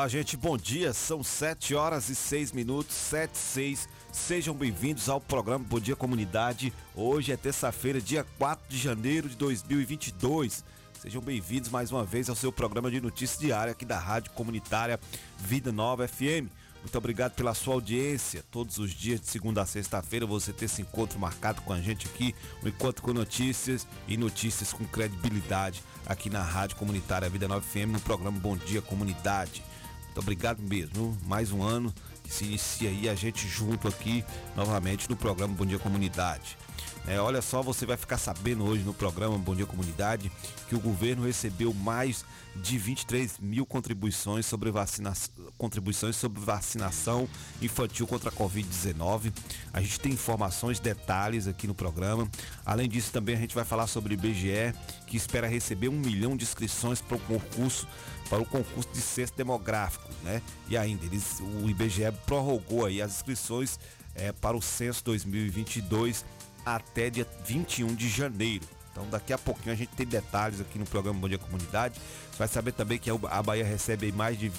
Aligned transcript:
Olá, 0.00 0.08
gente, 0.08 0.34
bom 0.34 0.56
dia. 0.56 0.94
São 0.94 1.22
7 1.22 1.74
horas 1.74 2.08
e 2.08 2.14
6 2.14 2.52
minutos, 2.52 2.96
7 2.96 3.34
e 3.34 3.36
6. 3.36 3.88
Sejam 4.10 4.54
bem-vindos 4.54 5.10
ao 5.10 5.20
programa 5.20 5.62
Bom 5.68 5.78
Dia 5.78 5.94
Comunidade. 5.94 6.72
Hoje 6.94 7.32
é 7.32 7.36
terça-feira, 7.36 8.00
dia 8.00 8.24
4 8.38 8.64
de 8.66 8.78
janeiro 8.78 9.28
de 9.28 9.36
2022. 9.36 10.64
Sejam 10.98 11.20
bem-vindos 11.20 11.68
mais 11.68 11.92
uma 11.92 12.02
vez 12.02 12.30
ao 12.30 12.34
seu 12.34 12.50
programa 12.50 12.90
de 12.90 12.98
notícias 12.98 13.38
diária 13.38 13.72
aqui 13.72 13.84
da 13.84 13.98
Rádio 13.98 14.30
Comunitária 14.30 14.98
Vida 15.36 15.70
Nova 15.70 16.08
FM. 16.08 16.48
Muito 16.80 16.96
obrigado 16.96 17.34
pela 17.34 17.52
sua 17.52 17.74
audiência. 17.74 18.42
Todos 18.50 18.78
os 18.78 18.92
dias, 18.92 19.20
de 19.20 19.26
segunda 19.26 19.60
a 19.60 19.66
sexta-feira, 19.66 20.24
você 20.24 20.50
ter 20.50 20.64
esse 20.64 20.80
encontro 20.80 21.18
marcado 21.18 21.60
com 21.60 21.74
a 21.74 21.80
gente 21.82 22.06
aqui, 22.06 22.34
um 22.64 22.68
encontro 22.68 23.02
com 23.02 23.12
notícias 23.12 23.86
e 24.08 24.16
notícias 24.16 24.72
com 24.72 24.82
credibilidade 24.86 25.82
aqui 26.06 26.30
na 26.30 26.42
Rádio 26.42 26.78
Comunitária 26.78 27.28
Vida 27.28 27.46
Nova 27.46 27.60
FM, 27.60 27.92
no 27.92 28.00
programa 28.00 28.40
Bom 28.40 28.56
Dia 28.56 28.80
Comunidade. 28.80 29.62
Muito 30.10 30.22
obrigado 30.22 30.60
mesmo. 30.60 31.16
Mais 31.24 31.52
um 31.52 31.62
ano 31.62 31.94
que 32.24 32.32
se 32.32 32.44
inicia 32.44 32.90
aí 32.90 33.08
a 33.08 33.14
gente 33.14 33.46
junto 33.46 33.86
aqui 33.86 34.24
novamente 34.56 35.08
no 35.08 35.14
programa 35.14 35.54
Bom 35.54 35.64
Dia 35.64 35.78
Comunidade. 35.78 36.58
É, 37.06 37.20
olha 37.20 37.40
só, 37.40 37.62
você 37.62 37.86
vai 37.86 37.96
ficar 37.96 38.18
sabendo 38.18 38.64
hoje 38.64 38.82
no 38.82 38.92
programa 38.92 39.38
Bom 39.38 39.54
Dia 39.54 39.66
Comunidade 39.66 40.30
que 40.68 40.74
o 40.74 40.80
governo 40.80 41.24
recebeu 41.24 41.72
mais 41.72 42.24
de 42.56 42.76
23 42.76 43.38
mil 43.38 43.64
contribuições 43.64 44.46
sobre, 44.46 44.72
vacina... 44.72 45.12
contribuições 45.56 46.16
sobre 46.16 46.40
vacinação 46.40 47.28
infantil 47.62 48.04
contra 48.04 48.30
a 48.30 48.32
Covid-19. 48.32 49.32
A 49.72 49.80
gente 49.80 50.00
tem 50.00 50.12
informações, 50.12 50.80
detalhes 50.80 51.46
aqui 51.46 51.68
no 51.68 51.74
programa. 51.74 52.28
Além 52.66 52.88
disso, 52.88 53.12
também 53.12 53.36
a 53.36 53.38
gente 53.38 53.54
vai 53.54 53.64
falar 53.64 53.86
sobre 53.86 54.12
o 54.12 54.14
IBGE, 54.14 54.74
que 55.06 55.16
espera 55.16 55.46
receber 55.46 55.88
um 55.88 55.98
milhão 55.98 56.36
de 56.36 56.44
inscrições 56.44 57.00
para 57.00 57.16
o 57.16 57.20
concurso 57.20 57.86
para 58.30 58.40
o 58.40 58.46
concurso 58.46 58.88
de 58.92 59.00
censo 59.02 59.34
demográfico, 59.36 60.08
né? 60.22 60.40
E 60.68 60.76
ainda, 60.76 61.04
eles, 61.04 61.40
o 61.40 61.68
IBGE 61.68 62.12
prorrogou 62.24 62.86
aí 62.86 63.02
as 63.02 63.16
inscrições 63.16 63.78
é, 64.14 64.30
para 64.30 64.56
o 64.56 64.62
censo 64.62 65.04
2022 65.04 66.24
até 66.64 67.10
dia 67.10 67.26
21 67.44 67.94
de 67.94 68.08
janeiro. 68.08 68.64
Então 68.92 69.08
daqui 69.08 69.32
a 69.32 69.38
pouquinho 69.38 69.72
a 69.72 69.76
gente 69.76 69.90
tem 69.90 70.06
detalhes 70.06 70.60
aqui 70.60 70.78
no 70.78 70.86
programa 70.86 71.18
Bom 71.18 71.28
Dia 71.28 71.38
Comunidade. 71.38 72.00
Você 72.30 72.38
vai 72.38 72.48
saber 72.48 72.72
também 72.72 72.98
que 72.98 73.10
a 73.10 73.42
Bahia 73.42 73.64
recebe 73.64 74.12
mais 74.12 74.38
de 74.38 74.52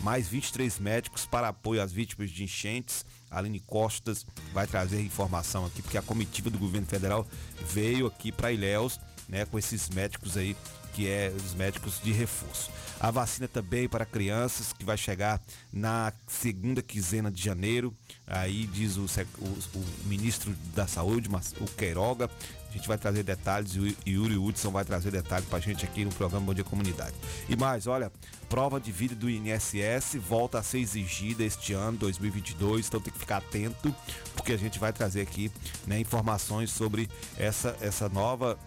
mais 0.00 0.28
23 0.28 0.78
médicos 0.78 1.26
para 1.26 1.48
apoio 1.48 1.82
às 1.82 1.92
vítimas 1.92 2.30
de 2.30 2.44
enchentes. 2.44 3.04
Aline 3.30 3.60
Costas 3.60 4.24
vai 4.52 4.66
trazer 4.66 5.00
informação 5.02 5.66
aqui, 5.66 5.82
porque 5.82 5.98
a 5.98 6.02
comitiva 6.02 6.48
do 6.48 6.58
governo 6.58 6.86
federal 6.86 7.26
veio 7.66 8.06
aqui 8.06 8.30
para 8.30 8.52
Ilhéus, 8.52 9.00
né, 9.28 9.44
com 9.44 9.58
esses 9.58 9.90
médicos 9.90 10.36
aí, 10.36 10.56
que 10.98 11.06
é 11.08 11.32
os 11.36 11.54
médicos 11.54 12.00
de 12.02 12.10
reforço. 12.10 12.72
A 12.98 13.12
vacina 13.12 13.46
também 13.46 13.88
para 13.88 14.04
crianças, 14.04 14.72
que 14.72 14.84
vai 14.84 14.96
chegar 14.96 15.40
na 15.72 16.12
segunda 16.26 16.82
quinzena 16.82 17.30
de 17.30 17.40
janeiro. 17.40 17.94
Aí 18.26 18.66
diz 18.66 18.96
o, 18.96 19.04
o- 19.04 19.78
o 19.78 19.84
ministro 20.06 20.52
da 20.74 20.88
Saúde, 20.88 21.28
o 21.60 21.64
Queiroga. 21.76 22.28
A 22.68 22.72
gente 22.72 22.88
vai 22.88 22.98
trazer 22.98 23.22
detalhes 23.22 23.76
e 23.76 23.78
o 23.78 23.96
Yuri 24.24 24.36
Hudson 24.36 24.72
vai 24.72 24.84
trazer 24.84 25.12
detalhes 25.12 25.48
pra 25.48 25.60
gente 25.60 25.84
aqui 25.84 26.04
no 26.04 26.10
programa 26.12 26.46
Bom 26.46 26.52
Dia 26.54 26.64
Comunidade. 26.64 27.14
E 27.48 27.54
mais, 27.56 27.86
olha, 27.86 28.10
prova 28.48 28.80
de 28.80 28.90
vida 28.90 29.14
do 29.14 29.30
INSS 29.30 30.16
volta 30.16 30.58
a 30.58 30.62
ser 30.64 30.80
exigida 30.80 31.44
este 31.44 31.72
ano, 31.74 31.96
2022, 31.98 32.88
então 32.88 33.00
tem 33.00 33.12
que 33.12 33.18
ficar 33.20 33.36
atento, 33.36 33.94
porque 34.34 34.52
a 34.52 34.56
gente 34.58 34.78
vai 34.80 34.92
trazer 34.92 35.20
aqui 35.20 35.50
né, 35.86 36.00
informações 36.00 36.70
sobre 36.72 37.08
essa, 37.38 37.76
essa 37.80 38.08
nova 38.08 38.58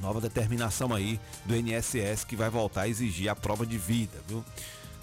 nova 0.00 0.20
determinação 0.20 0.94
aí 0.94 1.20
do 1.44 1.54
INSS 1.56 2.24
que 2.24 2.36
vai 2.36 2.50
voltar 2.50 2.82
a 2.82 2.88
exigir 2.88 3.28
a 3.28 3.36
prova 3.36 3.66
de 3.66 3.78
vida, 3.78 4.18
viu? 4.26 4.44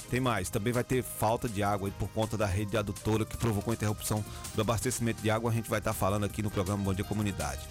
Tem 0.09 0.19
mais, 0.19 0.49
também 0.49 0.71
vai 0.71 0.83
ter 0.83 1.03
falta 1.03 1.49
de 1.49 1.63
água 1.63 1.89
por 1.97 2.07
conta 2.09 2.37
da 2.37 2.45
rede 2.45 2.77
adutora 2.77 3.25
que 3.25 3.35
provocou 3.37 3.71
a 3.71 3.75
interrupção 3.75 4.23
do 4.53 4.61
abastecimento 4.61 5.21
de 5.21 5.31
água. 5.31 5.49
A 5.49 5.53
gente 5.53 5.69
vai 5.69 5.79
estar 5.79 5.93
falando 5.93 6.25
aqui 6.25 6.43
no 6.43 6.51
programa 6.51 6.83
Bom 6.83 6.93
Dia 6.93 7.03
Comunidade. 7.03 7.61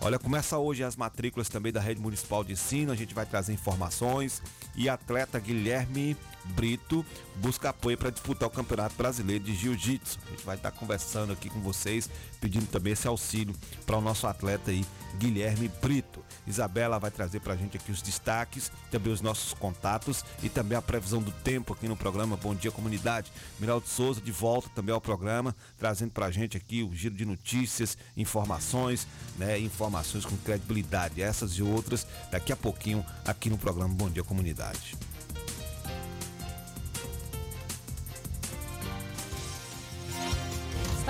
Olha, 0.00 0.18
começa 0.18 0.58
hoje 0.58 0.82
as 0.82 0.96
matrículas 0.96 1.48
também 1.48 1.70
da 1.70 1.80
Rede 1.80 2.00
Municipal 2.00 2.42
de 2.42 2.54
Ensino, 2.54 2.90
a 2.90 2.96
gente 2.96 3.14
vai 3.14 3.24
trazer 3.24 3.52
informações 3.52 4.42
e 4.74 4.88
atleta 4.88 5.38
Guilherme 5.38 6.16
Brito 6.44 7.04
busca 7.36 7.70
apoio 7.70 7.96
para 7.96 8.10
disputar 8.10 8.48
o 8.48 8.52
Campeonato 8.52 8.94
Brasileiro 8.96 9.44
de 9.44 9.54
Jiu-Jitsu. 9.54 10.18
A 10.26 10.30
gente 10.30 10.44
vai 10.44 10.56
estar 10.56 10.70
conversando 10.70 11.32
aqui 11.32 11.48
com 11.48 11.60
vocês, 11.60 12.08
pedindo 12.40 12.66
também 12.66 12.92
esse 12.92 13.06
auxílio 13.06 13.54
para 13.86 13.96
o 13.96 14.00
nosso 14.00 14.26
atleta 14.26 14.70
aí, 14.70 14.84
Guilherme 15.18 15.68
Brito. 15.80 16.22
Isabela 16.46 16.98
vai 16.98 17.10
trazer 17.10 17.40
para 17.40 17.54
a 17.54 17.56
gente 17.56 17.76
aqui 17.76 17.92
os 17.92 18.02
destaques, 18.02 18.70
também 18.90 19.12
os 19.12 19.20
nossos 19.20 19.54
contatos 19.54 20.24
e 20.42 20.48
também 20.48 20.76
a 20.76 20.82
previsão 20.82 21.22
do 21.22 21.30
tempo 21.30 21.72
aqui 21.72 21.86
no 21.86 21.96
programa 21.96 22.36
Bom 22.36 22.54
Dia 22.54 22.70
Comunidade. 22.70 23.32
Miraldo 23.60 23.86
Souza 23.86 24.20
de 24.20 24.32
volta 24.32 24.68
também 24.70 24.94
ao 24.94 25.00
programa, 25.00 25.54
trazendo 25.78 26.10
para 26.10 26.26
a 26.26 26.30
gente 26.30 26.56
aqui 26.56 26.82
o 26.82 26.94
giro 26.94 27.14
de 27.14 27.24
notícias, 27.24 27.96
informações, 28.16 29.06
né, 29.38 29.58
informações 29.58 30.24
com 30.24 30.36
credibilidade, 30.38 31.22
essas 31.22 31.52
e 31.52 31.62
outras, 31.62 32.06
daqui 32.30 32.52
a 32.52 32.56
pouquinho 32.56 33.04
aqui 33.24 33.48
no 33.48 33.58
programa 33.58 33.94
Bom 33.94 34.10
Dia 34.10 34.24
Comunidade. 34.24 34.96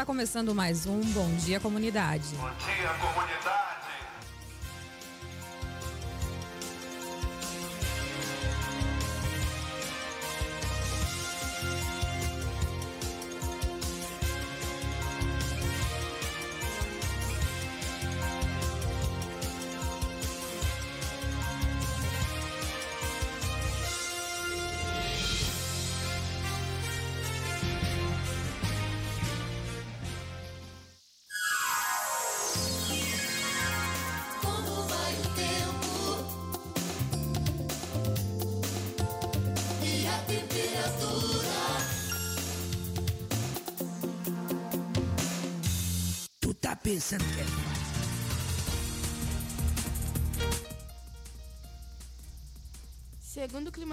Está 0.02 0.12
começando 0.12 0.52
mais 0.52 0.84
um 0.84 1.00
Bom 1.12 1.32
Dia 1.36 1.60
Comunidade. 1.60 2.34
Bom 2.34 2.50
dia, 2.58 2.88
comunidade. 2.94 3.71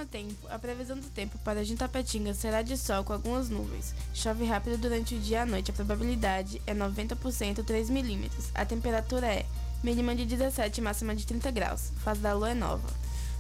Tempo, 0.06 0.48
a 0.50 0.58
previsão 0.58 0.98
do 0.98 1.08
tempo 1.10 1.38
para 1.40 1.64
Juntapetinga 1.64 2.34
será 2.34 2.62
de 2.62 2.78
sol 2.78 3.04
com 3.04 3.14
algumas 3.14 3.50
nuvens. 3.50 3.94
Chove 4.14 4.46
rápido 4.46 4.78
durante 4.78 5.16
o 5.16 5.20
dia 5.20 5.38
e 5.38 5.42
a 5.42 5.46
noite. 5.46 5.72
A 5.72 5.74
probabilidade 5.74 6.62
é 6.66 6.74
90%, 6.74 7.64
3 7.64 7.90
milímetros. 7.90 8.50
A 8.56 8.66
temperatura 8.66 9.28
é 9.28 9.46
mínima 9.84 10.16
de 10.16 10.26
17 10.26 10.80
e 10.80 10.84
máxima 10.84 11.16
de 11.16 11.26
30 11.26 11.52
graus. 11.52 11.92
Fase 12.04 12.22
da 12.22 12.34
lua 12.34 12.52
é 12.52 12.54
nova. 12.54 12.88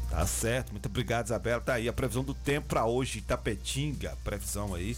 Tá 0.10 0.26
certo, 0.26 0.72
muito 0.72 0.88
obrigado, 0.88 1.28
Isabela. 1.28 1.62
Tá 1.62 1.74
aí 1.76 1.88
a 1.88 1.94
previsão 1.94 2.24
do 2.24 2.34
tempo 2.34 2.68
para 2.68 2.86
hoje, 2.86 3.20
Itapetinga, 3.20 4.18
previsão 4.24 4.74
aí 4.74 4.98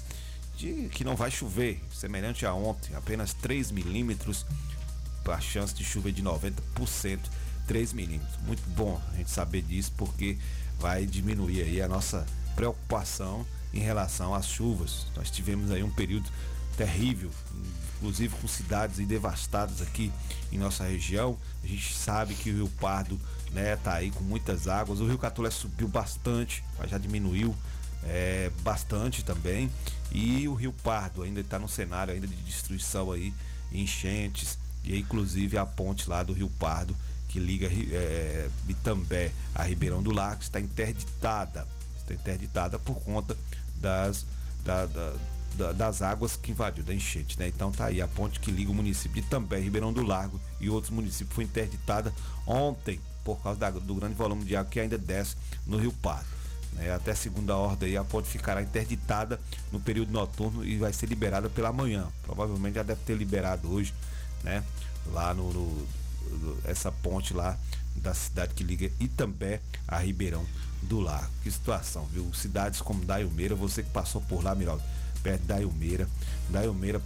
de 0.56 0.90
que 0.90 1.04
não 1.04 1.16
vai 1.16 1.32
chover, 1.32 1.82
semelhante 1.92 2.46
a 2.46 2.54
ontem, 2.54 2.96
apenas 2.96 3.34
3 3.34 3.72
milímetros, 3.72 4.46
a 5.26 5.40
chance 5.40 5.74
de 5.74 5.84
chuva 5.84 6.10
é 6.10 6.12
de 6.12 6.24
90%, 6.24 7.20
3 7.68 7.94
milímetros. 7.94 8.38
Muito 8.46 8.62
bom 8.70 9.02
a 9.14 9.18
gente 9.18 9.32
saber 9.32 9.62
disso, 9.64 9.92
porque 9.98 10.38
vai 10.82 11.06
diminuir 11.06 11.62
aí 11.62 11.80
a 11.80 11.88
nossa 11.88 12.26
preocupação 12.56 13.46
em 13.72 13.80
relação 13.80 14.34
às 14.34 14.48
chuvas. 14.48 15.06
Nós 15.16 15.30
tivemos 15.30 15.70
aí 15.70 15.84
um 15.84 15.92
período 15.92 16.28
terrível, 16.76 17.30
inclusive 17.98 18.36
com 18.42 18.48
cidades 18.48 18.98
devastadas 19.06 19.80
aqui 19.80 20.12
em 20.52 20.58
nossa 20.58 20.84
região. 20.84 21.38
A 21.64 21.68
gente 21.68 21.94
sabe 21.96 22.34
que 22.34 22.50
o 22.50 22.56
Rio 22.56 22.70
Pardo 22.80 23.20
né, 23.52 23.76
tá 23.76 23.94
aí 23.94 24.10
com 24.10 24.24
muitas 24.24 24.68
águas. 24.68 25.00
O 25.00 25.08
Rio 25.08 25.20
Catulé 25.20 25.52
subiu 25.52 25.88
bastante, 25.88 26.64
mas 26.80 26.90
já 26.90 26.98
diminuiu 26.98 27.56
é, 28.04 28.50
bastante 28.64 29.24
também. 29.24 29.70
E 30.12 30.48
o 30.48 30.56
Rio 30.56 30.74
Pardo 30.84 31.22
ainda 31.22 31.42
está 31.42 31.60
no 31.60 31.70
cenário 31.70 32.12
ainda 32.12 32.26
de 32.26 32.36
destruição 32.38 33.12
aí, 33.12 33.32
enchentes. 33.72 34.58
E 34.84 34.98
inclusive 34.98 35.60
a 35.60 35.66
ponte 35.66 36.10
lá 36.10 36.24
do 36.24 36.34
Rio 36.34 36.50
Pardo 36.58 36.96
que 37.32 37.40
liga 37.40 37.68
é, 37.68 38.50
Bitambé 38.66 39.32
a 39.56 39.64
Ribeirão 39.64 40.04
do 40.04 40.12
Lago 40.12 40.42
está 40.42 40.60
interditada. 40.60 41.66
Está 41.98 42.14
interditada 42.14 42.78
por 42.78 42.96
conta 43.02 43.38
das, 43.78 44.26
da, 44.66 44.86
da, 44.86 45.14
da, 45.56 45.72
das 45.72 46.02
águas 46.02 46.36
que 46.36 46.52
invadiu, 46.52 46.84
da 46.84 46.94
enchente. 46.94 47.40
Né? 47.40 47.48
Então 47.48 47.72
tá 47.72 47.86
aí 47.86 48.02
a 48.02 48.08
ponte 48.08 48.40
que 48.40 48.52
liga 48.52 48.70
o 48.70 48.76
município 48.76 49.22
de 49.22 49.28
També, 49.30 49.60
Ribeirão 49.60 49.94
do 49.94 50.04
Lago 50.04 50.40
e 50.60 50.70
outros 50.70 50.92
municípios 50.92 51.34
foi 51.34 51.46
interditada 51.46 52.14
ontem 52.46 53.00
por 53.24 53.42
causa 53.42 53.60
da, 53.60 53.70
do 53.70 53.96
grande 53.96 54.16
volume 54.16 54.44
de 54.44 54.56
água 54.56 54.70
que 54.70 54.80
ainda 54.80 54.98
desce 54.98 55.38
no 55.66 55.78
Rio 55.78 55.94
Pardo. 55.94 56.28
Né? 56.74 56.92
Até 56.94 57.16
segunda 57.16 57.56
ordem 57.56 57.96
a 57.96 58.04
ponte 58.04 58.28
ficará 58.28 58.62
interditada 58.62 59.40
no 59.72 59.80
período 59.80 60.12
noturno 60.12 60.66
e 60.66 60.78
vai 60.78 60.92
ser 60.92 61.08
liberada 61.08 61.50
pela 61.50 61.72
manhã. 61.72 62.08
Provavelmente 62.24 62.76
já 62.76 62.84
deve 62.84 63.02
ter 63.06 63.16
liberado 63.16 63.72
hoje, 63.72 63.94
né? 64.44 64.64
Lá 65.08 65.34
no, 65.34 65.52
no 65.52 65.88
essa 66.66 66.92
ponte 66.92 67.34
lá 67.34 67.58
da 67.96 68.14
cidade 68.14 68.54
que 68.54 68.64
liga 68.64 68.92
Itambé 69.00 69.60
a 69.88 69.98
Ribeirão 69.98 70.46
do 70.82 71.00
Lago. 71.00 71.30
Que 71.44 71.52
situação, 71.52 72.06
viu? 72.06 72.34
Cidades 72.34 72.82
como 72.82 73.06
Daiumeira, 73.06 73.56
você 73.56 73.84
que 73.84 73.90
passou 73.90 74.22
por 74.22 74.44
lá, 74.44 74.56
Miraldo, 74.56 74.84
perto 75.22 75.42
de 75.42 75.48
Daiumeira. 75.48 76.08
Daiumeira 76.50 77.02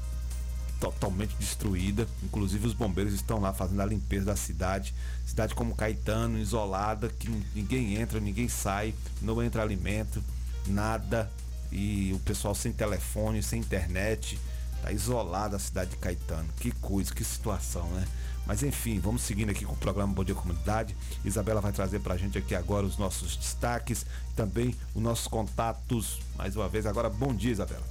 totalmente 0.79 1.35
destruída. 1.37 2.07
Inclusive 2.23 2.67
os 2.67 2.73
bombeiros 2.73 3.13
estão 3.13 3.39
lá 3.39 3.53
fazendo 3.53 3.81
a 3.81 3.85
limpeza 3.85 4.25
da 4.25 4.35
cidade. 4.35 4.93
Cidade 5.25 5.55
como 5.55 5.75
Caetano, 5.75 6.37
isolada, 6.37 7.09
que 7.09 7.29
ninguém 7.53 7.95
entra, 7.95 8.19
ninguém 8.19 8.47
sai, 8.47 8.93
não 9.21 9.41
entra 9.41 9.61
alimento, 9.61 10.23
nada. 10.67 11.29
E 11.71 12.13
o 12.13 12.19
pessoal 12.19 12.55
sem 12.55 12.71
telefone, 12.71 13.41
sem 13.43 13.59
internet. 13.59 14.39
Tá 14.81 14.91
isolada 14.91 15.55
a 15.55 15.59
cidade 15.59 15.91
de 15.91 15.97
Caetano. 15.97 16.47
Que 16.59 16.71
coisa, 16.71 17.13
que 17.13 17.23
situação, 17.23 17.89
né? 17.89 18.05
Mas 18.45 18.61
enfim, 18.61 18.99
vamos 18.99 19.23
seguindo 19.23 19.49
aqui 19.49 19.65
com 19.65 19.73
o 19.73 19.77
programa 19.77 20.13
Bom 20.13 20.23
Dia 20.23 20.35
Comunidade. 20.35 20.95
Isabela 21.23 21.61
vai 21.61 21.71
trazer 21.71 21.99
pra 21.99 22.15
gente 22.15 22.37
aqui 22.37 22.53
agora 22.53 22.85
os 22.85 22.97
nossos 22.97 23.35
destaques, 23.35 24.05
também 24.35 24.75
os 24.93 25.01
nossos 25.01 25.27
contatos. 25.27 26.19
Mais 26.37 26.55
uma 26.55 26.69
vez, 26.69 26.85
agora 26.85 27.09
bom 27.09 27.33
dia, 27.33 27.51
Isabela. 27.51 27.83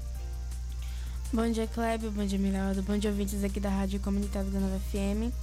Bom 1.32 1.50
dia, 1.50 1.66
Kleber. 1.66 2.10
Bom 2.10 2.24
dia, 2.24 2.38
Miraldo. 2.38 2.82
Bom 2.82 2.96
dia, 2.96 3.10
ouvintes 3.10 3.42
aqui 3.42 3.58
da 3.58 3.68
Rádio 3.68 3.98
Comunitária 3.98 4.48
da 4.48 4.60
Nova 4.60 4.78
FM. 4.90 5.34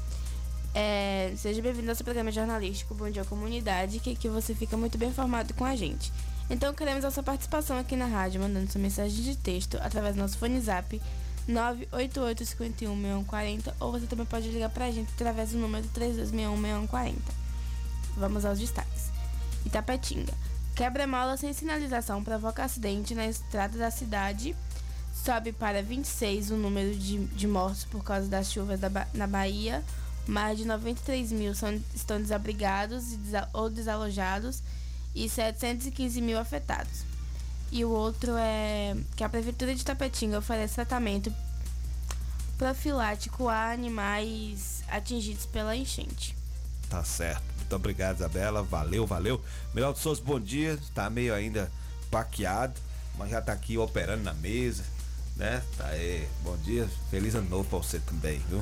É, 0.74 1.34
seja 1.36 1.62
bem-vindo 1.62 1.90
ao 1.90 1.96
seu 1.96 2.06
programa 2.06 2.32
jornalístico 2.32 2.96
Bom 2.96 3.10
Dia 3.10 3.26
Comunidade, 3.26 4.00
que 4.00 4.14
aqui 4.14 4.30
você 4.30 4.56
fica 4.56 4.78
muito 4.78 4.98
bem 4.98 5.10
informado 5.10 5.54
com 5.54 5.66
a 5.66 5.76
gente. 5.76 6.14
Então, 6.50 6.74
queremos 6.74 7.04
a 7.04 7.12
sua 7.12 7.24
participação 7.24 7.78
aqui 7.78 7.98
na 7.98 8.06
rádio, 8.06 8.40
mandando 8.40 8.72
sua 8.72 8.80
mensagem 8.80 9.22
de 9.22 9.36
texto 9.36 9.78
através 9.82 10.16
do 10.16 10.22
nosso 10.22 10.38
fone 10.38 10.62
zap 10.62 11.02
988-51-6140 11.52 13.74
ou 13.80 13.92
você 13.92 14.06
também 14.06 14.26
pode 14.26 14.50
ligar 14.50 14.70
pra 14.70 14.92
gente 14.92 15.12
através 15.14 15.52
do 15.52 15.58
número 15.58 15.88
3261-6140. 15.90 17.16
Vamos 18.18 18.46
aos 18.46 18.60
destaques. 18.60 19.10
Itapetinga. 19.66 20.34
Quebra-mola 20.76 21.38
sem 21.38 21.54
sinalização 21.54 22.24
provoca 22.24 22.64
acidente 22.64 23.14
na 23.14 23.28
estrada 23.28 23.78
da 23.78 23.92
cidade. 23.92 24.56
Sobe 25.14 25.52
para 25.52 25.84
26 25.84 26.52
o 26.52 26.56
número 26.56 26.96
de, 26.96 27.26
de 27.26 27.48
mortos 27.48 27.84
por 27.84 28.04
causa 28.04 28.28
das 28.28 28.52
chuvas 28.52 28.80
da, 28.80 28.90
na 29.14 29.28
Bahia. 29.28 29.84
Mais 30.28 30.58
de 30.58 30.66
93 30.66 31.32
mil 31.32 31.54
são, 31.54 31.80
estão 31.94 32.20
desabrigados 32.20 33.18
ou 33.54 33.70
desalojados 33.70 34.64
e 35.14 35.28
715 35.28 36.22
mil 36.22 36.40
afetados. 36.40 37.11
E 37.72 37.86
o 37.86 37.90
outro 37.90 38.34
é 38.38 38.96
que 39.16 39.24
a 39.24 39.30
Prefeitura 39.30 39.74
de 39.74 39.86
Tapetinga 39.86 40.38
oferece 40.38 40.76
tratamento 40.76 41.34
profilático 42.58 43.48
a 43.48 43.72
animais 43.72 44.84
atingidos 44.90 45.46
pela 45.46 45.76
enchente. 45.76 46.36
Tá 46.90 47.04
certo. 47.04 47.42
Muito 47.58 47.76
obrigado, 47.76 48.18
Isabela. 48.18 48.62
Valeu, 48.62 49.08
valeu. 49.08 49.42
Melhor 49.74 49.94
de 49.94 50.00
Souza, 50.00 50.22
bom 50.22 50.40
dia. 50.40 50.78
Tá 50.94 51.10
meio 51.10 51.34
ainda 51.34 51.72
paqueado, 52.12 52.80
mas 53.18 53.30
já 53.30 53.42
tá 53.42 53.54
aqui 53.54 53.78
operando 53.78 54.24
na 54.24 54.34
mesa, 54.34 54.84
né? 55.38 55.64
Tá 55.78 55.88
aí. 55.88 56.28
Bom 56.44 56.58
dia. 56.58 56.90
Feliz 57.10 57.34
ano 57.34 57.50
novo 57.50 57.70
pra 57.70 57.78
você 57.78 58.00
também, 58.00 58.40
viu? 58.50 58.62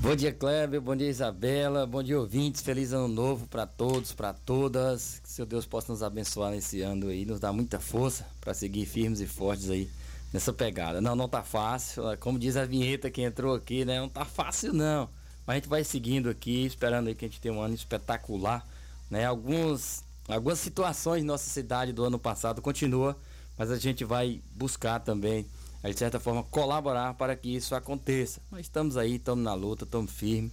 Bom 0.00 0.16
dia, 0.16 0.32
Kleber. 0.32 0.80
Bom 0.80 0.96
dia, 0.96 1.08
Isabela. 1.08 1.86
Bom 1.86 2.02
dia, 2.02 2.18
ouvintes. 2.18 2.62
Feliz 2.62 2.92
ano 2.92 3.08
novo 3.08 3.46
para 3.46 3.66
todos, 3.66 4.12
para 4.12 4.32
todas. 4.32 5.20
Que 5.20 5.28
seu 5.28 5.44
Deus 5.46 5.66
possa 5.66 5.92
nos 5.92 6.02
abençoar 6.02 6.50
nesse 6.50 6.80
ano 6.80 7.08
aí, 7.08 7.24
nos 7.24 7.40
dar 7.40 7.52
muita 7.52 7.78
força 7.80 8.26
para 8.40 8.54
seguir 8.54 8.86
firmes 8.86 9.20
e 9.20 9.26
fortes 9.26 9.70
aí 9.70 9.88
nessa 10.32 10.52
pegada. 10.52 11.00
Não, 11.00 11.14
não 11.14 11.28
tá 11.28 11.42
fácil. 11.42 12.04
Como 12.20 12.38
diz 12.38 12.56
a 12.56 12.64
vinheta 12.64 13.10
que 13.10 13.22
entrou 13.22 13.54
aqui, 13.54 13.84
né? 13.84 14.00
Não 14.00 14.08
tá 14.08 14.24
fácil 14.24 14.72
não. 14.72 15.08
Mas 15.46 15.54
a 15.54 15.58
gente 15.58 15.68
vai 15.68 15.84
seguindo 15.84 16.28
aqui, 16.28 16.64
esperando 16.64 17.08
aí 17.08 17.14
que 17.14 17.24
a 17.24 17.28
gente 17.28 17.40
tenha 17.40 17.54
um 17.54 17.60
ano 17.60 17.74
espetacular, 17.74 18.66
né? 19.10 19.24
Alguns 19.24 20.04
algumas 20.28 20.58
situações 20.58 21.22
em 21.22 21.26
nossa 21.26 21.50
cidade 21.50 21.92
do 21.92 22.04
ano 22.04 22.18
passado 22.18 22.62
continua, 22.62 23.16
mas 23.58 23.70
a 23.70 23.76
gente 23.76 24.04
vai 24.04 24.40
buscar 24.54 25.00
também 25.00 25.46
de 25.90 25.98
certa 25.98 26.20
forma 26.20 26.44
colaborar 26.44 27.14
para 27.14 27.34
que 27.34 27.54
isso 27.54 27.74
aconteça. 27.74 28.40
Nós 28.50 28.60
estamos 28.60 28.96
aí, 28.96 29.16
estamos 29.16 29.44
na 29.44 29.54
luta, 29.54 29.84
estamos 29.84 30.12
firmes, 30.12 30.52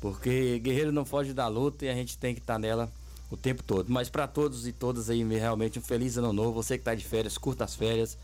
porque 0.00 0.58
guerreiro 0.60 0.92
não 0.92 1.04
foge 1.04 1.32
da 1.32 1.48
luta 1.48 1.84
e 1.84 1.88
a 1.88 1.94
gente 1.94 2.16
tem 2.16 2.34
que 2.34 2.40
estar 2.40 2.58
nela 2.58 2.90
o 3.30 3.36
tempo 3.36 3.62
todo. 3.62 3.90
Mas 3.90 4.08
para 4.08 4.26
todos 4.26 4.66
e 4.66 4.72
todas 4.72 5.10
aí, 5.10 5.22
realmente 5.24 5.78
um 5.78 5.82
feliz 5.82 6.16
ano 6.16 6.32
novo. 6.32 6.62
Você 6.62 6.76
que 6.76 6.82
está 6.82 6.94
de 6.94 7.04
férias, 7.04 7.36
curta 7.36 7.64
as 7.64 7.74
férias. 7.74 8.16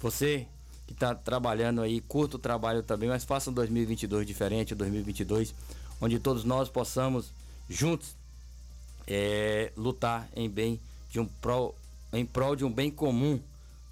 Você 0.00 0.46
que 0.86 0.92
está 0.92 1.14
trabalhando 1.14 1.80
aí, 1.80 2.00
curta 2.00 2.36
o 2.36 2.38
trabalho 2.38 2.82
também, 2.82 3.08
mas 3.08 3.24
faça 3.24 3.50
um 3.50 3.54
2022 3.54 4.26
diferente, 4.26 4.74
2022, 4.74 5.54
onde 6.00 6.18
todos 6.18 6.44
nós 6.44 6.68
possamos 6.68 7.32
juntos 7.68 8.14
é, 9.06 9.72
lutar 9.76 10.28
em 10.34 10.50
bem 10.50 10.80
de 11.10 11.20
um 11.20 11.26
pro, 11.26 11.74
em 12.12 12.26
prol 12.26 12.56
de 12.56 12.64
um 12.64 12.72
bem 12.72 12.90
comum 12.90 13.40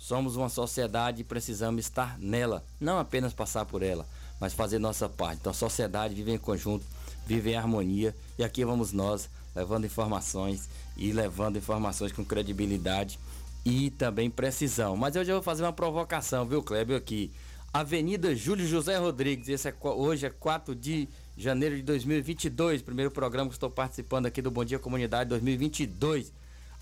Somos 0.01 0.35
uma 0.35 0.49
sociedade 0.49 1.21
e 1.21 1.25
precisamos 1.25 1.85
estar 1.85 2.19
nela, 2.19 2.65
não 2.81 2.99
apenas 2.99 3.35
passar 3.35 3.67
por 3.67 3.83
ela, 3.83 4.09
mas 4.41 4.55
fazer 4.55 4.79
nossa 4.79 5.11
parte. 5.11 5.41
Então 5.41 5.51
a 5.51 5.55
sociedade 5.55 6.15
vive 6.15 6.33
em 6.33 6.39
conjunto, 6.39 6.87
vive 7.27 7.51
em 7.51 7.55
harmonia 7.55 8.17
e 8.39 8.43
aqui 8.43 8.65
vamos 8.65 8.93
nós 8.93 9.29
levando 9.55 9.85
informações 9.85 10.71
e 10.97 11.13
levando 11.13 11.59
informações 11.59 12.13
com 12.13 12.25
credibilidade 12.25 13.19
e 13.63 13.91
também 13.91 14.31
precisão. 14.31 14.97
Mas 14.97 15.17
eu 15.17 15.25
já 15.25 15.35
vou 15.35 15.43
fazer 15.43 15.65
uma 15.65 15.73
provocação, 15.73 16.47
viu, 16.47 16.63
Kleber, 16.63 16.97
aqui. 16.97 17.31
Avenida 17.71 18.35
Júlio 18.35 18.67
José 18.67 18.97
Rodrigues, 18.97 19.51
esse 19.51 19.69
é, 19.69 19.75
hoje 19.83 20.25
é 20.25 20.31
4 20.31 20.75
de 20.75 21.11
janeiro 21.37 21.77
de 21.77 21.83
2022, 21.83 22.81
primeiro 22.81 23.11
programa 23.11 23.51
que 23.51 23.55
estou 23.55 23.71
participando 23.71 24.25
aqui 24.25 24.41
do 24.41 24.51
Bom 24.51 24.65
Dia 24.65 24.79
Comunidade 24.79 25.29
2022. 25.29 26.33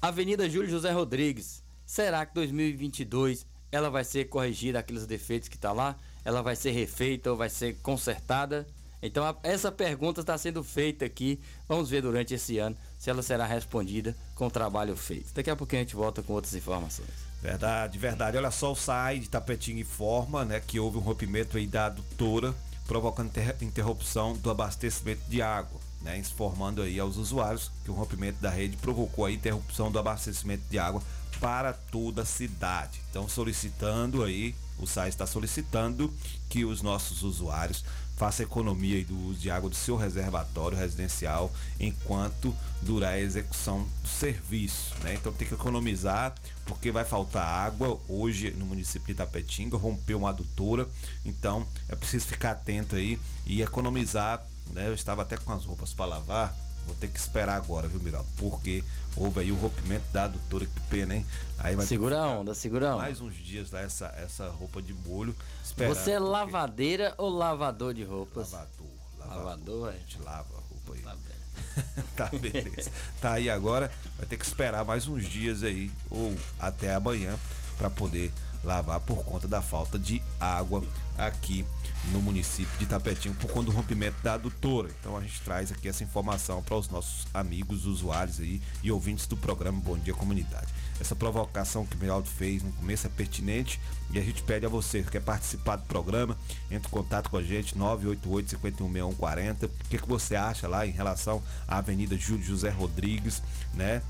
Avenida 0.00 0.48
Júlio 0.48 0.70
José 0.70 0.92
Rodrigues, 0.92 1.66
Será 1.88 2.26
que 2.26 2.34
2022 2.34 3.46
ela 3.72 3.88
vai 3.88 4.04
ser 4.04 4.26
corrigida 4.26 4.78
aqueles 4.78 5.06
defeitos 5.06 5.48
que 5.48 5.56
está 5.56 5.72
lá? 5.72 5.96
Ela 6.22 6.42
vai 6.42 6.54
ser 6.54 6.72
refeita 6.72 7.30
ou 7.30 7.36
vai 7.36 7.48
ser 7.48 7.78
consertada? 7.82 8.66
Então 9.02 9.24
a, 9.24 9.34
essa 9.42 9.72
pergunta 9.72 10.20
está 10.20 10.36
sendo 10.36 10.62
feita 10.62 11.06
aqui. 11.06 11.40
Vamos 11.66 11.88
ver 11.88 12.02
durante 12.02 12.34
esse 12.34 12.58
ano 12.58 12.76
se 12.98 13.08
ela 13.08 13.22
será 13.22 13.46
respondida 13.46 14.14
com 14.34 14.48
o 14.48 14.50
trabalho 14.50 14.94
feito. 14.98 15.32
Daqui 15.32 15.48
a 15.48 15.56
pouquinho 15.56 15.80
a 15.80 15.84
gente 15.84 15.96
volta 15.96 16.22
com 16.22 16.34
outras 16.34 16.54
informações. 16.54 17.08
Verdade, 17.40 17.98
verdade. 17.98 18.36
Olha 18.36 18.50
só 18.50 18.72
o 18.72 18.76
SAI 18.76 19.20
de 19.20 19.30
Tapetinho 19.30 19.78
informa, 19.78 20.44
né, 20.44 20.60
que 20.60 20.78
houve 20.78 20.98
um 20.98 21.00
rompimento 21.00 21.56
aí 21.56 21.66
da 21.66 21.86
adutora, 21.86 22.54
provocando 22.86 23.28
inter 23.28 23.56
interrupção 23.62 24.34
do 24.34 24.50
abastecimento 24.50 25.22
de 25.26 25.40
água, 25.40 25.80
né, 26.02 26.18
informando 26.18 26.82
aí 26.82 27.00
aos 27.00 27.16
usuários 27.16 27.70
que 27.82 27.90
o 27.90 27.94
rompimento 27.94 28.42
da 28.42 28.50
rede 28.50 28.76
provocou 28.76 29.24
a 29.24 29.32
interrupção 29.32 29.90
do 29.90 29.98
abastecimento 29.98 30.64
de 30.68 30.78
água 30.78 31.02
para 31.40 31.72
toda 31.72 32.22
a 32.22 32.26
cidade. 32.26 33.00
Então, 33.10 33.28
solicitando 33.28 34.22
aí, 34.22 34.54
o 34.78 34.86
SAI 34.86 35.08
está 35.08 35.26
solicitando 35.26 36.12
que 36.48 36.64
os 36.64 36.82
nossos 36.82 37.22
usuários 37.22 37.84
façam 38.18 38.44
economia 38.44 39.04
do 39.04 39.16
uso 39.28 39.38
de 39.38 39.48
água 39.48 39.70
do 39.70 39.76
seu 39.76 39.96
reservatório 39.96 40.76
residencial 40.76 41.52
enquanto 41.78 42.52
durar 42.82 43.12
a 43.12 43.20
execução 43.20 43.86
do 44.02 44.08
serviço. 44.08 44.92
Né? 45.04 45.14
Então 45.14 45.32
tem 45.32 45.46
que 45.46 45.54
economizar 45.54 46.34
porque 46.66 46.90
vai 46.90 47.04
faltar 47.04 47.44
água 47.44 47.98
hoje 48.08 48.50
no 48.50 48.66
município 48.66 49.06
de 49.06 49.12
Itapetinga, 49.12 49.76
rompeu 49.76 50.18
uma 50.18 50.30
adutora, 50.30 50.88
então 51.24 51.64
é 51.88 51.94
preciso 51.94 52.26
ficar 52.26 52.52
atento 52.52 52.96
aí 52.96 53.20
e 53.46 53.62
economizar. 53.62 54.44
Né? 54.72 54.88
Eu 54.88 54.94
estava 54.94 55.22
até 55.22 55.36
com 55.36 55.52
as 55.52 55.64
roupas 55.64 55.94
para 55.94 56.06
lavar, 56.06 56.56
vou 56.86 56.96
ter 56.96 57.08
que 57.08 57.20
esperar 57.20 57.56
agora, 57.56 57.86
viu, 57.86 58.00
Miraldo? 58.00 58.28
Porque 58.36 58.82
houve 59.18 59.40
aí 59.40 59.52
o 59.52 59.56
rompimento 59.56 60.04
da 60.12 60.24
adutora, 60.24 60.64
que 60.66 60.80
pena, 60.88 61.14
hein? 61.16 61.26
Aí 61.58 61.74
vai 61.74 61.84
Segura 61.86 62.20
a 62.20 62.26
onda, 62.26 62.54
segura 62.54 62.90
a 62.90 62.94
onda. 62.94 63.02
Mais 63.02 63.20
uns 63.20 63.34
dias 63.34 63.70
lá, 63.70 63.80
essa, 63.80 64.06
essa 64.16 64.48
roupa 64.48 64.80
de 64.80 64.94
molho. 64.94 65.34
Você 65.64 65.82
é 65.84 65.88
porque- 65.88 66.18
lavadeira 66.18 67.14
ou 67.18 67.28
lavador 67.28 67.92
de 67.94 68.04
roupas? 68.04 68.52
Lavador. 68.52 68.86
Lavador, 69.18 69.88
A 69.88 69.92
é. 69.94 69.98
gente 69.98 70.18
lava 70.22 70.48
a 70.54 70.60
roupa 70.60 70.94
aí. 70.94 71.00
Tá 71.02 71.16
bem. 71.16 72.04
tá, 72.16 72.30
beleza. 72.38 72.90
Tá 73.20 73.32
aí 73.32 73.50
agora, 73.50 73.90
vai 74.16 74.26
ter 74.26 74.36
que 74.36 74.44
esperar 74.44 74.84
mais 74.84 75.06
uns 75.08 75.24
dias 75.28 75.62
aí, 75.62 75.90
ou 76.10 76.34
até 76.58 76.94
amanhã, 76.94 77.36
para 77.76 77.90
poder 77.90 78.32
lavar 78.64 79.00
por 79.00 79.24
conta 79.24 79.46
da 79.46 79.60
falta 79.62 79.98
de 79.98 80.22
água 80.40 80.82
aqui 81.16 81.64
no 82.06 82.20
município 82.22 82.78
de 82.78 82.86
Tapetinho, 82.86 83.34
por 83.34 83.50
conta 83.50 83.66
do 83.66 83.76
rompimento 83.76 84.16
da 84.22 84.34
adutora. 84.34 84.88
Então 85.00 85.16
a 85.16 85.20
gente 85.20 85.40
traz 85.42 85.70
aqui 85.70 85.88
essa 85.88 86.02
informação 86.02 86.62
para 86.62 86.76
os 86.76 86.88
nossos 86.88 87.26
amigos, 87.34 87.86
usuários 87.86 88.40
aí 88.40 88.60
e 88.82 88.90
ouvintes 88.90 89.26
do 89.26 89.36
programa 89.36 89.80
Bom 89.80 89.98
Dia 89.98 90.14
Comunidade. 90.14 90.68
Essa 91.00 91.14
provocação 91.14 91.86
que 91.86 91.96
o 91.96 91.98
Miraldo 91.98 92.28
fez 92.28 92.62
no 92.62 92.72
começo 92.72 93.06
é 93.06 93.10
pertinente 93.10 93.80
e 94.10 94.18
a 94.18 94.22
gente 94.22 94.42
pede 94.42 94.66
a 94.66 94.68
você 94.68 95.02
que 95.02 95.10
quer 95.10 95.22
participar 95.22 95.76
do 95.76 95.84
programa, 95.84 96.36
entre 96.70 96.88
em 96.88 96.90
contato 96.90 97.30
com 97.30 97.36
a 97.36 97.42
gente, 97.42 97.76
988 97.76 98.50
516140 98.50 99.66
O 99.66 99.70
que, 99.88 99.98
que 99.98 100.08
você 100.08 100.34
acha 100.34 100.66
lá 100.66 100.86
em 100.86 100.90
relação 100.90 101.42
à 101.66 101.78
Avenida 101.78 102.16
Júlio 102.16 102.44
José 102.44 102.70
Rodrigues, 102.70 103.42
né? 103.74 104.02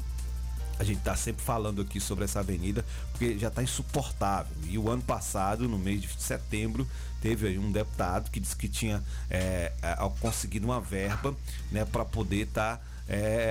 A 0.78 0.85
gente 0.85 1.00
tá 1.00 1.16
sempre 1.16 1.42
falando 1.42 1.82
aqui 1.82 2.00
sobre 2.00 2.25
essa 2.25 2.40
avenida, 2.40 2.85
porque 3.11 3.38
já 3.38 3.50
tá 3.50 3.62
insuportável. 3.62 4.54
E 4.64 4.78
o 4.78 4.88
ano 4.88 5.02
passado, 5.02 5.68
no 5.68 5.78
mês 5.78 6.02
de 6.02 6.08
setembro, 6.23 6.87
teve 7.20 7.49
aí 7.49 7.58
um 7.58 7.73
deputado 7.73 8.30
que 8.30 8.38
disse 8.38 8.54
que 8.54 8.68
tinha 8.68 9.02
é, 9.28 9.73
é, 9.82 9.97
conseguido 10.20 10.66
uma 10.66 10.80
verba, 10.80 11.35
né, 11.73 11.85
para 11.85 12.04
poder 12.04 12.47
estar 12.47 12.87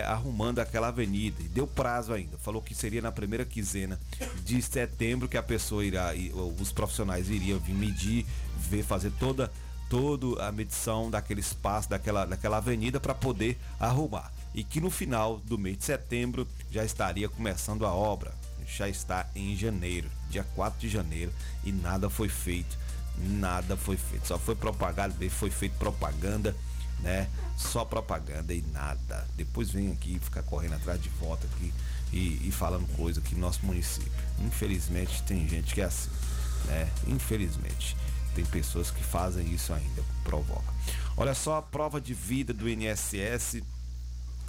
arrumando 0.06 0.60
aquela 0.60 0.90
avenida. 0.90 1.42
E 1.42 1.48
deu 1.48 1.66
prazo 1.66 2.14
ainda. 2.14 2.38
Falou 2.38 2.62
que 2.62 2.76
seria 2.76 3.02
na 3.02 3.12
primeira 3.12 3.44
quinzena 3.44 4.00
de 4.44 4.62
setembro 4.62 5.28
que 5.28 5.36
a 5.36 5.42
pessoa 5.42 5.84
irá, 5.84 6.12
os 6.60 6.72
profissionais 6.72 7.28
iriam 7.28 7.58
vir 7.60 7.74
medir, 7.74 8.24
ver, 8.70 8.84
fazer 8.84 9.12
toda 9.20 9.52
toda 9.90 10.46
a 10.46 10.52
medição 10.52 11.10
daquele 11.10 11.40
espaço, 11.40 11.90
daquela, 11.90 12.26
daquela 12.26 12.58
avenida 12.58 13.00
para 13.00 13.14
poder 13.14 13.58
arrumar. 13.80 14.32
E 14.58 14.64
que 14.64 14.82
no 14.82 14.90
final 14.90 15.38
do 15.38 15.56
mês 15.56 15.78
de 15.78 15.86
setembro 15.86 16.48
já 16.72 16.84
estaria 16.84 17.30
começando 17.30 17.86
a 17.86 17.94
obra. 17.94 18.34
Já 18.66 18.90
está 18.90 19.30
em 19.36 19.56
janeiro, 19.56 20.10
dia 20.32 20.44
4 20.56 20.80
de 20.80 20.90
janeiro, 20.90 21.32
e 21.64 21.72
nada 21.72 22.10
foi 22.10 22.28
feito. 22.28 22.76
Nada 23.20 23.78
foi 23.78 23.98
feito. 23.98 24.28
Só 24.28 24.40
foi 24.40 24.56
propagado, 24.56 25.14
foi 25.30 25.52
feito 25.52 25.78
propaganda, 25.78 26.56
né? 27.02 27.30
Só 27.56 27.86
propaganda 27.86 28.52
e 28.52 28.64
nada. 28.74 29.28
Depois 29.36 29.70
vem 29.70 29.92
aqui 29.92 30.18
ficar 30.18 30.42
correndo 30.42 30.74
atrás 30.74 31.00
de 31.00 31.10
volta 31.10 31.46
aqui 31.46 31.72
e, 32.12 32.48
e 32.48 32.52
falando 32.52 32.88
coisa 32.96 33.20
aqui 33.20 33.36
no 33.36 33.42
nosso 33.42 33.64
município. 33.64 34.12
Infelizmente 34.40 35.22
tem 35.22 35.48
gente 35.48 35.76
que 35.76 35.82
é 35.82 35.86
assim, 35.86 36.10
né? 36.66 36.90
Infelizmente 37.06 37.96
tem 38.34 38.44
pessoas 38.44 38.90
que 38.90 39.04
fazem 39.04 39.54
isso 39.54 39.72
ainda, 39.72 40.04
provoca. 40.24 40.74
Olha 41.16 41.36
só, 41.36 41.58
a 41.58 41.62
prova 41.62 42.02
de 42.02 42.16
vida 42.16 42.54
do 42.54 42.68
INSS 42.68 43.62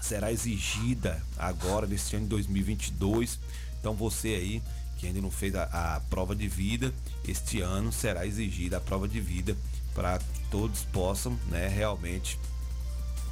será 0.01 0.33
exigida 0.33 1.23
agora 1.37 1.87
neste 1.87 2.17
ano 2.17 2.25
de 2.25 2.31
2022. 2.31 3.39
Então 3.81 3.95
você 3.95 4.29
aí 4.29 4.63
que 4.99 5.07
ainda 5.07 5.21
não 5.21 5.31
fez 5.31 5.55
a, 5.55 5.97
a 5.97 6.01
prova 6.01 6.35
de 6.35 6.49
vida, 6.49 6.93
este 7.27 7.61
ano 7.61 7.93
será 7.93 8.27
exigida 8.27 8.79
a 8.79 8.81
prova 8.81 9.07
de 9.07 9.21
vida 9.21 9.57
para 9.95 10.19
todos 10.51 10.83
possam, 10.93 11.39
né, 11.49 11.69
realmente 11.69 12.39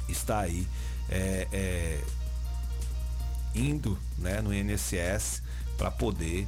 estar 0.07 0.39
aí 0.39 0.65
é, 1.09 1.47
é, 1.51 2.01
indo, 3.53 3.99
né, 4.17 4.41
no 4.41 4.53
INSS 4.53 5.43
para 5.77 5.91
poder 5.91 6.47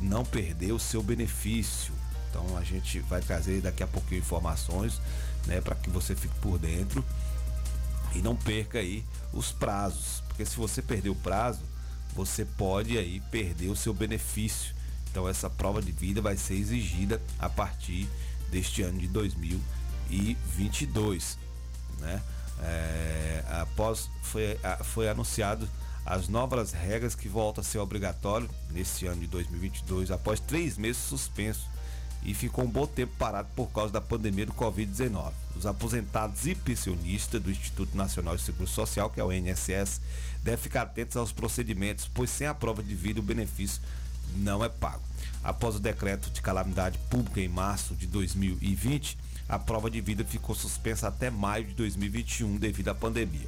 não 0.00 0.24
perder 0.24 0.72
o 0.72 0.78
seu 0.78 1.02
benefício. 1.02 1.94
Então 2.28 2.56
a 2.56 2.64
gente 2.64 2.98
vai 3.00 3.20
trazer 3.20 3.60
daqui 3.60 3.84
a 3.84 3.86
pouquinho 3.86 4.18
informações, 4.18 5.00
né, 5.46 5.60
para 5.60 5.76
que 5.76 5.88
você 5.88 6.14
fique 6.16 6.34
por 6.40 6.58
dentro 6.58 7.04
e 8.16 8.22
não 8.22 8.34
perca 8.34 8.78
aí 8.78 9.04
os 9.32 9.52
prazos, 9.52 10.22
porque 10.28 10.46
se 10.46 10.56
você 10.56 10.82
perder 10.82 11.10
o 11.10 11.14
prazo, 11.14 11.60
você 12.14 12.44
pode 12.44 12.96
aí 12.96 13.20
perder 13.30 13.68
o 13.68 13.76
seu 13.76 13.92
benefício. 13.92 14.74
Então 15.10 15.28
essa 15.28 15.50
prova 15.50 15.82
de 15.82 15.92
vida 15.92 16.22
vai 16.22 16.36
ser 16.36 16.54
exigida 16.54 17.22
a 17.38 17.48
partir 17.48 18.08
deste 18.50 18.82
ano 18.82 18.98
de 18.98 19.06
2022, 19.08 21.38
né? 21.98 22.22
É, 22.62 23.44
após 23.60 24.08
foi, 24.22 24.58
foi 24.82 25.10
anunciado 25.10 25.68
as 26.06 26.26
novas 26.28 26.72
regras 26.72 27.14
que 27.14 27.28
voltam 27.28 27.60
a 27.60 27.64
ser 27.64 27.76
obrigatório 27.78 28.48
neste 28.70 29.06
ano 29.06 29.20
de 29.20 29.26
2022 29.26 30.10
após 30.10 30.40
três 30.40 30.78
meses 30.78 31.02
suspenso 31.02 31.68
e 32.22 32.34
ficou 32.34 32.64
um 32.64 32.70
bom 32.70 32.86
tempo 32.86 33.12
parado 33.18 33.48
por 33.54 33.70
causa 33.70 33.92
da 33.92 34.00
pandemia 34.00 34.46
do 34.46 34.52
Covid-19. 34.52 35.32
Os 35.56 35.66
aposentados 35.66 36.46
e 36.46 36.54
pensionistas 36.54 37.40
do 37.40 37.50
Instituto 37.50 37.96
Nacional 37.96 38.36
de 38.36 38.42
Seguro 38.42 38.68
Social, 38.68 39.08
que 39.10 39.20
é 39.20 39.24
o 39.24 39.32
INSS, 39.32 40.00
devem 40.42 40.60
ficar 40.60 40.82
atentos 40.82 41.16
aos 41.16 41.32
procedimentos, 41.32 42.10
pois 42.12 42.30
sem 42.30 42.46
a 42.46 42.54
prova 42.54 42.82
de 42.82 42.94
vida 42.94 43.20
o 43.20 43.22
benefício 43.22 43.80
não 44.36 44.64
é 44.64 44.68
pago. 44.68 45.02
Após 45.42 45.76
o 45.76 45.80
decreto 45.80 46.30
de 46.30 46.42
calamidade 46.42 46.98
pública 47.10 47.40
em 47.40 47.48
março 47.48 47.94
de 47.94 48.06
2020, 48.06 49.16
a 49.48 49.58
prova 49.58 49.88
de 49.88 50.00
vida 50.00 50.24
ficou 50.24 50.54
suspensa 50.54 51.08
até 51.08 51.30
maio 51.30 51.66
de 51.66 51.74
2021 51.74 52.56
devido 52.56 52.88
à 52.88 52.94
pandemia. 52.94 53.46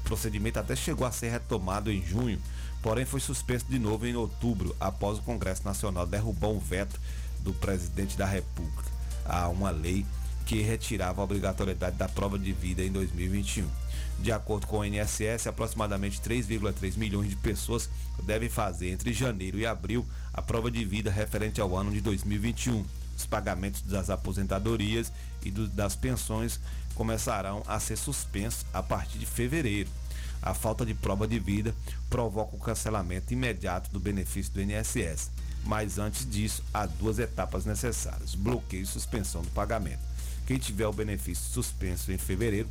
O 0.00 0.04
procedimento 0.04 0.58
até 0.58 0.74
chegou 0.74 1.06
a 1.06 1.12
ser 1.12 1.30
retomado 1.30 1.90
em 1.90 2.04
junho, 2.04 2.40
porém 2.82 3.04
foi 3.04 3.20
suspenso 3.20 3.66
de 3.68 3.78
novo 3.78 4.06
em 4.06 4.16
outubro, 4.16 4.74
após 4.80 5.18
o 5.18 5.22
Congresso 5.22 5.64
Nacional 5.64 6.06
derrubar 6.06 6.48
um 6.48 6.58
veto 6.58 7.00
do 7.46 7.54
presidente 7.54 8.18
da 8.18 8.26
República 8.26 8.90
a 9.24 9.48
uma 9.48 9.70
lei 9.70 10.04
que 10.44 10.60
retirava 10.62 11.20
a 11.20 11.24
obrigatoriedade 11.24 11.96
da 11.96 12.08
prova 12.08 12.38
de 12.38 12.52
vida 12.52 12.82
em 12.82 12.90
2021. 12.90 13.66
De 14.18 14.32
acordo 14.32 14.66
com 14.66 14.78
o 14.78 14.84
INSS, 14.84 15.46
aproximadamente 15.46 16.20
3,3 16.20 16.96
milhões 16.96 17.30
de 17.30 17.36
pessoas 17.36 17.88
devem 18.22 18.48
fazer 18.48 18.90
entre 18.90 19.12
janeiro 19.12 19.58
e 19.58 19.66
abril 19.66 20.04
a 20.32 20.42
prova 20.42 20.70
de 20.70 20.84
vida 20.84 21.10
referente 21.10 21.60
ao 21.60 21.76
ano 21.76 21.90
de 21.90 22.00
2021. 22.00 22.84
Os 23.16 23.26
pagamentos 23.26 23.82
das 23.82 24.10
aposentadorias 24.10 25.12
e 25.44 25.50
do, 25.50 25.68
das 25.68 25.96
pensões 25.96 26.60
começarão 26.94 27.62
a 27.66 27.78
ser 27.78 27.96
suspensos 27.96 28.64
a 28.72 28.82
partir 28.82 29.18
de 29.18 29.26
fevereiro. 29.26 29.90
A 30.42 30.54
falta 30.54 30.84
de 30.84 30.94
prova 30.94 31.26
de 31.26 31.38
vida 31.38 31.74
provoca 32.08 32.56
o 32.56 32.60
cancelamento 32.60 33.32
imediato 33.32 33.90
do 33.90 34.00
benefício 34.00 34.52
do 34.52 34.62
INSS 34.62 35.30
mas 35.66 35.98
antes 35.98 36.28
disso 36.28 36.62
há 36.72 36.86
duas 36.86 37.18
etapas 37.18 37.64
necessárias: 37.64 38.34
bloqueio 38.34 38.84
e 38.84 38.86
suspensão 38.86 39.42
do 39.42 39.50
pagamento. 39.50 40.00
Quem 40.46 40.58
tiver 40.58 40.86
o 40.86 40.92
benefício 40.92 41.44
suspenso 41.52 42.12
em 42.12 42.18
fevereiro, 42.18 42.68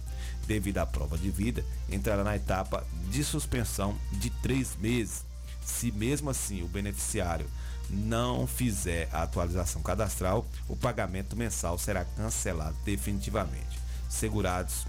devido 0.47 0.77
à 0.77 0.85
prova 0.85 1.17
de 1.17 1.29
vida, 1.29 1.63
entrará 1.89 2.23
na 2.23 2.35
etapa 2.35 2.87
de 3.11 3.21
suspensão 3.23 3.97
de 4.13 4.29
três 4.29 4.77
meses. 4.77 5.25
Se 5.61 5.91
mesmo 5.91 6.29
assim 6.29 6.63
o 6.63 6.67
beneficiário 6.67 7.45
não 7.89 8.47
fizer 8.47 9.09
a 9.11 9.23
atualização 9.23 9.81
cadastral, 9.81 10.47
o 10.69 10.75
pagamento 10.75 11.35
mensal 11.35 11.77
será 11.77 12.05
cancelado 12.05 12.77
definitivamente. 12.85 13.77
Segurados 14.09 14.85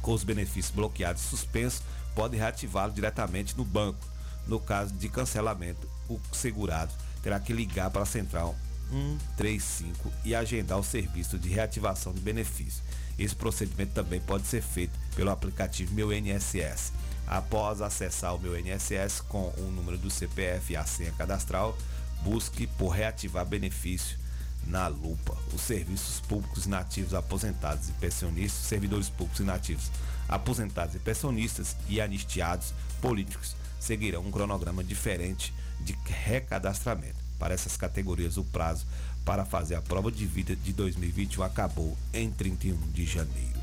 com 0.00 0.12
os 0.12 0.24
benefícios 0.24 0.74
bloqueados 0.74 1.22
e 1.22 1.26
suspensos 1.26 1.82
podem 2.14 2.40
reativá-lo 2.40 2.92
diretamente 2.92 3.54
no 3.54 3.64
banco. 3.64 4.00
No 4.46 4.58
caso 4.58 4.94
de 4.94 5.10
cancelamento, 5.10 5.86
o 6.08 6.18
segurado 6.32 6.92
terá 7.22 7.38
que 7.40 7.52
ligar 7.52 7.90
para 7.90 8.02
a 8.02 8.06
central 8.06 8.56
135 8.90 10.10
e 10.24 10.34
agendar 10.34 10.78
o 10.78 10.84
serviço 10.84 11.38
de 11.38 11.48
reativação 11.48 12.12
de 12.12 12.20
benefício. 12.20 12.82
Esse 13.18 13.34
procedimento 13.34 13.92
também 13.92 14.20
pode 14.20 14.46
ser 14.46 14.62
feito 14.62 14.98
pelo 15.14 15.30
aplicativo 15.30 15.94
Meu 15.94 16.12
INSS. 16.12 16.92
Após 17.26 17.82
acessar 17.82 18.34
o 18.34 18.38
Meu 18.38 18.58
INSS 18.58 19.20
com 19.28 19.52
o 19.58 19.70
número 19.74 19.98
do 19.98 20.10
CPF 20.10 20.72
e 20.72 20.76
a 20.76 20.84
senha 20.84 21.12
cadastral, 21.12 21.76
busque 22.22 22.66
por 22.66 22.88
reativar 22.88 23.44
benefício 23.44 24.18
na 24.66 24.86
lupa. 24.86 25.36
Os 25.52 25.60
serviços 25.62 26.20
públicos 26.20 26.66
inativos 26.66 27.14
aposentados 27.14 27.88
e 27.88 27.92
pensionistas, 27.92 28.66
servidores 28.66 29.08
públicos 29.08 29.40
inativos 29.40 29.90
aposentados 30.28 30.94
e 30.94 30.98
pensionistas 30.98 31.76
e 31.88 32.00
anistiados 32.00 32.72
políticos 33.00 33.56
seguirão 33.80 34.22
um 34.22 34.30
cronograma 34.30 34.84
diferente 34.84 35.54
de 35.80 35.96
recadastramento. 36.24 37.16
Para 37.38 37.54
essas 37.54 37.76
categorias, 37.76 38.36
o 38.36 38.44
prazo 38.44 38.86
para 39.24 39.44
fazer 39.44 39.74
a 39.74 39.82
prova 39.82 40.10
de 40.10 40.26
vida 40.26 40.56
de 40.56 40.72
2021 40.72 41.42
acabou 41.42 41.96
em 42.12 42.30
31 42.30 42.76
de 42.92 43.04
janeiro. 43.04 43.58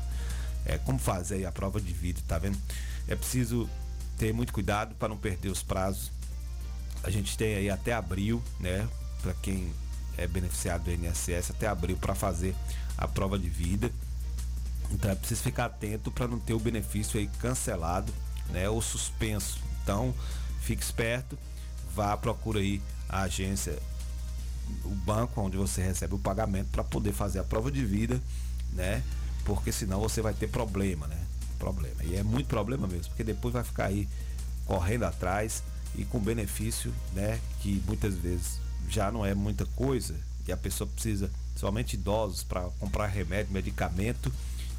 É, 0.64 0.78
como 0.78 0.98
fazer 0.98 1.44
a 1.44 1.52
prova 1.52 1.80
de 1.80 1.92
vida, 1.92 2.20
tá 2.26 2.38
vendo? 2.38 2.58
É 3.06 3.14
preciso 3.14 3.68
ter 4.18 4.32
muito 4.32 4.52
cuidado 4.52 4.94
para 4.94 5.08
não 5.08 5.16
perder 5.16 5.48
os 5.48 5.62
prazos. 5.62 6.10
A 7.02 7.10
gente 7.10 7.36
tem 7.36 7.54
aí 7.54 7.70
até 7.70 7.92
abril, 7.92 8.42
né? 8.58 8.88
Para 9.22 9.34
quem 9.34 9.72
é 10.16 10.26
beneficiado 10.26 10.84
do 10.84 10.92
INSS, 10.92 11.50
até 11.50 11.66
abril 11.66 11.96
para 11.96 12.14
fazer 12.14 12.54
a 12.96 13.06
prova 13.06 13.38
de 13.38 13.48
vida. 13.48 13.90
Então 14.90 15.10
é 15.10 15.14
preciso 15.14 15.42
ficar 15.42 15.66
atento 15.66 16.10
para 16.10 16.28
não 16.28 16.38
ter 16.38 16.54
o 16.54 16.60
benefício 16.60 17.18
aí 17.18 17.28
cancelado 17.40 18.12
né, 18.50 18.68
ou 18.68 18.80
suspenso. 18.80 19.58
Então, 19.82 20.14
fique 20.60 20.82
esperto, 20.82 21.38
vá 21.96 22.14
procura 22.16 22.60
aí 22.60 22.82
a 23.08 23.22
agência, 23.22 23.78
o 24.84 24.90
banco 24.90 25.40
onde 25.40 25.56
você 25.56 25.82
recebe 25.82 26.14
o 26.14 26.18
pagamento 26.18 26.68
para 26.70 26.84
poder 26.84 27.12
fazer 27.12 27.38
a 27.38 27.44
prova 27.44 27.72
de 27.72 27.84
vida, 27.84 28.20
né? 28.74 29.02
Porque 29.44 29.72
senão 29.72 29.98
você 30.00 30.20
vai 30.20 30.34
ter 30.34 30.48
problema, 30.48 31.06
né? 31.06 31.18
Problema. 31.58 32.04
E 32.04 32.14
é 32.14 32.22
muito 32.22 32.48
problema 32.48 32.86
mesmo, 32.86 33.08
porque 33.08 33.24
depois 33.24 33.54
vai 33.54 33.64
ficar 33.64 33.86
aí 33.86 34.06
correndo 34.66 35.04
atrás 35.04 35.62
e 35.94 36.04
com 36.04 36.20
benefício, 36.20 36.92
né? 37.14 37.40
Que 37.62 37.82
muitas 37.86 38.14
vezes 38.14 38.60
já 38.88 39.10
não 39.10 39.24
é 39.24 39.34
muita 39.34 39.64
coisa 39.64 40.14
e 40.46 40.52
a 40.52 40.56
pessoa 40.56 40.88
precisa, 40.88 41.30
somente 41.56 41.94
idosos, 41.94 42.44
para 42.44 42.62
comprar 42.78 43.06
remédio, 43.06 43.52
medicamento 43.52 44.30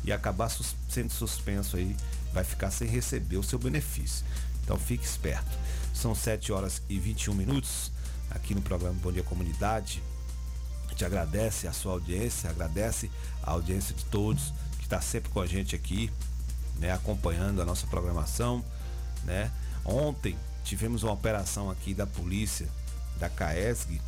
e 0.04 0.12
acabar 0.12 0.50
sus 0.50 0.76
sendo 0.88 1.12
suspenso 1.12 1.76
aí, 1.78 1.96
vai 2.32 2.44
ficar 2.44 2.70
sem 2.70 2.88
receber 2.88 3.38
o 3.38 3.44
seu 3.44 3.58
benefício. 3.58 4.24
Então 4.64 4.78
fique 4.78 5.06
esperto. 5.06 5.58
São 5.98 6.14
7 6.14 6.54
horas 6.54 6.80
e 6.88 7.00
21 7.00 7.34
minutos 7.34 7.92
aqui 8.30 8.54
no 8.54 8.62
programa 8.62 8.94
Bom 9.02 9.12
Dia 9.12 9.24
Comunidade. 9.24 10.04
A 10.86 10.90
gente 10.92 11.04
agradece 11.04 11.68
a 11.68 11.74
sua 11.74 11.94
audiência, 11.94 12.52
agradece 12.52 13.10
a 13.42 13.50
audiência 13.50 13.96
de 13.96 14.06
todos 14.06 14.54
que 14.78 14.84
está 14.84 15.02
sempre 15.02 15.32
com 15.32 15.42
a 15.42 15.48
gente 15.48 15.76
aqui, 15.76 16.12
né, 16.76 16.92
acompanhando 16.94 17.64
a 17.64 17.66
nossa 17.66 17.88
programação, 17.88 18.64
né? 19.24 19.52
Ontem 19.84 20.38
tivemos 20.64 21.02
uma 21.02 21.14
operação 21.14 21.72
aqui 21.72 21.96
da 21.96 22.06
polícia 22.06 22.70
da 23.20 23.28
CAESG 23.28 24.00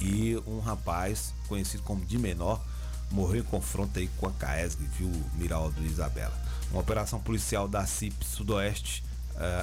e 0.00 0.36
um 0.46 0.60
rapaz 0.60 1.32
conhecido 1.48 1.82
como 1.82 2.04
de 2.04 2.18
menor 2.18 2.62
morreu 3.10 3.40
em 3.40 3.46
confronto 3.46 3.98
aí 3.98 4.08
com 4.18 4.26
a 4.26 4.32
CAESG, 4.32 4.84
viu, 4.98 5.10
Miraldo 5.32 5.80
e 5.80 5.86
Isabela. 5.86 6.38
Uma 6.70 6.82
operação 6.82 7.18
policial 7.18 7.66
da 7.66 7.86
CIP 7.86 8.22
Sudoeste, 8.22 9.02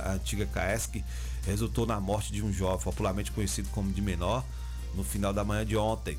a 0.05 0.13
antiga 0.13 0.45
CAESG, 0.45 1.03
resultou 1.45 1.85
na 1.85 1.99
morte 1.99 2.31
de 2.31 2.43
um 2.43 2.51
jovem 2.51 2.83
popularmente 2.83 3.31
conhecido 3.31 3.69
como 3.69 3.91
de 3.91 4.01
menor 4.01 4.45
no 4.93 5.03
final 5.03 5.33
da 5.33 5.43
manhã 5.43 5.65
de 5.65 5.77
ontem, 5.77 6.17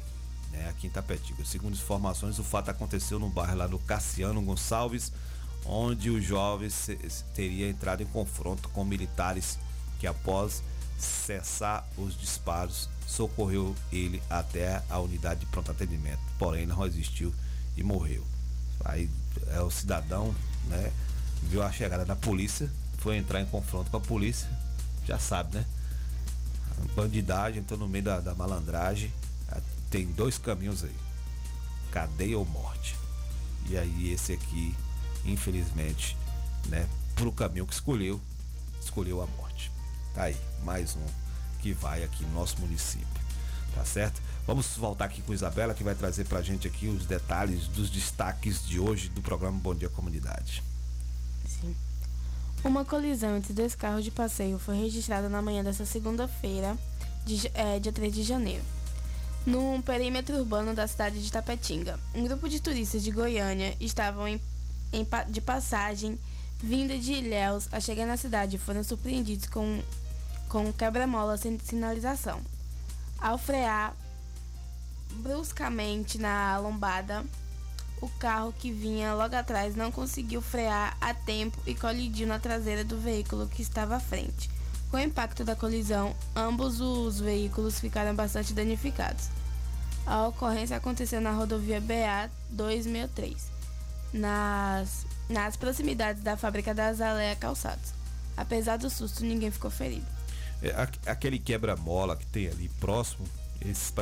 né, 0.50 0.68
aqui 0.68 0.88
em. 0.88 1.44
Segundo 1.44 1.74
informações, 1.74 2.38
o 2.38 2.44
fato 2.44 2.70
aconteceu 2.70 3.18
no 3.18 3.28
bairro 3.28 3.56
lá 3.56 3.66
do 3.66 3.78
Cassiano 3.78 4.40
Gonçalves, 4.42 5.12
onde 5.64 6.10
o 6.10 6.20
jovem 6.20 6.68
teria 7.34 7.68
entrado 7.68 8.02
em 8.02 8.06
confronto 8.06 8.68
com 8.70 8.84
militares 8.84 9.58
que 10.00 10.06
após 10.06 10.62
cessar 10.98 11.86
os 11.96 12.18
disparos 12.18 12.88
socorreu 13.06 13.74
ele 13.92 14.22
até 14.30 14.82
a 14.88 14.98
unidade 14.98 15.40
de 15.40 15.46
pronto 15.46 15.70
atendimento, 15.70 16.20
porém 16.38 16.66
não 16.66 16.78
resistiu 16.78 17.34
e 17.76 17.82
morreu. 17.82 18.24
Aí 18.84 19.10
é 19.48 19.60
o 19.60 19.70
cidadão, 19.70 20.34
né, 20.66 20.92
viu 21.42 21.62
a 21.62 21.70
chegada 21.70 22.04
da 22.04 22.16
polícia, 22.16 22.70
foi 23.02 23.16
entrar 23.16 23.40
em 23.40 23.46
confronto 23.46 23.90
com 23.90 23.96
a 23.96 24.00
polícia, 24.00 24.48
já 25.04 25.18
sabe, 25.18 25.56
né? 25.56 25.66
Bandidagem, 26.94 27.60
entrou 27.60 27.78
no 27.78 27.88
meio 27.88 28.04
da, 28.04 28.20
da 28.20 28.34
malandragem, 28.34 29.12
tem 29.90 30.06
dois 30.06 30.38
caminhos 30.38 30.84
aí, 30.84 30.96
cadeia 31.90 32.38
ou 32.38 32.44
morte. 32.44 32.96
E 33.68 33.76
aí 33.76 34.12
esse 34.12 34.32
aqui, 34.32 34.74
infelizmente, 35.24 36.16
né, 36.68 36.88
pro 37.16 37.32
caminho 37.32 37.66
que 37.66 37.74
escolheu, 37.74 38.20
escolheu 38.80 39.20
a 39.20 39.26
morte. 39.26 39.70
Tá 40.14 40.24
aí, 40.24 40.36
mais 40.62 40.94
um 40.96 41.06
que 41.60 41.72
vai 41.72 42.04
aqui 42.04 42.24
no 42.24 42.34
nosso 42.34 42.60
município. 42.60 43.06
Tá 43.74 43.84
certo? 43.84 44.20
Vamos 44.46 44.76
voltar 44.76 45.06
aqui 45.06 45.22
com 45.22 45.32
Isabela 45.32 45.74
que 45.74 45.84
vai 45.84 45.94
trazer 45.94 46.24
pra 46.24 46.40
gente 46.40 46.68
aqui 46.68 46.86
os 46.86 47.06
detalhes 47.06 47.66
dos 47.68 47.90
destaques 47.90 48.64
de 48.64 48.78
hoje 48.78 49.08
do 49.08 49.22
programa 49.22 49.58
Bom 49.58 49.74
Dia 49.74 49.88
Comunidade. 49.88 50.62
Sim. 51.48 51.74
Uma 52.64 52.84
colisão 52.84 53.36
entre 53.36 53.52
dois 53.52 53.74
carros 53.74 54.04
de 54.04 54.10
passeio 54.10 54.58
foi 54.58 54.76
registrada 54.76 55.28
na 55.28 55.42
manhã 55.42 55.64
dessa 55.64 55.84
segunda-feira, 55.84 56.78
de, 57.24 57.50
é, 57.54 57.80
dia 57.80 57.92
3 57.92 58.14
de 58.14 58.22
janeiro, 58.22 58.62
no 59.44 59.82
perímetro 59.82 60.36
urbano 60.36 60.72
da 60.72 60.86
cidade 60.86 61.22
de 61.22 61.32
Tapetinga. 61.32 61.98
Um 62.14 62.24
grupo 62.24 62.48
de 62.48 62.60
turistas 62.60 63.02
de 63.02 63.10
Goiânia 63.10 63.76
estavam 63.80 64.28
em, 64.28 64.40
em, 64.92 65.06
de 65.28 65.40
passagem 65.40 66.16
vinda 66.62 66.96
de 66.96 67.14
Ilhéus 67.14 67.68
a 67.72 67.80
chegar 67.80 68.06
na 68.06 68.16
cidade 68.16 68.56
foram 68.56 68.84
surpreendidos 68.84 69.48
com 69.48 69.82
com 70.52 70.66
um 70.66 70.72
quebra-mola 70.72 71.38
sem 71.38 71.58
sinalização. 71.58 72.42
Ao 73.18 73.38
frear 73.38 73.96
bruscamente 75.14 76.18
na 76.18 76.58
lombada, 76.58 77.24
o 78.02 78.08
carro 78.18 78.52
que 78.58 78.72
vinha 78.72 79.14
logo 79.14 79.36
atrás 79.36 79.76
não 79.76 79.92
conseguiu 79.92 80.42
frear 80.42 80.96
a 81.00 81.14
tempo 81.14 81.56
e 81.64 81.72
colidiu 81.72 82.26
na 82.26 82.38
traseira 82.38 82.84
do 82.84 82.98
veículo 82.98 83.46
que 83.46 83.62
estava 83.62 83.94
à 83.94 84.00
frente. 84.00 84.50
Com 84.90 84.96
o 84.96 85.00
impacto 85.00 85.44
da 85.44 85.54
colisão, 85.54 86.14
ambos 86.34 86.80
os 86.80 87.20
veículos 87.20 87.78
ficaram 87.78 88.12
bastante 88.12 88.52
danificados. 88.52 89.28
A 90.04 90.26
ocorrência 90.26 90.76
aconteceu 90.76 91.20
na 91.20 91.30
rodovia 91.30 91.80
BA 91.80 92.28
263, 92.50 93.50
nas, 94.12 95.06
nas 95.28 95.56
proximidades 95.56 96.24
da 96.24 96.36
fábrica 96.36 96.74
da 96.74 96.88
Azaleia 96.88 97.36
Calçados. 97.36 97.94
Apesar 98.36 98.78
do 98.78 98.90
susto, 98.90 99.24
ninguém 99.24 99.52
ficou 99.52 99.70
ferido. 99.70 100.06
É, 100.60 100.74
aquele 101.06 101.38
quebra-mola 101.38 102.16
que 102.16 102.26
tem 102.26 102.48
ali 102.48 102.68
próximo, 102.80 103.24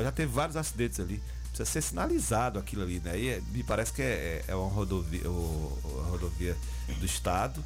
já 0.02 0.10
teve 0.10 0.32
vários 0.32 0.56
acidentes 0.56 0.98
ali. 0.98 1.22
Precisa 1.50 1.70
ser 1.70 1.82
sinalizado 1.82 2.58
aquilo 2.58 2.82
ali, 2.82 3.00
né? 3.00 3.18
E 3.18 3.28
é, 3.28 3.42
me 3.52 3.62
parece 3.62 3.92
que 3.92 4.02
é, 4.02 4.44
é 4.46 4.54
uma 4.54 4.70
rodovia, 4.70 5.28
uma 5.28 6.08
rodovia 6.08 6.56
do 6.98 7.06
estado. 7.06 7.62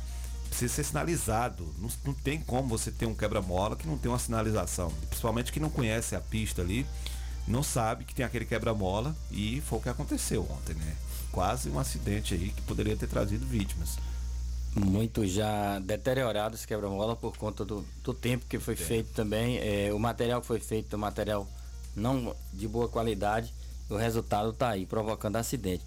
Precisa 0.49 0.75
ser 0.75 0.85
sinalizado. 0.85 1.67
Não, 1.79 1.89
não 2.05 2.15
tem 2.15 2.41
como 2.41 2.69
você 2.69 2.91
ter 2.91 3.07
um 3.07 3.15
quebra-mola 3.15 3.77
que 3.77 3.87
não 3.87 3.99
tem 3.99 4.11
uma 4.11 4.19
sinalização. 4.19 4.93
Principalmente 5.09 5.53
quem 5.53 5.63
não 5.63 5.71
conhece 5.71 6.17
a 6.17 6.21
pista 6.21 6.63
ali, 6.63 6.87
não 7.47 7.63
sabe 7.63 8.05
que 8.05 8.15
tem 8.15 8.25
aquele 8.25 8.45
quebra-mola 8.45 9.15
e 9.31 9.63
foi 9.67 9.79
o 9.79 9.83
que 9.83 9.89
aconteceu 9.89 10.43
ontem, 10.51 10.75
né? 10.75 10.97
Quase 11.31 11.69
um 11.69 11.79
acidente 11.79 12.35
aí 12.35 12.51
que 12.51 12.63
poderia 12.63 12.97
ter 12.97 13.09
trazido 13.09 13.45
vítimas 13.47 13.99
muito 14.75 15.25
já 15.27 15.79
deteriorado 15.79 16.57
esse 16.57 16.67
quebra-mola 16.67 17.15
por 17.15 17.37
conta 17.37 17.65
do, 17.65 17.85
do 18.03 18.13
tempo 18.13 18.45
que 18.49 18.59
foi 18.59 18.75
é. 18.75 18.77
feito 18.77 19.11
também. 19.15 19.59
É, 19.59 19.93
o 19.93 19.99
material 19.99 20.41
que 20.41 20.47
foi 20.47 20.59
feito 20.59 20.95
é 20.95 20.97
um 20.97 21.01
material 21.01 21.47
não 21.95 22.35
de 22.53 22.67
boa 22.67 22.89
qualidade. 22.89 23.53
O 23.89 23.97
resultado 23.97 24.51
está 24.51 24.71
aí, 24.71 24.87
provocando 24.87 25.37
acidente. 25.37 25.85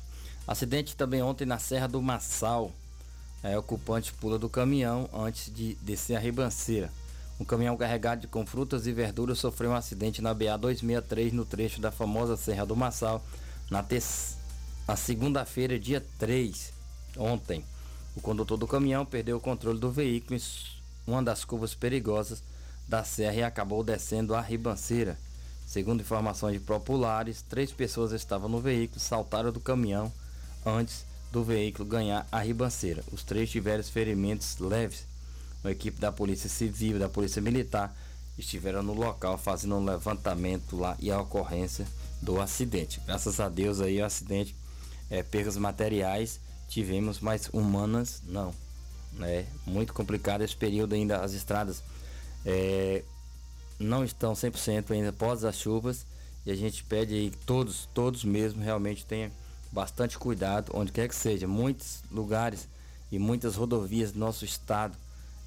Acidente 0.48 0.96
também 0.96 1.22
ontem 1.22 1.46
na 1.46 1.60
Serra 1.60 1.88
do 1.88 2.02
Massal. 2.02 2.72
É, 3.44 3.58
ocupante 3.58 4.14
pula 4.14 4.40
do 4.40 4.50
caminhão 4.50 5.10
antes 5.14 5.54
de 5.54 5.76
descer 5.76 6.16
a 6.16 6.20
ribanceira. 6.20 6.92
Um 7.40 7.46
caminhão 7.46 7.78
carregado 7.78 8.28
com 8.28 8.46
frutas 8.46 8.88
e 8.88 8.92
verduras 8.92 9.40
sofreu 9.40 9.72
um 9.72 9.76
acidente 9.76 10.22
na 10.22 10.34
BA 10.34 10.58
263 10.58 11.34
no 11.34 11.46
trecho 11.46 11.80
da 11.80 11.92
famosa 11.92 12.36
Serra 12.36 12.66
do 12.66 12.76
Massal 12.76 13.24
na, 13.70 13.86
na 14.88 14.96
segunda-feira, 14.96 15.78
dia 15.78 16.04
3, 16.18 16.74
ontem. 17.18 17.64
O 18.16 18.22
condutor 18.22 18.58
do 18.58 18.68
caminhão 18.68 19.06
perdeu 19.06 19.38
o 19.38 19.42
controle 19.42 19.78
do 19.78 19.92
veículo 19.92 20.40
em 20.40 21.12
uma 21.12 21.22
das 21.22 21.46
curvas 21.46 21.76
perigosas 21.76 22.42
da 22.88 23.04
serra 23.04 23.36
e 23.36 23.44
acabou 23.44 23.84
descendo 23.84 24.34
a 24.34 24.42
ribanceira. 24.42 25.18
Segundo 25.68 26.00
informações 26.00 26.54
de 26.54 26.60
populares, 26.62 27.42
três 27.42 27.74
pessoas 27.74 28.14
estavam 28.14 28.48
no 28.48 28.62
veículo 28.62 29.02
saltaram 29.02 29.52
do 29.52 29.60
caminhão 29.60 30.12
antes 30.66 31.06
do 31.30 31.44
veículo 31.44 31.88
ganhar 31.88 32.26
a 32.32 32.40
ribanceira. 32.40 33.04
Os 33.12 33.22
três 33.22 33.50
tiveram 33.50 33.84
ferimentos 33.84 34.58
leves. 34.60 35.06
Uma 35.62 35.72
equipe 35.72 36.00
da 36.00 36.10
Polícia 36.10 36.50
Civil 36.50 36.96
e 36.96 37.00
da 37.00 37.10
Polícia 37.10 37.42
Militar 37.42 37.94
estiveram 38.38 38.82
no 38.82 38.94
local 38.94 39.38
fazendo 39.38 39.76
um 39.76 39.84
levantamento 39.84 40.78
lá 40.78 40.96
e 41.00 41.12
a 41.12 41.20
ocorrência 41.20 41.86
do 42.22 42.40
acidente. 42.40 43.02
Graças 43.06 43.42
a 43.42 43.50
Deus 43.50 43.82
aí 43.82 44.02
o 44.02 44.06
acidente 44.06 44.56
é 45.10 45.22
perdas 45.22 45.58
materiais 45.58 46.40
tivemos, 46.70 47.20
mas 47.20 47.50
humanas 47.52 48.22
não. 48.26 48.54
É 49.20 49.46
muito 49.66 49.94
complicado 49.94 50.44
esse 50.44 50.56
período 50.56 50.94
ainda, 50.94 51.22
as 51.22 51.34
estradas 51.34 51.84
é, 52.46 53.04
não 53.80 54.04
estão 54.04 54.34
100% 54.34 54.92
ainda 54.92 55.10
após 55.10 55.44
as 55.44 55.58
chuvas 55.58 56.06
e 56.46 56.52
a 56.52 56.56
gente 56.56 56.84
pede 56.84 57.14
aí 57.14 57.32
todos, 57.46 57.88
todos 57.94 58.24
mesmo 58.24 58.62
realmente 58.62 59.06
tenham 59.06 59.32
bastante 59.72 60.18
cuidado, 60.18 60.72
onde 60.74 60.92
quer 60.92 61.08
que 61.08 61.16
seja. 61.16 61.48
Muitos 61.48 62.02
lugares 62.12 62.68
e 63.12 63.20
muitas 63.20 63.56
rodovias 63.56 64.12
do 64.12 64.20
nosso 64.20 64.46
estado 64.46 64.96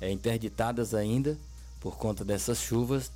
é, 0.00 0.10
interditadas 0.10 0.94
ainda 0.94 1.38
por 1.80 1.96
conta 1.96 2.24
dessas 2.24 2.60
chuvas. 2.60 3.10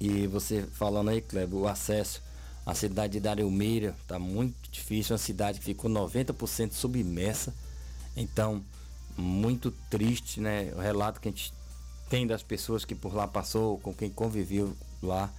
E 0.00 0.26
você 0.26 0.62
falando 0.62 1.10
aí, 1.10 1.20
Kleber, 1.20 1.58
o 1.58 1.68
acesso 1.68 2.20
a 2.66 2.74
cidade 2.74 3.12
de 3.12 3.20
Darelmeira 3.20 3.94
está 4.02 4.18
muito 4.18 4.68
difícil, 4.72 5.14
uma 5.14 5.18
cidade 5.18 5.60
que 5.60 5.64
ficou 5.64 5.88
90% 5.88 6.72
submersa. 6.72 7.54
Então, 8.16 8.60
muito 9.16 9.70
triste, 9.88 10.40
né? 10.40 10.72
O 10.74 10.80
relato 10.80 11.20
que 11.20 11.28
a 11.28 11.30
gente 11.30 11.52
tem 12.08 12.26
das 12.26 12.42
pessoas 12.42 12.84
que 12.84 12.94
por 12.94 13.14
lá 13.14 13.26
passou, 13.26 13.78
com 13.78 13.92
quem 13.92 14.10
conviveu 14.10 14.76
lá, 15.02 15.30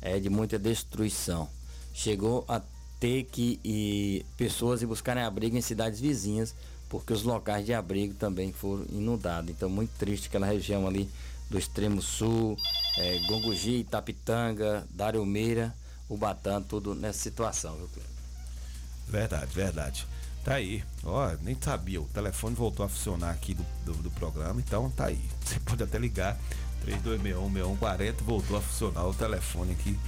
é 0.00 0.18
de 0.18 0.30
muita 0.30 0.58
destruição. 0.58 1.48
Chegou 1.92 2.44
a 2.48 2.60
ter 3.00 3.24
que 3.24 3.60
ir 3.62 4.24
pessoas 4.36 4.82
ir 4.82 4.86
buscarem 4.86 5.22
abrigo 5.22 5.56
em 5.56 5.60
cidades 5.60 6.00
vizinhas 6.00 6.54
porque 6.94 7.12
os 7.12 7.24
locais 7.24 7.66
de 7.66 7.74
abrigo 7.74 8.14
também 8.14 8.52
foram 8.52 8.84
inundados. 8.88 9.50
Então, 9.50 9.68
muito 9.68 9.90
triste 9.98 10.28
aquela 10.28 10.46
região 10.46 10.86
ali 10.86 11.10
do 11.50 11.58
extremo 11.58 12.00
sul, 12.00 12.56
é, 12.96 13.18
Gongugi, 13.26 13.80
Itapitanga, 13.80 14.86
Dariomeira, 14.90 15.74
Ubatã, 16.08 16.62
tudo 16.62 16.94
nessa 16.94 17.18
situação, 17.18 17.76
viu? 17.76 17.88
Verdade, 19.08 19.52
verdade. 19.52 20.06
Tá 20.44 20.56
aí. 20.56 20.84
Ó, 21.02 21.30
nem 21.40 21.56
sabia. 21.58 22.02
O 22.02 22.04
telefone 22.04 22.54
voltou 22.54 22.84
a 22.84 22.88
funcionar 22.88 23.30
aqui 23.30 23.54
do, 23.54 23.64
do, 23.86 23.94
do 23.94 24.10
programa, 24.10 24.60
então 24.60 24.90
tá 24.90 25.06
aí. 25.06 25.18
Você 25.42 25.58
pode 25.60 25.82
até 25.82 25.98
ligar. 25.98 26.38
3261-6140 26.86 28.14
voltou 28.22 28.58
a 28.58 28.60
funcionar 28.60 29.06
o 29.06 29.14
telefone 29.14 29.72
aqui 29.72 29.98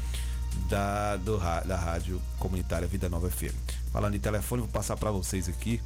da, 0.69 1.17
do, 1.17 1.39
da 1.39 1.77
Rádio 1.77 2.21
Comunitária 2.39 2.87
Vida 2.87 3.09
Nova 3.09 3.31
FM. 3.31 3.55
Falando 3.91 4.15
em 4.15 4.21
telefone, 4.21 4.61
vou 4.61 4.71
passar 4.71 4.95
para 4.97 5.11
vocês 5.11 5.49
aqui 5.49 5.81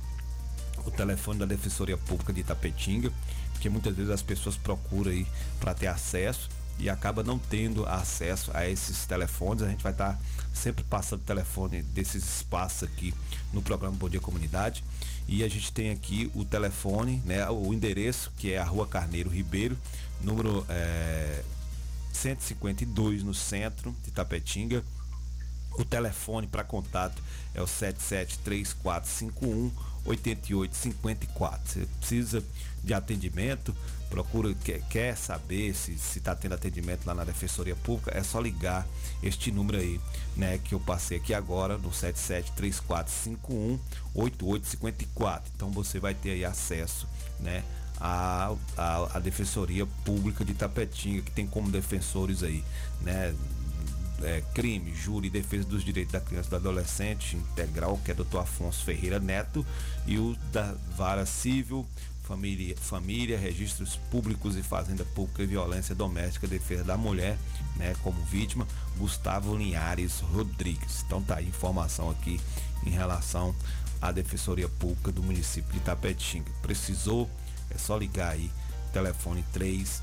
o 0.85 0.91
telefone 0.91 1.39
da 1.39 1.47
Defensoria 1.47 1.97
Pública 1.97 2.33
de 2.33 2.41
Itapetinga, 2.41 3.13
porque 3.53 3.69
muitas 3.69 3.95
vezes 3.95 4.11
as 4.11 4.23
pessoas 4.23 4.57
procuram 4.57 5.13
aí 5.13 5.27
para 5.61 5.75
ter 5.75 5.87
acesso 5.87 6.49
e 6.77 6.89
acaba 6.89 7.23
não 7.23 7.39
tendo 7.39 7.87
acesso 7.87 8.51
a 8.53 8.69
esses 8.69 9.07
telefones. 9.07 9.63
A 9.63 9.69
gente 9.69 9.83
vai 9.83 9.93
estar 9.93 10.15
tá 10.15 10.19
sempre 10.53 10.85
passando 10.85 11.21
o 11.21 11.25
telefone 11.25 11.83
desses 11.83 12.37
espaços 12.37 12.85
aqui 12.85 13.15
no 13.53 13.61
programa 13.63 13.97
Bom 13.97 14.09
Dia 14.09 14.21
Comunidade. 14.21 14.85
E 15.29 15.45
a 15.45 15.49
gente 15.49 15.73
tem 15.73 15.91
aqui 15.91 16.31
o 16.35 16.45
telefone, 16.45 17.23
né, 17.25 17.49
o 17.49 17.73
endereço, 17.73 18.33
que 18.37 18.53
é 18.53 18.59
a 18.59 18.65
Rua 18.65 18.87
Carneiro 18.87 19.31
Ribeiro, 19.31 19.79
número 20.21 20.67
é, 20.69 21.43
152 22.13 23.23
no 23.23 23.33
centro 23.33 23.95
de 24.05 24.11
Tapetinga. 24.11 24.85
O 25.79 25.85
telefone 25.85 26.49
para 26.49 26.65
contato 26.65 27.23
é 27.55 27.63
o 27.63 27.67
773451 27.67 29.71
8854. 30.05 31.61
Você 31.65 31.87
precisa 31.99 32.45
de 32.83 32.95
atendimento, 32.95 33.77
procura, 34.11 34.53
quer, 34.65 34.83
quer 34.89 35.17
saber 35.17 35.73
se 35.75 35.93
está 35.93 36.35
tendo 36.35 36.55
atendimento 36.55 37.07
lá 37.07 37.15
na 37.15 37.25
Defensoria 37.25 37.77
Pública, 37.77 38.11
é 38.15 38.23
só 38.23 38.41
ligar 38.41 38.87
este 39.23 39.53
número 39.53 39.79
aí, 39.79 40.01
né, 40.37 40.59
que 40.59 40.75
eu 40.75 40.81
passei 40.81 41.19
aqui 41.19 41.33
agora 41.33 41.79
no 41.79 41.93
773451 41.93 43.79
8854. 44.15 45.53
Então 45.55 45.71
você 45.71 46.01
vai 46.01 46.13
ter 46.13 46.33
aí 46.33 46.45
acesso, 46.45 47.09
né, 47.39 47.63
à, 47.99 48.53
à, 48.77 49.17
à 49.17 49.21
Defensoria 49.21 49.87
Pública 50.05 50.45
de 50.45 50.55
Tapetinga, 50.55 51.23
que 51.23 51.31
tem 51.31 51.47
como 51.47 51.71
defensores 51.71 52.43
aí, 52.43 52.65
né, 53.01 53.35
é, 54.23 54.43
crime, 54.55 54.95
júri 54.95 55.29
e 55.29 55.31
defesa 55.31 55.67
dos 55.67 55.85
direitos 55.85 56.13
da 56.13 56.21
criança 56.21 56.49
e 56.49 56.51
do 56.51 56.57
adolescente 56.57 57.37
integral, 57.37 57.99
que 58.05 58.11
é 58.11 58.15
Dr. 58.15 58.39
Afonso 58.39 58.85
Ferreira 58.85 59.19
Neto, 59.19 59.65
e 60.07 60.19
o 60.19 60.37
da 60.53 60.75
Vara 60.97 61.25
Civil, 61.25 61.87
Família, 62.31 62.77
família 62.77 63.37
Registros 63.37 63.97
Públicos 64.09 64.55
e 64.55 64.63
Fazenda 64.63 65.05
Pública 65.05 65.43
e 65.43 65.47
Violência 65.47 65.97
Doméstica, 65.97 66.47
Defesa 66.47 66.85
da 66.85 66.97
Mulher, 66.97 67.37
né, 67.75 67.97
como 68.05 68.23
vítima, 68.23 68.69
Gustavo 68.97 69.57
Linhares 69.57 70.21
Rodrigues. 70.21 71.03
Então 71.05 71.21
tá 71.21 71.39
aí 71.39 71.49
informação 71.49 72.09
aqui 72.09 72.41
em 72.87 72.91
relação 72.91 73.53
à 74.01 74.13
Defensoria 74.13 74.69
Pública 74.69 75.11
do 75.11 75.25
município 75.25 75.73
de 75.73 75.79
Itapetinga. 75.79 76.53
Precisou, 76.63 77.29
é 77.69 77.77
só 77.77 77.97
ligar 77.99 78.31
aí, 78.31 78.49
telefone 78.93 79.45
3 79.53 80.01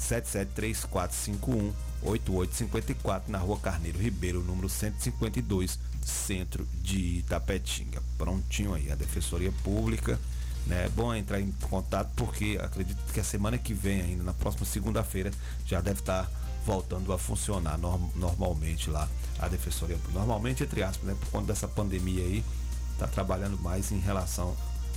773451 0.00 1.72
8854 2.02 3.30
na 3.30 3.38
Rua 3.38 3.60
Carneiro 3.60 4.00
Ribeiro, 4.00 4.42
número 4.42 4.68
152, 4.68 5.78
centro 6.04 6.66
de 6.82 7.18
Itapetinga. 7.18 8.02
Prontinho 8.18 8.74
aí, 8.74 8.90
a 8.90 8.96
Defensoria 8.96 9.52
Pública. 9.62 10.18
Né? 10.66 10.86
É 10.86 10.88
bom 10.88 11.14
entrar 11.14 11.40
em 11.40 11.50
contato 11.68 12.10
porque 12.16 12.58
acredito 12.62 12.98
que 13.12 13.20
a 13.20 13.24
semana 13.24 13.58
que 13.58 13.74
vem, 13.74 14.00
ainda 14.00 14.22
na 14.22 14.32
próxima 14.32 14.64
segunda-feira, 14.64 15.30
já 15.66 15.80
deve 15.80 16.00
estar 16.00 16.30
voltando 16.64 17.12
a 17.12 17.18
funcionar 17.18 17.76
norm 17.76 18.08
normalmente 18.14 18.88
lá 18.88 19.08
a 19.38 19.48
Defensoria. 19.48 19.98
Normalmente, 20.12 20.62
entre 20.62 20.82
aspas, 20.82 21.04
né? 21.04 21.16
Por 21.18 21.28
conta 21.30 21.48
dessa 21.48 21.66
pandemia 21.66 22.22
aí, 22.22 22.44
está 22.92 23.06
trabalhando 23.06 23.58
mais 23.58 23.90
em 23.90 23.98
relação 23.98 24.56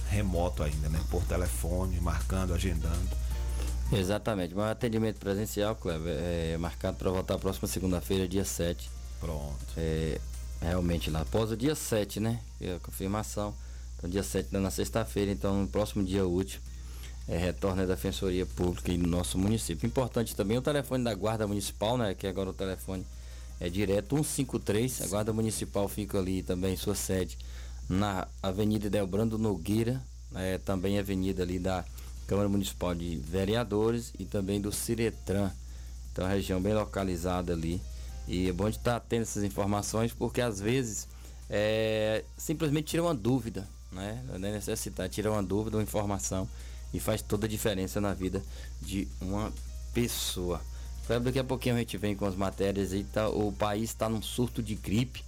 remoto 0.09 0.61
ainda, 0.61 0.87
né? 0.89 1.01
Por 1.09 1.23
telefone, 1.23 1.99
marcando, 1.99 2.53
agendando 2.53 3.25
Exatamente, 3.91 4.55
mas 4.55 4.71
atendimento 4.71 5.19
presencial, 5.19 5.75
Cleber, 5.75 6.17
é 6.17 6.57
marcado 6.57 6.97
para 6.97 7.09
voltar 7.11 7.35
a 7.35 7.39
próxima 7.39 7.67
segunda-feira, 7.67 8.27
dia 8.27 8.43
7. 8.43 8.89
Pronto. 9.19 9.55
É, 9.77 10.19
realmente 10.59 11.11
lá, 11.11 11.21
após 11.21 11.51
o 11.51 11.57
dia 11.57 11.75
7, 11.75 12.19
né? 12.19 12.39
É 12.59 12.75
a 12.75 12.79
confirmação. 12.79 13.53
Então, 14.05 14.11
dia 14.11 14.21
7 14.21 14.49
na 14.53 14.69
sexta-feira, 14.69 15.31
então 15.31 15.61
no 15.61 15.67
próximo 15.67 16.03
dia 16.03 16.27
útil, 16.27 16.59
é, 17.27 17.37
retorna 17.37 17.81
a 17.81 17.85
Defensoria 17.87 18.45
Pública 18.45 18.93
no 18.93 19.07
nosso 19.07 19.35
município. 19.35 19.87
Importante 19.87 20.35
também 20.35 20.59
o 20.59 20.61
telefone 20.61 21.03
da 21.03 21.13
Guarda 21.15 21.47
Municipal, 21.47 21.97
né? 21.97 22.13
Que 22.13 22.27
agora 22.27 22.51
o 22.51 22.53
telefone 22.53 23.03
é 23.59 23.67
direto 23.67 24.15
153. 24.17 25.01
A 25.01 25.07
Guarda 25.07 25.33
Municipal 25.33 25.87
fica 25.87 26.19
ali 26.19 26.43
também, 26.43 26.77
sua 26.77 26.93
sede, 26.93 27.35
na 27.89 28.27
Avenida 28.43 28.91
Delbrando 28.91 29.39
Nogueira, 29.39 29.99
é, 30.35 30.59
também 30.59 30.99
avenida 30.99 31.41
ali 31.41 31.57
da 31.57 31.83
Câmara 32.27 32.47
Municipal 32.47 32.93
de 32.93 33.15
Vereadores 33.17 34.13
e 34.19 34.25
também 34.25 34.61
do 34.61 34.71
Ciretran. 34.71 35.49
Então, 36.11 36.27
região 36.27 36.61
bem 36.61 36.75
localizada 36.75 37.53
ali. 37.53 37.81
E 38.27 38.49
é 38.49 38.53
bom 38.53 38.69
de 38.69 38.77
estar 38.77 38.99
tendo 38.99 39.23
essas 39.23 39.43
informações 39.43 40.13
porque 40.13 40.41
às 40.41 40.59
vezes 40.59 41.07
é, 41.49 42.23
simplesmente 42.37 42.85
tira 42.87 43.03
uma 43.03 43.13
dúvida, 43.13 43.67
né? 43.91 44.23
Não 44.27 44.35
é 44.35 44.51
necessidade, 44.51 45.13
tira 45.13 45.31
uma 45.31 45.43
dúvida, 45.43 45.77
uma 45.77 45.83
informação 45.83 46.47
e 46.93 46.99
faz 46.99 47.21
toda 47.21 47.45
a 47.45 47.49
diferença 47.49 47.99
na 47.99 48.13
vida 48.13 48.41
de 48.81 49.07
uma 49.21 49.51
pessoa. 49.93 50.61
Daqui 51.23 51.39
a 51.39 51.43
pouquinho 51.43 51.75
a 51.75 51.79
gente 51.79 51.97
vem 51.97 52.15
com 52.15 52.25
as 52.25 52.35
matérias 52.35 52.91
aí, 52.91 53.03
tá, 53.03 53.29
o 53.29 53.51
país 53.51 53.91
está 53.91 54.09
num 54.09 54.21
surto 54.21 54.63
de 54.63 54.75
gripe 54.75 55.23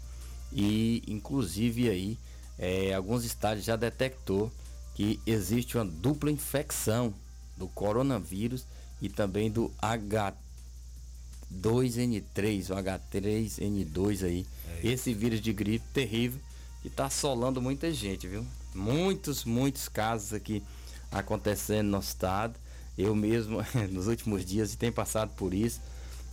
e 0.51 1.03
inclusive 1.07 1.89
aí 1.89 2.17
é, 2.57 2.93
alguns 2.93 3.23
estados 3.23 3.63
já 3.63 3.75
detectou 3.75 4.51
que 4.95 5.19
existe 5.27 5.77
uma 5.77 5.85
dupla 5.85 6.31
infecção 6.31 7.13
do 7.55 7.67
coronavírus 7.67 8.65
e 8.99 9.09
também 9.09 9.51
do 9.51 9.71
H2N3, 9.79 12.71
o 12.71 12.75
H3N2 12.75 14.25
aí. 14.25 14.47
É 14.81 14.87
Esse 14.87 15.13
vírus 15.13 15.39
de 15.39 15.53
gripe 15.53 15.85
terrível 15.93 16.41
está 16.87 17.05
assolando 17.05 17.61
muita 17.61 17.91
gente, 17.91 18.27
viu? 18.27 18.45
Muitos, 18.73 19.45
muitos 19.45 19.87
casos 19.87 20.33
aqui 20.33 20.63
acontecendo 21.11 21.85
no 21.85 21.91
nosso 21.91 22.09
estado. 22.09 22.55
Eu 22.97 23.15
mesmo, 23.15 23.59
nos 23.91 24.07
últimos 24.07 24.45
dias, 24.45 24.75
tenho 24.75 24.93
passado 24.93 25.31
por 25.35 25.53
isso, 25.53 25.79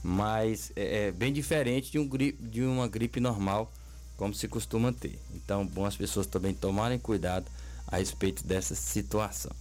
mas 0.03 0.73
é, 0.75 1.09
é 1.09 1.13
bem 1.13 1.33
diferente 1.33 1.91
de, 1.93 1.99
um 1.99 2.09
gripe, 2.09 2.43
de 2.43 2.63
uma 2.63 2.89
gripe 2.89 3.21
normal, 3.21 3.73
como 4.17 4.35
se 4.35 4.49
costuma 4.49 4.93
ter. 4.93 5.19
Então, 5.35 5.67
bom 5.67 5.85
as 5.85 5.97
pessoas 5.97 6.27
também 6.27 6.55
tomarem 6.55 6.99
cuidado 6.99 7.47
a 7.87 7.99
respeito 7.99 8.47
dessa 8.47 8.75
situação. 8.75 9.53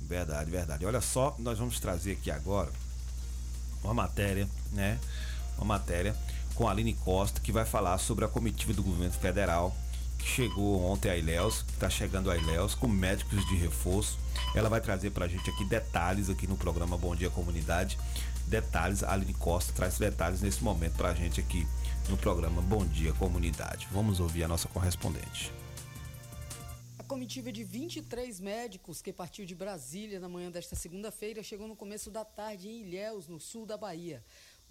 Verdade, 0.00 0.50
verdade. 0.50 0.86
Olha 0.86 1.00
só, 1.00 1.36
nós 1.38 1.58
vamos 1.58 1.78
trazer 1.78 2.12
aqui 2.12 2.30
agora 2.30 2.70
uma 3.82 3.94
matéria, 3.94 4.48
né? 4.72 4.98
Uma 5.56 5.66
matéria 5.78 6.16
com 6.54 6.68
a 6.68 6.70
Aline 6.70 6.94
Costa, 6.94 7.40
que 7.40 7.52
vai 7.52 7.64
falar 7.64 7.98
sobre 7.98 8.24
a 8.24 8.28
comitiva 8.28 8.72
do 8.72 8.82
governo 8.82 9.12
federal 9.12 9.74
que 10.20 10.28
chegou 10.28 10.84
ontem 10.84 11.10
a 11.10 11.16
Ilhéus, 11.16 11.62
que 11.62 11.72
está 11.72 11.88
chegando 11.88 12.30
a 12.30 12.36
Ilhéus 12.36 12.74
com 12.74 12.86
médicos 12.86 13.44
de 13.48 13.56
reforço. 13.56 14.18
Ela 14.54 14.68
vai 14.68 14.80
trazer 14.80 15.10
para 15.10 15.24
a 15.24 15.28
gente 15.28 15.48
aqui 15.50 15.64
detalhes 15.64 16.28
aqui 16.28 16.46
no 16.46 16.56
programa 16.56 16.96
Bom 16.96 17.16
Dia 17.16 17.30
Comunidade. 17.30 17.98
Detalhes, 18.46 19.02
a 19.02 19.12
Aline 19.12 19.34
Costa 19.34 19.72
traz 19.72 19.98
detalhes 19.98 20.40
nesse 20.40 20.62
momento 20.62 20.96
para 20.96 21.10
a 21.10 21.14
gente 21.14 21.40
aqui 21.40 21.66
no 22.08 22.16
programa 22.16 22.60
Bom 22.60 22.84
Dia 22.84 23.12
Comunidade. 23.14 23.88
Vamos 23.90 24.20
ouvir 24.20 24.44
a 24.44 24.48
nossa 24.48 24.68
correspondente 24.68 25.52
comitiva 27.10 27.50
de 27.50 27.64
23 27.64 28.38
médicos 28.38 29.02
que 29.02 29.12
partiu 29.12 29.44
de 29.44 29.52
Brasília 29.52 30.20
na 30.20 30.28
manhã 30.28 30.48
desta 30.48 30.76
segunda-feira 30.76 31.42
chegou 31.42 31.66
no 31.66 31.74
começo 31.74 32.08
da 32.08 32.24
tarde 32.24 32.68
em 32.68 32.82
Ilhéus, 32.82 33.26
no 33.26 33.40
sul 33.40 33.66
da 33.66 33.76
Bahia. 33.76 34.22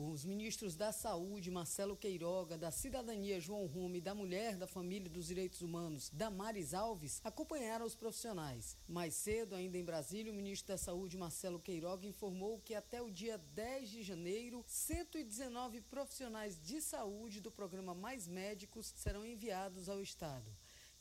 Os 0.01 0.23
ministros 0.23 0.77
da 0.77 0.93
Saúde, 0.93 1.51
Marcelo 1.51 1.93
Queiroga, 1.93 2.57
da 2.57 2.71
Cidadania, 2.71 3.37
João 3.37 3.65
Rume, 3.65 3.99
da 3.99 4.15
Mulher, 4.15 4.55
da 4.55 4.65
Família 4.65 5.07
e 5.07 5.11
dos 5.11 5.27
Direitos 5.27 5.61
Humanos, 5.61 6.09
Damares 6.13 6.73
Alves, 6.73 7.19
acompanharam 7.21 7.85
os 7.85 7.95
profissionais. 7.95 8.77
Mais 8.87 9.13
cedo, 9.13 9.55
ainda 9.55 9.77
em 9.77 9.83
Brasília, 9.83 10.31
o 10.31 10.35
ministro 10.35 10.69
da 10.69 10.77
Saúde, 10.77 11.17
Marcelo 11.17 11.59
Queiroga, 11.59 12.07
informou 12.07 12.61
que 12.61 12.73
até 12.73 13.01
o 13.01 13.11
dia 13.11 13.37
10 13.37 13.89
de 13.89 14.01
janeiro, 14.01 14.63
119 14.65 15.81
profissionais 15.81 16.57
de 16.57 16.79
saúde 16.79 17.41
do 17.41 17.51
programa 17.51 17.93
Mais 17.93 18.25
Médicos 18.25 18.93
serão 18.95 19.25
enviados 19.25 19.89
ao 19.89 20.01
Estado. 20.01 20.49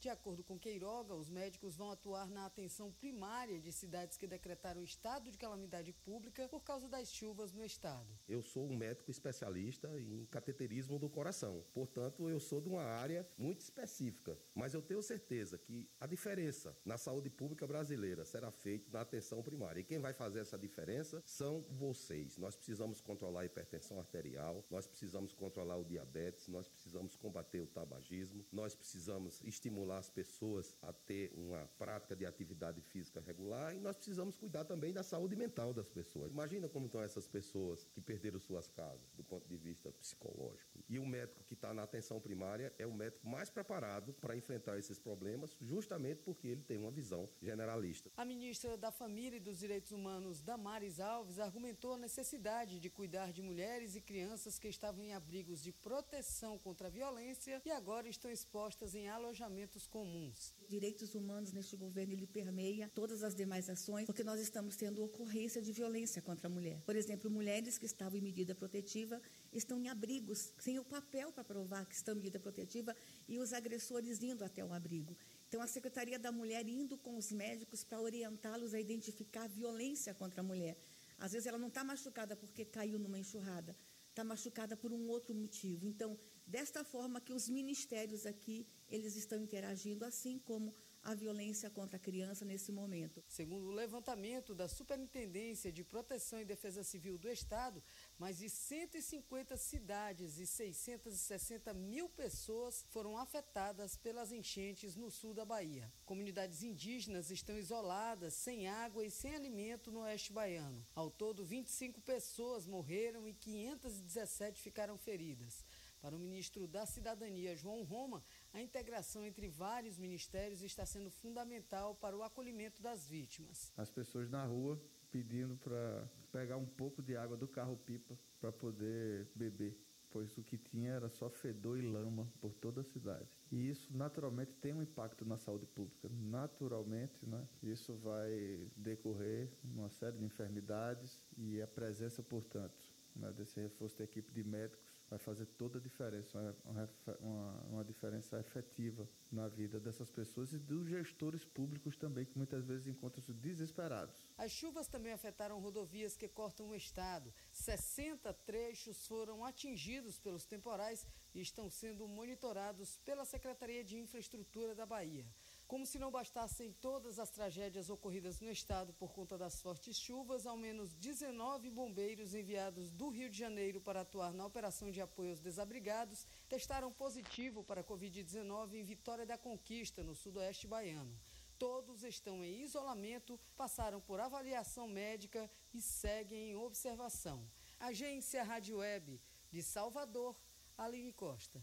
De 0.01 0.09
acordo 0.09 0.45
com 0.45 0.57
Queiroga, 0.57 1.13
os 1.13 1.29
médicos 1.29 1.75
vão 1.75 1.91
atuar 1.91 2.31
na 2.31 2.47
atenção 2.47 2.93
primária 2.93 3.59
de 3.59 3.73
cidades 3.73 4.17
que 4.17 4.29
decretaram 4.29 4.81
estado 4.81 5.29
de 5.29 5.37
calamidade 5.37 5.93
pública 5.93 6.49
por 6.49 6.63
causa 6.63 6.89
das 6.89 7.13
chuvas 7.13 7.53
no 7.53 7.65
estado. 7.65 8.07
Eu 8.29 8.41
sou 8.41 8.65
um 8.65 8.77
médico 8.77 9.11
especialista 9.11 9.89
em 9.99 10.25
cateterismo 10.27 11.01
do 11.01 11.11
coração, 11.11 11.65
portanto, 11.75 12.29
eu 12.29 12.39
sou 12.39 12.61
de 12.61 12.69
uma 12.69 12.85
área 12.85 13.29
muito 13.37 13.61
específica, 13.63 14.39
mas 14.55 14.73
eu 14.73 14.81
tenho 14.81 15.03
certeza 15.03 15.59
que 15.59 15.91
a 15.99 16.07
diferença 16.07 16.79
na 16.85 16.97
saúde 16.97 17.29
pública 17.29 17.67
brasileira 17.67 18.25
será 18.25 18.53
feita 18.53 18.89
na 18.93 19.01
atenção 19.01 19.43
primária. 19.43 19.81
E 19.81 19.85
quem 19.85 19.99
vai 19.99 20.13
fazer 20.13 20.39
essa 20.39 20.57
diferença 20.57 21.21
são 21.27 21.67
vocês. 21.71 22.39
Nós 22.39 22.55
precisamos 22.55 23.01
controlar 23.01 23.41
a 23.41 23.47
hipertensão 23.47 23.99
arterial, 23.99 24.65
nós 24.71 24.87
precisamos 24.87 25.33
controlar 25.33 25.77
o 25.77 25.85
diabetes, 25.85 26.47
nós 26.47 26.69
precisamos 26.69 27.17
combater 27.17 27.61
o 27.61 27.67
tabagismo, 27.67 28.47
nós 28.53 28.77
precisamos 28.77 29.43
estimular 29.43 29.88
estimular 29.89 29.99
as 29.99 30.11
pessoas 30.11 30.77
a 30.83 30.93
ter 30.93 31.33
uma 31.35 31.67
prática 31.79 32.15
de 32.15 32.27
atividade 32.27 32.81
física 32.81 33.21
regular 33.21 33.75
e 33.75 33.81
nós 33.81 33.97
precisamos 33.97 34.37
cuidar 34.37 34.65
também 34.65 34.93
da 34.93 35.03
saúde 35.03 35.35
mental 35.35 35.73
das 35.73 35.89
pessoas. 35.89 36.31
Imagina 36.31 36.69
como 36.69 36.87
estão 36.87 37.03
essas 37.03 37.27
pessoas 37.27 37.85
que 37.95 38.01
perderam 38.01 38.39
suas 38.39 38.69
casas 38.69 39.11
do 39.17 39.25
ponto 39.25 39.49
de 39.49 39.57
vista 39.57 39.91
psicológico. 39.93 40.79
E 40.89 40.99
o 40.99 41.07
médico 41.07 41.43
que 41.45 41.55
está 41.55 41.73
na 41.73 41.83
atenção 41.83 42.21
primária 42.21 42.73
é 42.79 42.87
o 42.87 42.93
médico 42.93 43.27
mais 43.27 43.49
preparado 43.49 44.13
para 44.15 44.37
enfrentar 44.37 44.79
esses 44.79 44.99
problemas, 44.99 45.57
justamente 45.61 46.23
porque 46.23 46.49
ele 46.49 46.63
tem 46.63 46.79
uma 46.79 46.91
visão 46.91 47.29
generalista. 47.41 48.11
A 48.17 48.25
ministra 48.25 48.77
da 48.77 48.91
Família 48.91 49.39
e 49.39 49.41
dos 49.41 49.59
Direitos 49.59 49.93
Humanos, 49.93 50.43
Damares 50.43 51.01
Alves, 51.01 51.39
argumentou 51.39 51.95
a 51.95 51.99
necessidade 51.99 52.79
de 52.79 52.91
cuidar 52.91 53.33
de 53.33 53.43
mulheres 53.43 53.97
e 53.97 54.01
crianças 54.01 54.59
que 54.59 54.69
estavam 54.69 55.03
em 55.03 55.15
abrigos 55.15 55.63
de 55.63 55.73
proteção 55.73 56.59
contra 56.59 56.89
a 56.89 56.91
violência 56.91 57.63
e 57.65 57.71
agora 57.71 58.09
estão 58.09 58.31
expostas 58.31 58.95
em 58.95 59.09
alojamentos 59.09 59.78
comuns. 59.87 60.55
Direitos 60.69 61.15
humanos 61.15 61.53
neste 61.53 61.77
governo 61.77 62.13
ele 62.13 62.27
permeia 62.27 62.91
todas 62.95 63.23
as 63.23 63.35
demais 63.35 63.69
ações, 63.71 64.07
porque 64.07 64.25
nós 64.25 64.41
estamos 64.41 64.77
tendo 64.77 65.05
ocorrência 65.05 65.63
de 65.63 65.73
violência 65.73 66.21
contra 66.21 66.47
a 66.47 66.51
mulher. 66.51 66.81
Por 66.85 66.97
exemplo, 66.97 67.31
mulheres 67.31 67.79
que 67.79 67.87
estavam 67.87 68.19
em 68.19 68.23
medida 68.23 68.55
protetiva 68.55 69.21
estão 69.53 69.79
em 69.79 69.89
abrigos, 69.89 70.53
sem 70.59 70.79
o 70.79 70.85
papel 70.85 71.33
para 71.33 71.45
provar 71.45 71.87
que 71.87 71.95
estão 71.95 72.15
em 72.15 72.19
medida 72.19 72.39
protetiva 72.39 72.95
e 73.29 73.39
os 73.39 73.53
agressores 73.53 74.23
indo 74.23 74.45
até 74.45 74.65
o 74.65 74.73
abrigo. 74.73 75.17
Então, 75.49 75.61
a 75.61 75.67
Secretaria 75.67 76.19
da 76.19 76.31
Mulher 76.31 76.67
indo 76.69 76.99
com 76.99 77.17
os 77.17 77.33
médicos 77.33 77.85
para 77.85 78.01
orientá-los 78.01 78.75
a 78.75 78.81
identificar 78.81 79.45
a 79.45 79.49
violência 79.49 80.13
contra 80.15 80.41
a 80.41 80.45
mulher. 80.45 80.77
Às 81.19 81.33
vezes 81.33 81.47
ela 81.47 81.59
não 81.59 81.69
está 81.69 81.83
machucada 81.83 82.37
porque 82.37 82.65
caiu 82.65 82.99
numa 82.99 83.19
enxurrada, 83.19 83.75
está 84.11 84.23
machucada 84.23 84.77
por 84.77 84.93
um 84.93 85.09
outro 85.09 85.35
motivo. 85.35 85.87
Então, 85.87 86.19
desta 86.49 86.83
forma 86.83 87.21
que 87.21 87.33
os 87.33 87.49
ministérios 87.49 88.25
aqui 88.27 88.67
eles 88.89 89.15
estão 89.17 89.41
interagindo, 89.41 90.05
assim 90.05 90.39
como 90.39 90.75
a 91.03 91.15
violência 91.15 91.71
contra 91.71 91.97
a 91.97 92.01
criança 92.01 92.45
nesse 92.45 92.73
momento. 92.73 93.23
Segundo 93.29 93.69
o 93.69 93.73
levantamento 93.73 94.55
da 94.55 94.69
Superintendência 94.69 95.73
de 95.73 95.85
Proteção 95.85 96.41
e 96.41 96.45
Defesa 96.45 96.83
Civil 96.83 97.17
do 97.17 97.31
Estado, 97.31 97.83
mais 98.19 98.39
de 98.39 98.51
150 98.51 99.57
cidades 99.57 100.39
e 100.39 100.47
660 100.47 101.73
mil 101.73 102.09
pessoas 102.09 102.85
foram 102.91 103.17
afetadas 103.17 103.97
pelas 103.97 104.33
enchentes 104.33 104.97
no 104.97 105.11
sul 105.11 105.33
da 105.33 105.45
Bahia. 105.45 105.91
Comunidades 106.05 106.63
indígenas 106.63 107.31
estão 107.31 107.57
isoladas, 107.57 108.35
sem 108.35 108.69
água 108.69 109.05
e 109.05 109.11
sem 109.11 109.35
alimento 109.35 109.91
no 109.91 110.01
oeste 110.01 110.33
baiano. 110.33 110.85
Ao 110.95 111.11
todo, 111.11 111.45
25 111.45 112.01
pessoas 112.03 112.67
morreram 112.67 113.27
e 113.27 113.33
517 113.33 114.61
ficaram 114.61 114.99
feridas. 114.99 115.65
Para 116.01 116.15
o 116.15 116.19
ministro 116.19 116.69
da 116.69 116.87
Cidadania, 116.87 117.57
João 117.57 117.83
Roma, 117.83 118.23
a 118.53 118.63
integração 118.63 119.27
entre 119.27 119.49
vários 119.49 119.99
ministérios 119.99 120.63
está 120.63 120.87
sendo 120.87 121.11
fundamental 121.11 121.95
para 121.97 122.17
o 122.17 122.23
acolhimento 122.23 122.81
das 122.81 123.09
vítimas. 123.09 123.73
As 123.77 123.91
pessoas 123.91 124.31
na 124.31 124.45
rua 124.45 124.81
pedindo 125.11 125.57
para 125.57 126.09
pegar 126.31 126.57
um 126.57 126.67
pouco 126.67 127.03
de 127.03 127.17
água 127.17 127.37
do 127.37 127.49
carro-pipa 127.49 128.17
para 128.41 128.53
poder 128.53 129.29
beber, 129.35 129.77
pois 130.11 130.37
o 130.39 130.45
que 130.45 130.57
tinha 130.57 130.93
era 130.93 131.09
só 131.09 131.29
fedor 131.29 131.79
e 131.79 131.83
lama 131.83 132.31
por 132.41 132.55
toda 132.55 132.83
a 132.83 132.85
cidade. 132.85 133.29
E 133.51 133.69
isso 133.69 133.95
naturalmente 133.97 134.53
tem 134.61 134.73
um 134.73 134.83
impacto 134.83 135.25
na 135.25 135.37
saúde 135.37 135.67
pública. 135.67 136.09
Naturalmente, 136.11 137.27
né, 137.27 137.47
isso 137.63 137.95
vai 137.97 138.71
decorrer 138.77 139.51
uma 139.65 139.89
série 139.89 140.19
de 140.19 140.25
enfermidades 140.25 141.25
e 141.37 141.61
a 141.61 141.67
presença, 141.67 142.23
portanto, 142.23 142.77
né, 143.17 143.33
desse 143.33 143.59
reforço 143.61 143.99
da 143.99 144.05
equipe 144.05 144.31
de 144.31 144.45
médicos 144.45 144.88
vai 145.09 145.19
fazer 145.19 145.47
toda 145.47 145.79
a 145.79 145.81
diferença, 145.81 146.57
uma, 146.65 146.91
uma, 147.21 147.63
uma, 147.71 147.85
diferença 147.85 148.39
efetiva 148.39 149.09
na 149.31 149.49
vida 149.49 149.81
dessas 149.81 150.11
pessoas 150.11 150.53
e 150.53 150.59
dos 150.59 150.87
gestores 150.87 151.45
públicos 151.45 151.97
também, 151.97 152.27
que 152.27 152.37
muitas 152.37 152.67
vezes 152.67 152.87
encontram-se 152.87 153.33
desesperados. 153.33 154.29
As 154.37 154.53
chuvas 154.53 154.87
também 154.87 155.13
afetaram 155.13 155.61
rodovias 155.61 156.17
que 156.17 156.29
cortam 156.29 156.69
o 156.69 156.75
estado. 156.75 157.33
60 157.51 158.33
trechos 158.35 159.07
foram 159.07 159.45
atingidos 159.45 160.19
pelos 160.19 160.45
temporais 160.45 161.07
e 161.35 161.41
estão 161.41 161.71
sendo 161.71 162.07
monitorados 162.07 162.99
pela 162.99 163.25
Secretaria 163.25 163.83
de 163.83 163.97
Infraestrutura 163.99 164.75
da 164.75 164.85
Bahia. 164.85 165.27
Como 165.69 165.85
se 165.85 165.99
não 165.99 166.11
bastassem 166.11 166.73
todas 166.81 167.19
as 167.19 167.29
tragédias 167.29 167.91
ocorridas 167.91 168.41
no 168.41 168.51
estado 168.51 168.95
por 168.95 169.13
conta 169.13 169.37
das 169.37 169.61
fortes 169.61 169.99
chuvas, 169.99 170.47
ao 170.47 170.57
menos 170.57 170.95
19 170.95 171.69
bombeiros 171.69 172.33
enviados 172.35 172.91
do 172.91 173.11
Rio 173.11 173.29
de 173.29 173.39
Janeiro 173.39 173.79
para 173.79 174.01
atuar 174.01 174.33
na 174.33 174.47
operação 174.47 174.91
de 174.91 175.03
apoio 175.03 175.29
aos 175.29 175.41
desabrigados 175.41 176.27
testaram 176.49 176.91
positivo 176.91 177.63
para 177.63 177.83
a 177.83 177.85
Covid-19 177.85 178.77
em 178.77 178.83
Vitória 178.83 179.27
da 179.27 179.37
Conquista, 179.37 180.03
no 180.03 180.15
sudoeste 180.15 180.67
baiano. 180.67 181.15
Todos 181.59 182.03
estão 182.03 182.43
em 182.43 182.63
isolamento, 182.63 183.39
passaram 183.55 184.01
por 184.01 184.21
avaliação 184.21 184.89
médica 184.89 185.51
e 185.75 185.83
seguem 185.83 186.53
em 186.53 186.57
observação. 186.57 187.47
Agência 187.79 188.43
Rádio 188.43 188.79
Web 188.79 189.21
de 189.51 189.63
Salvador, 189.63 190.35
Aline 190.79 191.13
Costa. 191.13 191.63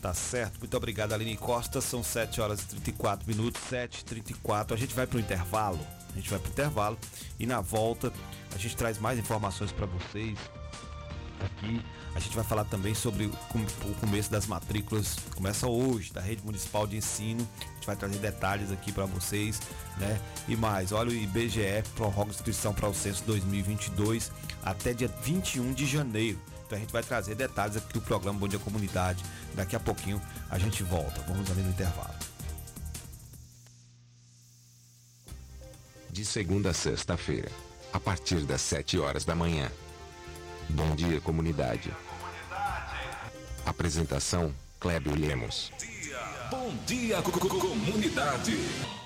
Tá 0.00 0.14
certo, 0.14 0.58
muito 0.60 0.76
obrigado 0.76 1.12
Aline 1.12 1.36
Costa, 1.36 1.80
são 1.80 2.02
7 2.02 2.40
horas 2.40 2.60
e 2.60 2.66
34 2.66 3.26
minutos, 3.26 3.60
7 3.68 4.00
e 4.00 4.04
34 4.04 4.74
a 4.74 4.78
gente 4.78 4.94
vai 4.94 5.06
para 5.06 5.16
o 5.16 5.20
intervalo, 5.20 5.80
a 6.12 6.16
gente 6.16 6.30
vai 6.30 6.38
para 6.38 6.48
o 6.48 6.52
intervalo 6.52 6.98
e 7.40 7.46
na 7.46 7.60
volta 7.60 8.12
a 8.54 8.58
gente 8.58 8.76
traz 8.76 8.98
mais 8.98 9.18
informações 9.18 9.72
para 9.72 9.86
vocês 9.86 10.38
aqui, 11.40 11.82
a 12.14 12.20
gente 12.20 12.36
vai 12.36 12.44
falar 12.44 12.64
também 12.64 12.94
sobre 12.94 13.26
o 13.26 13.94
começo 14.00 14.30
das 14.30 14.46
matrículas, 14.46 15.16
começa 15.34 15.66
hoje, 15.66 16.12
da 16.12 16.20
Rede 16.20 16.42
Municipal 16.44 16.86
de 16.86 16.96
Ensino, 16.96 17.46
a 17.58 17.74
gente 17.74 17.86
vai 17.86 17.96
trazer 17.96 18.18
detalhes 18.18 18.70
aqui 18.70 18.92
para 18.92 19.06
vocês, 19.06 19.60
né, 19.96 20.20
e 20.46 20.56
mais, 20.56 20.92
olha 20.92 21.10
o 21.10 21.14
IBGE 21.14 21.82
prorroga 21.94 22.30
inscrição 22.30 22.72
para 22.72 22.88
o 22.88 22.94
censo 22.94 23.24
2022 23.24 24.30
até 24.62 24.92
dia 24.92 25.08
21 25.22 25.72
de 25.72 25.86
janeiro, 25.86 26.38
então 26.66 26.76
a 26.76 26.80
gente 26.80 26.92
vai 26.92 27.02
trazer 27.02 27.36
detalhes 27.36 27.76
aqui 27.76 27.92
do 27.92 28.00
programa 28.00 28.38
Bom 28.38 28.48
Dia 28.48 28.58
Comunidade. 28.58 29.24
Daqui 29.54 29.76
a 29.76 29.80
pouquinho 29.80 30.20
a 30.50 30.58
gente 30.58 30.82
volta. 30.82 31.20
Vamos 31.22 31.48
ali 31.50 31.62
no 31.62 31.70
intervalo. 31.70 32.14
De 36.10 36.24
segunda 36.24 36.70
a 36.70 36.74
sexta-feira, 36.74 37.50
a 37.92 38.00
partir 38.00 38.40
das 38.40 38.60
7 38.62 38.98
horas 38.98 39.24
da 39.24 39.34
manhã. 39.34 39.70
Bom 40.68 40.96
Dia 40.96 41.20
Comunidade. 41.20 41.94
Apresentação: 43.64 44.52
Clébio 44.80 45.14
Lemos. 45.14 45.70
Bom 46.50 46.74
Dia 46.84 47.22
Comunidade. 47.22 49.05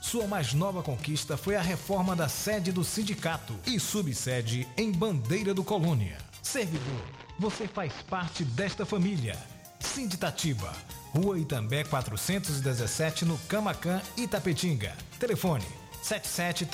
sua 0.00 0.26
mais 0.26 0.54
nova 0.54 0.82
conquista 0.82 1.36
foi 1.36 1.54
a 1.56 1.60
reforma 1.60 2.16
da 2.16 2.28
sede 2.28 2.70
do 2.72 2.82
sindicato 2.84 3.54
e 3.66 3.80
subsede 3.80 4.66
em 4.76 4.92
Bandeira 4.92 5.52
do 5.52 5.64
Colônia. 5.64 6.16
Servidor, 6.42 7.02
você 7.38 7.68
faz 7.68 7.92
parte 8.08 8.44
desta 8.44 8.86
família. 8.86 9.36
Sinditatiba, 9.80 10.72
Rua 11.12 11.38
Itambé 11.38 11.84
417 11.84 13.24
no 13.24 13.38
Camacan, 13.48 14.02
Itapetinga. 14.16 14.94
Telefone 15.18 15.64
77 16.02 16.66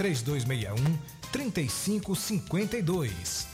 3552. 1.33 3.54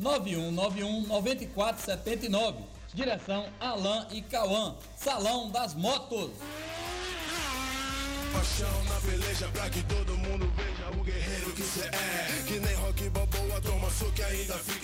91919479. 0.00 2.54
Direção 2.92 3.46
Alain 3.60 4.06
e 4.12 4.20
Cauã. 4.22 4.74
Salão 4.96 5.50
das 5.50 5.74
Motos. 5.74 6.30
Paixão 8.32 8.84
na 8.84 9.00
peleja 9.00 9.48
pra 9.48 9.68
que 9.70 9.82
todo 9.84 10.16
mundo 10.18 10.52
veja 10.56 10.90
o 10.90 11.02
guerreiro 11.04 11.52
que 11.52 11.62
cê 11.62 11.86
é. 11.86 12.42
Que 12.46 12.60
nem 12.60 12.74
rock 12.74 13.10
toma 13.62 13.88
que 14.14 14.22
ainda 14.22 14.58
fica. 14.58 14.83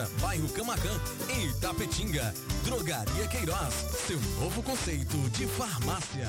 530, 0.00 0.08
bairro 0.20 0.48
Camacan, 0.50 1.00
em 1.28 1.46
Itapetinga. 1.46 2.34
Drogaria 2.64 3.26
Queiroz, 3.28 3.74
seu 4.06 4.20
novo 4.40 4.62
conceito 4.62 5.16
de 5.30 5.46
farmácia. 5.46 6.28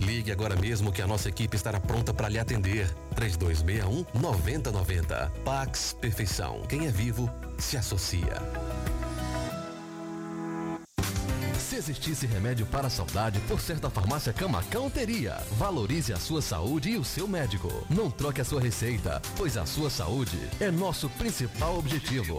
Ligue 0.00 0.32
agora 0.32 0.56
mesmo 0.56 0.92
que 0.92 1.02
a 1.02 1.06
nossa 1.06 1.28
equipe 1.28 1.56
estará 1.56 1.80
pronta 1.80 2.12
para 2.12 2.28
lhe 2.28 2.38
atender. 2.38 2.88
3261 3.14 4.04
9090. 4.20 5.32
Pax 5.44 5.96
Perfeição. 6.00 6.62
Quem 6.68 6.86
é 6.86 6.90
vivo 6.90 7.30
se 7.58 7.76
associa. 7.76 8.42
Se 11.58 11.76
existisse 11.76 12.26
remédio 12.26 12.66
para 12.66 12.86
a 12.86 12.90
saudade, 12.90 13.40
por 13.48 13.60
certa 13.60 13.90
farmácia 13.90 14.32
Camacão 14.32 14.88
teria. 14.88 15.38
Valorize 15.52 16.12
a 16.12 16.18
sua 16.18 16.40
saúde 16.40 16.90
e 16.90 16.96
o 16.96 17.04
seu 17.04 17.26
médico. 17.26 17.68
Não 17.90 18.10
troque 18.10 18.40
a 18.40 18.44
sua 18.44 18.60
receita, 18.60 19.20
pois 19.36 19.56
a 19.56 19.66
sua 19.66 19.90
saúde 19.90 20.38
é 20.60 20.70
nosso 20.70 21.08
principal 21.10 21.76
objetivo. 21.78 22.38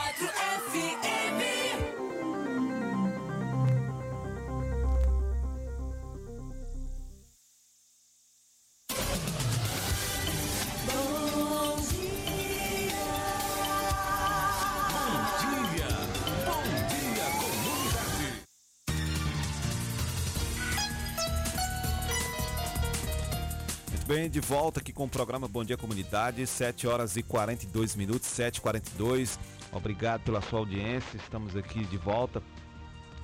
bem, 24.11 24.29
de 24.29 24.41
volta 24.41 24.81
aqui 24.81 24.91
com 24.91 25.05
o 25.05 25.09
programa 25.09 25.47
Bom 25.47 25.63
Dia 25.63 25.77
Comunidade, 25.77 26.45
7 26.45 26.85
horas 26.85 27.15
e 27.15 27.23
42 27.23 27.95
minutos, 27.95 28.27
7h42. 28.27 29.39
Obrigado 29.71 30.21
pela 30.21 30.41
sua 30.41 30.59
audiência. 30.59 31.17
Estamos 31.17 31.55
aqui 31.55 31.85
de 31.85 31.97
volta 31.97 32.41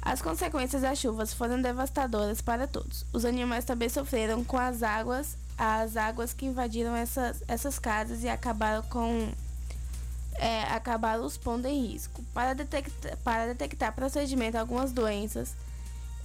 As 0.03 0.20
consequências 0.20 0.83
das 0.83 0.99
chuvas 0.99 1.33
foram 1.33 1.62
devastadoras 1.62 2.41
para 2.41 2.66
todos. 2.66 3.07
Os 3.12 3.25
animais 3.25 3.64
também 3.64 3.89
sofreram 3.89 4.43
com 4.43 4.59
as 4.59 4.83
águas, 4.83 5.37
as 5.57 5.97
águas 5.97 6.33
que 6.33 6.45
invadiram 6.45 6.97
essas, 6.97 7.41
essas 7.47 7.79
casas 7.79 8.25
e 8.25 8.29
acabaram 8.29 8.83
com 8.89 9.31
é, 10.35 10.64
acabaram 10.64 11.25
os 11.25 11.37
pondo 11.37 11.66
em 11.68 11.87
risco. 11.87 12.20
Para 12.35 12.53
detectar, 12.53 13.16
para 13.18 13.47
detectar 13.47 13.95
procedimento 13.95 14.59
algumas 14.59 14.91
doenças 14.91 15.55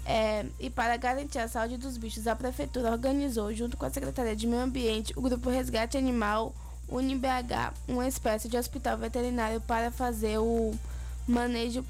é, 0.06 0.46
e 0.60 0.70
para 0.70 0.98
garantir 0.98 1.38
a 1.40 1.48
saúde 1.48 1.78
dos 1.78 1.98
bichos, 1.98 2.26
a 2.28 2.36
Prefeitura 2.36 2.92
organizou, 2.92 3.54
junto 3.54 3.78
com 3.78 3.86
a 3.86 3.90
Secretaria 3.90 4.36
de 4.36 4.48
Meio 4.48 4.64
Ambiente, 4.64 5.14
o 5.16 5.22
Grupo 5.22 5.50
Resgate 5.50 5.98
Animal 5.98 6.54
UniBH, 6.88 7.74
uma 7.88 8.08
espécie 8.08 8.50
de 8.50 8.58
hospital 8.58 8.98
veterinário 8.98 9.62
para 9.62 9.92
fazer 9.92 10.40
o 10.40 10.74
manejo 11.28 11.86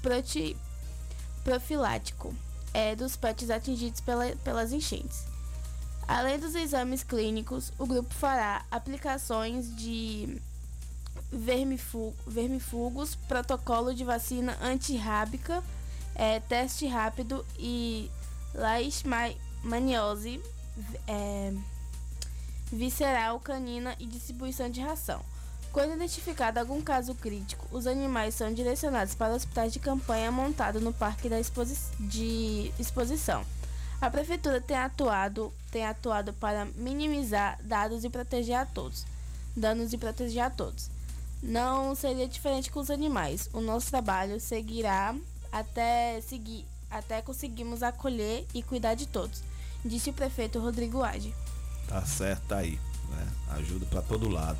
proti- 0.00 0.56
profilático 1.44 2.34
é, 2.72 2.94
dos 2.96 3.16
pets 3.16 3.50
atingidos 3.50 4.00
pela- 4.00 4.34
pelas 4.44 4.72
enchentes. 4.72 5.24
Além 6.08 6.38
dos 6.38 6.54
exames 6.54 7.02
clínicos, 7.04 7.72
o 7.78 7.86
grupo 7.86 8.12
fará 8.14 8.64
aplicações 8.70 9.76
de 9.76 10.40
vermifu- 11.30 12.14
vermifugos, 12.26 13.14
protocolo 13.28 13.94
de 13.94 14.04
vacina 14.04 14.56
antirrábica, 14.62 15.62
é, 16.20 16.38
teste 16.38 16.86
rápido 16.86 17.46
e 17.58 18.10
leishmaniose 18.54 20.38
é, 21.08 21.50
visceral 22.70 23.40
canina 23.40 23.96
e 23.98 24.04
distribuição 24.04 24.68
de 24.68 24.82
ração. 24.82 25.24
Quando 25.72 25.94
identificado 25.94 26.60
algum 26.60 26.82
caso 26.82 27.14
crítico, 27.14 27.64
os 27.72 27.86
animais 27.86 28.34
são 28.34 28.52
direcionados 28.52 29.14
para 29.14 29.32
hospitais 29.32 29.72
de 29.72 29.78
campanha 29.78 30.30
montado 30.30 30.78
no 30.78 30.92
parque 30.92 31.26
da 31.26 31.40
exposi- 31.40 31.90
de 31.98 32.70
exposição. 32.78 33.42
A 33.98 34.10
prefeitura 34.10 34.60
tem 34.60 34.76
atuado, 34.76 35.50
tem 35.70 35.86
atuado 35.86 36.34
para 36.34 36.66
minimizar 36.74 37.58
dados 37.62 38.04
e 38.04 38.10
proteger 38.10 38.56
a 38.56 38.66
todos. 38.66 39.06
Danos 39.56 39.94
e 39.94 39.98
proteger 39.98 40.42
a 40.42 40.50
todos. 40.50 40.90
Não 41.42 41.94
seria 41.94 42.28
diferente 42.28 42.70
com 42.70 42.80
os 42.80 42.90
animais. 42.90 43.48
O 43.54 43.60
nosso 43.62 43.88
trabalho 43.88 44.38
seguirá 44.38 45.14
até 45.52 46.20
seguir 46.20 46.66
até 46.90 47.22
conseguirmos 47.22 47.82
acolher 47.82 48.46
e 48.52 48.62
cuidar 48.62 48.94
de 48.94 49.06
todos, 49.06 49.42
disse 49.84 50.10
o 50.10 50.12
prefeito 50.12 50.58
Rodrigo 50.58 51.02
Age. 51.02 51.32
Tá 51.86 52.04
certo 52.04 52.48
tá 52.48 52.58
aí, 52.58 52.78
né? 53.10 53.28
Ajuda 53.50 53.86
para 53.86 54.02
todo 54.02 54.28
lado. 54.28 54.58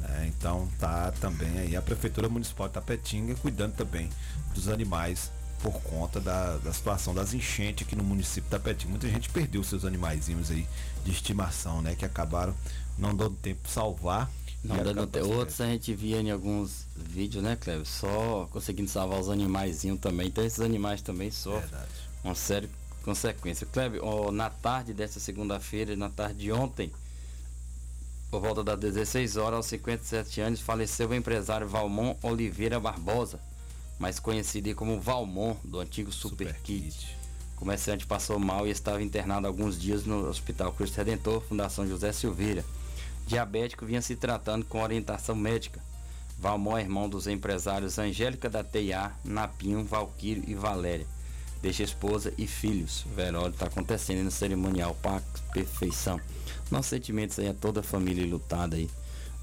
né? 0.00 0.26
então 0.28 0.68
tá 0.78 1.12
também 1.12 1.58
aí 1.58 1.76
a 1.76 1.82
Prefeitura 1.82 2.28
Municipal 2.28 2.68
de 2.68 2.74
Tapetinga 2.74 3.34
cuidando 3.36 3.74
também 3.74 4.10
dos 4.54 4.68
animais 4.68 5.30
por 5.62 5.80
conta 5.82 6.20
da, 6.20 6.56
da 6.58 6.72
situação 6.72 7.14
das 7.14 7.34
enchentes 7.34 7.86
aqui 7.86 7.94
no 7.94 8.04
município 8.04 8.44
de 8.44 8.50
Tapetinga. 8.50 8.90
Muita 8.90 9.08
gente 9.08 9.28
perdeu 9.28 9.62
seus 9.62 9.84
animaizinhos 9.84 10.50
aí 10.50 10.66
de 11.04 11.10
estimação, 11.10 11.82
né? 11.82 11.94
Que 11.94 12.04
acabaram 12.04 12.54
não 12.98 13.14
dando 13.14 13.36
tempo 13.36 13.62
de 13.64 13.70
salvar. 13.70 14.30
Não 14.62 14.76
dando 14.82 15.08
Outros 15.34 15.60
a 15.60 15.66
gente 15.66 15.94
via 15.94 16.20
em 16.20 16.30
alguns 16.30 16.86
vídeos, 16.94 17.42
né, 17.42 17.56
Cleber? 17.56 17.86
Só 17.86 18.46
conseguindo 18.52 18.90
salvar 18.90 19.18
os 19.18 19.30
animaizinhos 19.30 19.98
também. 19.98 20.28
Então 20.28 20.44
esses 20.44 20.60
animais 20.60 21.00
também 21.00 21.30
sofrem 21.30 21.80
uma 22.22 22.34
série 22.34 22.66
de 22.66 22.72
consequências. 23.02 23.68
Cleber, 23.70 24.00
ó, 24.04 24.30
na 24.30 24.50
tarde 24.50 24.92
dessa 24.92 25.18
segunda-feira, 25.18 25.96
na 25.96 26.10
tarde 26.10 26.40
de 26.40 26.52
ontem, 26.52 26.92
por 28.30 28.40
volta 28.40 28.62
das 28.62 28.78
16 28.78 29.36
horas, 29.38 29.56
aos 29.56 29.66
57 29.66 30.40
anos, 30.42 30.60
faleceu 30.60 31.08
o 31.08 31.14
empresário 31.14 31.66
Valmon 31.66 32.14
Oliveira 32.22 32.78
Barbosa, 32.78 33.40
mais 33.98 34.20
conhecido 34.20 34.74
como 34.74 35.00
Valmon, 35.00 35.56
do 35.64 35.80
antigo 35.80 36.12
Super, 36.12 36.54
Kit. 36.62 37.16
O 37.56 37.60
comerciante 37.60 38.06
passou 38.06 38.38
mal 38.38 38.66
e 38.66 38.70
estava 38.70 39.02
internado 39.02 39.46
alguns 39.46 39.78
dias 39.78 40.04
no 40.04 40.28
Hospital 40.28 40.72
Cristo 40.72 40.98
Redentor, 40.98 41.42
Fundação 41.42 41.86
José 41.86 42.12
Silveira. 42.12 42.64
Diabético 43.26 43.86
vinha 43.86 44.02
se 44.02 44.16
tratando 44.16 44.64
com 44.64 44.82
orientação 44.82 45.34
médica. 45.34 45.80
Valmon 46.38 46.78
é 46.78 46.80
irmão 46.82 47.08
dos 47.08 47.26
empresários 47.26 47.98
Angélica 47.98 48.48
da 48.48 48.64
TIA, 48.64 49.12
Napinho, 49.24 49.84
Valquírio 49.84 50.42
e 50.46 50.54
Valéria. 50.54 51.06
Deixa 51.60 51.82
esposa 51.82 52.32
e 52.38 52.46
filhos. 52.46 53.04
Velório 53.14 53.52
está 53.52 53.66
acontecendo 53.66 54.24
no 54.24 54.30
cerimonial 54.30 54.94
Pax 55.02 55.24
Perfeição. 55.52 56.18
Nossos 56.70 56.86
sentimentos 56.86 57.38
aí 57.38 57.48
a 57.48 57.54
toda 57.54 57.80
a 57.80 57.82
família 57.82 58.26
lutada 58.26 58.76
aí 58.76 58.88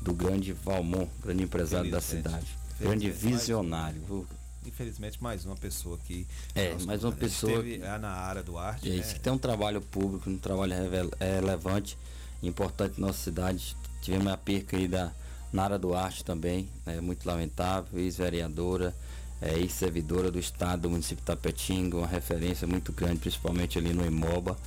do 0.01 0.13
grande 0.13 0.51
Valmon, 0.53 1.07
grande 1.23 1.43
empresário 1.43 1.91
da 1.91 2.01
cidade. 2.01 2.47
Grande 2.80 3.07
mais- 3.07 3.19
visionário. 3.21 4.01
viu? 4.07 4.25
Infelizmente, 4.65 5.21
mais 5.21 5.45
uma 5.45 5.55
pessoa 5.55 5.97
que. 5.99 6.28
É, 6.53 6.73
mais 6.86 7.03
uma 7.03 7.11
pessoa 7.13 7.53
Teve, 7.61 7.78
que- 7.78 7.84
é 7.84 7.97
na 7.99 8.09
área 8.11 8.43
do 8.43 8.57
arte. 8.57 8.89
É 8.89 8.93
né? 8.93 8.97
isso 8.97 9.13
que 9.13 9.19
tem 9.19 9.32
um 9.32 9.38
trabalho 9.38 9.82
público, 9.82 10.30
um 10.30 10.38
trabalho 10.38 10.73
é, 10.73 11.36
relevante, 11.36 11.97
importante 12.43 12.99
na 12.99 13.07
nossa 13.07 13.19
cidade. 13.19 13.75
Tivemos 14.01 14.27
a 14.27 14.38
perca 14.38 14.77
aí 14.77 14.88
da 14.88 15.11
Nara 15.51 15.77
Duarte 15.77 16.23
também, 16.23 16.69
né, 16.85 16.99
muito 17.01 17.25
lamentável, 17.25 17.99
ex-vereadora, 17.99 18.93
é, 19.41 19.57
ex-servidora 19.59 20.31
do 20.31 20.39
Estado, 20.39 20.83
do 20.83 20.89
município 20.89 21.17
de 21.17 21.23
Tapetinga, 21.23 21.97
uma 21.97 22.07
referência 22.07 22.67
muito 22.67 22.91
grande, 22.91 23.19
principalmente 23.19 23.77
ali 23.77 23.93
no 23.93 24.05
Imoba. 24.05 24.57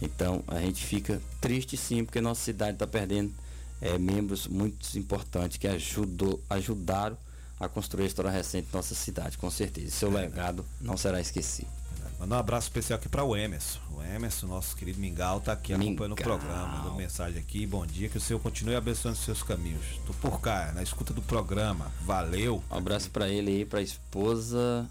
Então 0.00 0.42
a 0.46 0.60
gente 0.60 0.84
fica 0.84 1.20
triste 1.40 1.76
sim, 1.76 2.04
porque 2.04 2.20
nossa 2.20 2.42
cidade 2.42 2.72
está 2.72 2.86
perdendo 2.86 3.32
é, 3.80 3.98
membros 3.98 4.46
muito 4.46 4.98
importantes 4.98 5.56
que 5.56 5.66
ajudou, 5.66 6.40
ajudaram 6.48 7.16
a 7.58 7.68
construir 7.68 8.04
a 8.04 8.06
história 8.06 8.30
recente 8.30 8.68
da 8.70 8.78
nossa 8.78 8.94
cidade, 8.94 9.36
com 9.36 9.50
certeza. 9.50 9.90
Seu 9.90 10.10
legado 10.10 10.64
não 10.80 10.96
será 10.96 11.20
esquecido. 11.20 11.79
Mandar 12.20 12.36
um 12.36 12.40
abraço 12.40 12.66
especial 12.66 12.98
aqui 12.98 13.08
para 13.08 13.24
o 13.24 13.34
Emerson. 13.34 13.80
O 13.96 14.02
Emerson, 14.02 14.46
nosso 14.46 14.76
querido 14.76 15.00
Mingau, 15.00 15.40
tá 15.40 15.54
aqui 15.54 15.72
acompanhando 15.72 16.12
o 16.12 16.16
programa, 16.16 16.66
mandou 16.66 16.94
mensagem 16.94 17.40
aqui. 17.40 17.64
Bom 17.66 17.86
dia, 17.86 18.10
que 18.10 18.18
o 18.18 18.20
Senhor 18.20 18.38
continue 18.38 18.76
abençoando 18.76 19.16
os 19.16 19.24
seus 19.24 19.42
caminhos. 19.42 19.98
Tô 20.06 20.12
por 20.12 20.38
cá, 20.38 20.70
na 20.74 20.82
escuta 20.82 21.14
do 21.14 21.22
programa. 21.22 21.90
Valeu. 22.02 22.62
Um 22.70 22.76
abraço 22.76 23.10
pra 23.10 23.26
ele 23.26 23.50
aí, 23.50 23.64
pra 23.64 23.80
esposa 23.80 24.86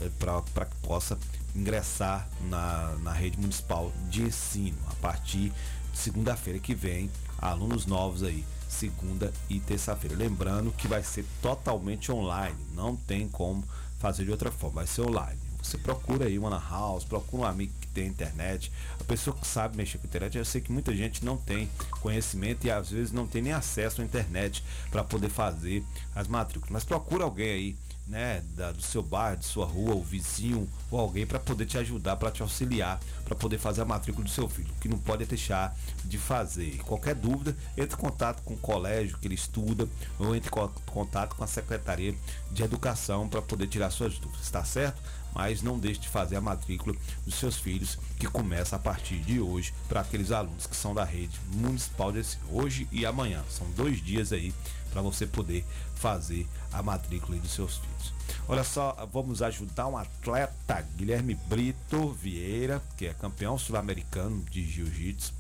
que 0.67 0.77
possa 0.83 1.17
ingressar 1.55 2.29
na, 2.51 2.97
na 3.01 3.13
rede 3.13 3.39
municipal 3.39 3.93
de 4.11 4.23
ensino 4.23 4.79
a 4.91 4.95
partir 4.97 5.53
de 5.93 5.99
segunda-feira 5.99 6.59
que 6.59 6.75
vem. 6.75 7.09
Alunos 7.39 7.87
novos 7.87 8.25
aí, 8.25 8.45
segunda 8.69 9.33
e 9.49 9.61
terça-feira. 9.61 10.17
Lembrando 10.17 10.73
que 10.73 10.89
vai 10.89 11.05
ser 11.05 11.25
totalmente 11.41 12.11
online, 12.11 12.59
não 12.75 12.97
tem 12.97 13.29
como 13.29 13.63
fazer 14.01 14.25
de 14.25 14.33
outra 14.33 14.51
forma, 14.51 14.81
vai 14.81 14.87
ser 14.89 15.03
online. 15.03 15.48
Você 15.69 15.77
procura 15.77 16.25
aí 16.25 16.39
uma 16.39 16.59
house, 16.59 17.05
procura 17.05 17.43
um 17.43 17.47
amigo 17.47 17.73
que 17.79 17.89
tem 17.89 18.07
internet, 18.07 18.73
a 18.99 19.05
pessoa 19.05 19.37
que 19.37 19.47
sabe 19.47 19.77
mexer 19.77 19.99
com 19.99 20.07
internet. 20.07 20.39
Eu 20.39 20.45
sei 20.47 20.63
que 20.63 20.73
muita 20.73 20.97
gente 20.97 21.23
não 21.23 21.37
tem 21.37 21.69
conhecimento 22.01 22.67
e 22.67 22.71
às 22.71 22.91
vezes 22.91 23.13
não 23.13 23.27
tem 23.27 23.43
nem 23.43 23.53
acesso 23.53 24.01
à 24.01 24.05
internet 24.05 24.65
para 24.91 25.05
poder 25.05 25.29
fazer 25.29 25.85
as 26.15 26.27
matrículas. 26.27 26.71
Mas 26.71 26.85
procura 26.85 27.25
alguém 27.25 27.51
aí, 27.51 27.77
né, 28.07 28.43
da, 28.57 28.73
do 28.73 28.81
seu 28.81 29.03
bairro, 29.03 29.37
de 29.37 29.45
sua 29.45 29.67
rua, 29.67 29.95
o 29.95 30.03
vizinho 30.03 30.67
ou 30.91 30.99
alguém 30.99 31.27
para 31.27 31.39
poder 31.39 31.67
te 31.67 31.77
ajudar, 31.77 32.17
para 32.17 32.31
te 32.31 32.41
auxiliar, 32.41 32.99
para 33.27 33.35
poder 33.35 33.59
fazer 33.59 33.83
a 33.83 33.85
matrícula 33.85 34.25
do 34.25 34.31
seu 34.31 34.49
filho, 34.49 34.73
que 34.81 34.89
não 34.89 34.97
pode 34.99 35.27
deixar 35.27 35.77
de 36.03 36.17
fazer. 36.17 36.65
E 36.65 36.79
qualquer 36.79 37.15
dúvida, 37.15 37.55
entre 37.77 37.95
em 37.95 38.01
contato 38.01 38.43
com 38.43 38.55
o 38.55 38.59
colégio 38.59 39.19
que 39.19 39.29
ele 39.29 39.35
estuda 39.35 39.87
ou 40.19 40.35
entre 40.35 40.49
em 40.49 40.51
co- 40.51 40.73
contato 40.87 41.37
com 41.37 41.45
a 41.45 41.47
Secretaria 41.47 42.15
de 42.51 42.63
Educação 42.63 43.29
para 43.29 43.43
poder 43.43 43.67
tirar 43.67 43.91
suas 43.91 44.19
dúvidas, 44.19 44.49
tá 44.49 44.65
certo? 44.65 45.03
Mas 45.35 45.63
não 45.63 45.79
deixe 45.79 46.01
de 46.01 46.09
fazer 46.09 46.37
a 46.37 46.41
matrícula 46.41 46.97
dos 47.25 47.35
seus 47.35 47.57
filhos, 47.57 47.99
que 48.19 48.27
começa 48.27 48.77
a 48.77 48.79
partir 48.79 49.19
de 49.19 49.41
hoje 49.41 49.73
para 49.89 50.01
aqueles 50.01 50.31
alunos 50.31 50.67
que 50.67 50.77
são 50.77 50.95
da 50.95 51.05
rede 51.05 51.39
municipal 51.53 52.13
de 52.13 52.21
ensino. 52.21 52.45
Hoje 52.51 52.89
e 52.91 53.07
amanhã, 53.07 53.43
são 53.49 53.71
dois 53.73 54.03
dias 54.03 54.33
aí 54.33 54.53
para 54.91 55.03
você 55.03 55.27
poder 55.27 55.65
fazer 55.95 56.47
a 56.73 56.83
matrícula 56.83 57.39
dos 57.39 57.53
seus 57.53 57.77
filhos. 57.77 58.13
Olha 58.47 58.65
só, 58.65 59.09
vamos 59.13 59.43
ajudar 59.43 59.87
um 59.89 59.97
atleta, 59.97 60.87
Guilherme 60.97 61.35
Brito 61.35 62.13
Vieira, 62.13 62.83
que 62.97 63.07
é 63.07 63.15
campeão 63.15 63.59
sul-americano 63.59 64.43
de 64.51 64.65
jiu-jitsu, 64.65 65.33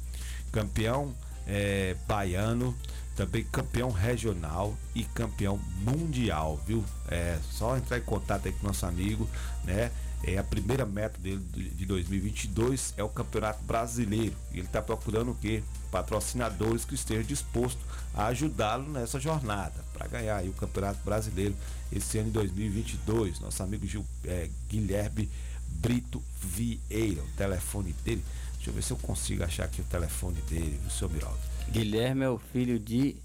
campeão 0.52 1.14
é, 1.46 1.96
baiano, 2.06 2.76
também 3.18 3.42
campeão 3.42 3.90
regional 3.90 4.78
e 4.94 5.02
campeão 5.02 5.58
mundial, 5.80 6.56
viu? 6.64 6.84
É 7.08 7.36
só 7.50 7.76
entrar 7.76 7.98
em 7.98 8.02
contato 8.02 8.46
aí 8.46 8.52
com 8.52 8.68
nosso 8.68 8.86
amigo, 8.86 9.28
né? 9.64 9.90
É 10.22 10.38
a 10.38 10.44
primeira 10.44 10.86
meta 10.86 11.18
dele 11.18 11.40
de 11.74 11.84
2022 11.84 12.94
é 12.96 13.02
o 13.02 13.08
Campeonato 13.08 13.62
Brasileiro. 13.64 14.36
Ele 14.52 14.62
está 14.66 14.80
procurando 14.80 15.32
o 15.32 15.34
quê? 15.34 15.64
Patrocinadores 15.90 16.84
que 16.84 16.94
estejam 16.94 17.24
dispostos 17.24 17.84
a 18.14 18.26
ajudá-lo 18.26 18.88
nessa 18.88 19.18
jornada 19.18 19.84
para 19.92 20.06
ganhar 20.06 20.44
o 20.44 20.52
Campeonato 20.52 21.00
Brasileiro 21.04 21.56
esse 21.90 22.18
ano 22.18 22.28
de 22.28 22.34
2022. 22.34 23.40
Nosso 23.40 23.62
amigo 23.64 23.84
Gil, 23.84 24.04
é, 24.24 24.48
Guilherme 24.68 25.28
Brito 25.68 26.22
Vieira, 26.40 27.22
o 27.22 27.36
telefone 27.36 27.92
dele. 28.04 28.24
Deixa 28.54 28.70
eu 28.70 28.74
ver 28.74 28.82
se 28.82 28.92
eu 28.92 28.96
consigo 28.96 29.42
achar 29.42 29.64
aqui 29.64 29.80
o 29.80 29.84
telefone 29.84 30.40
dele, 30.42 30.78
viu, 30.80 30.90
seu 30.90 31.08
Miraldo? 31.08 31.57
Guilherme 31.70 32.24
é 32.24 32.28
o 32.28 32.38
filho 32.38 32.78
de 32.78 33.16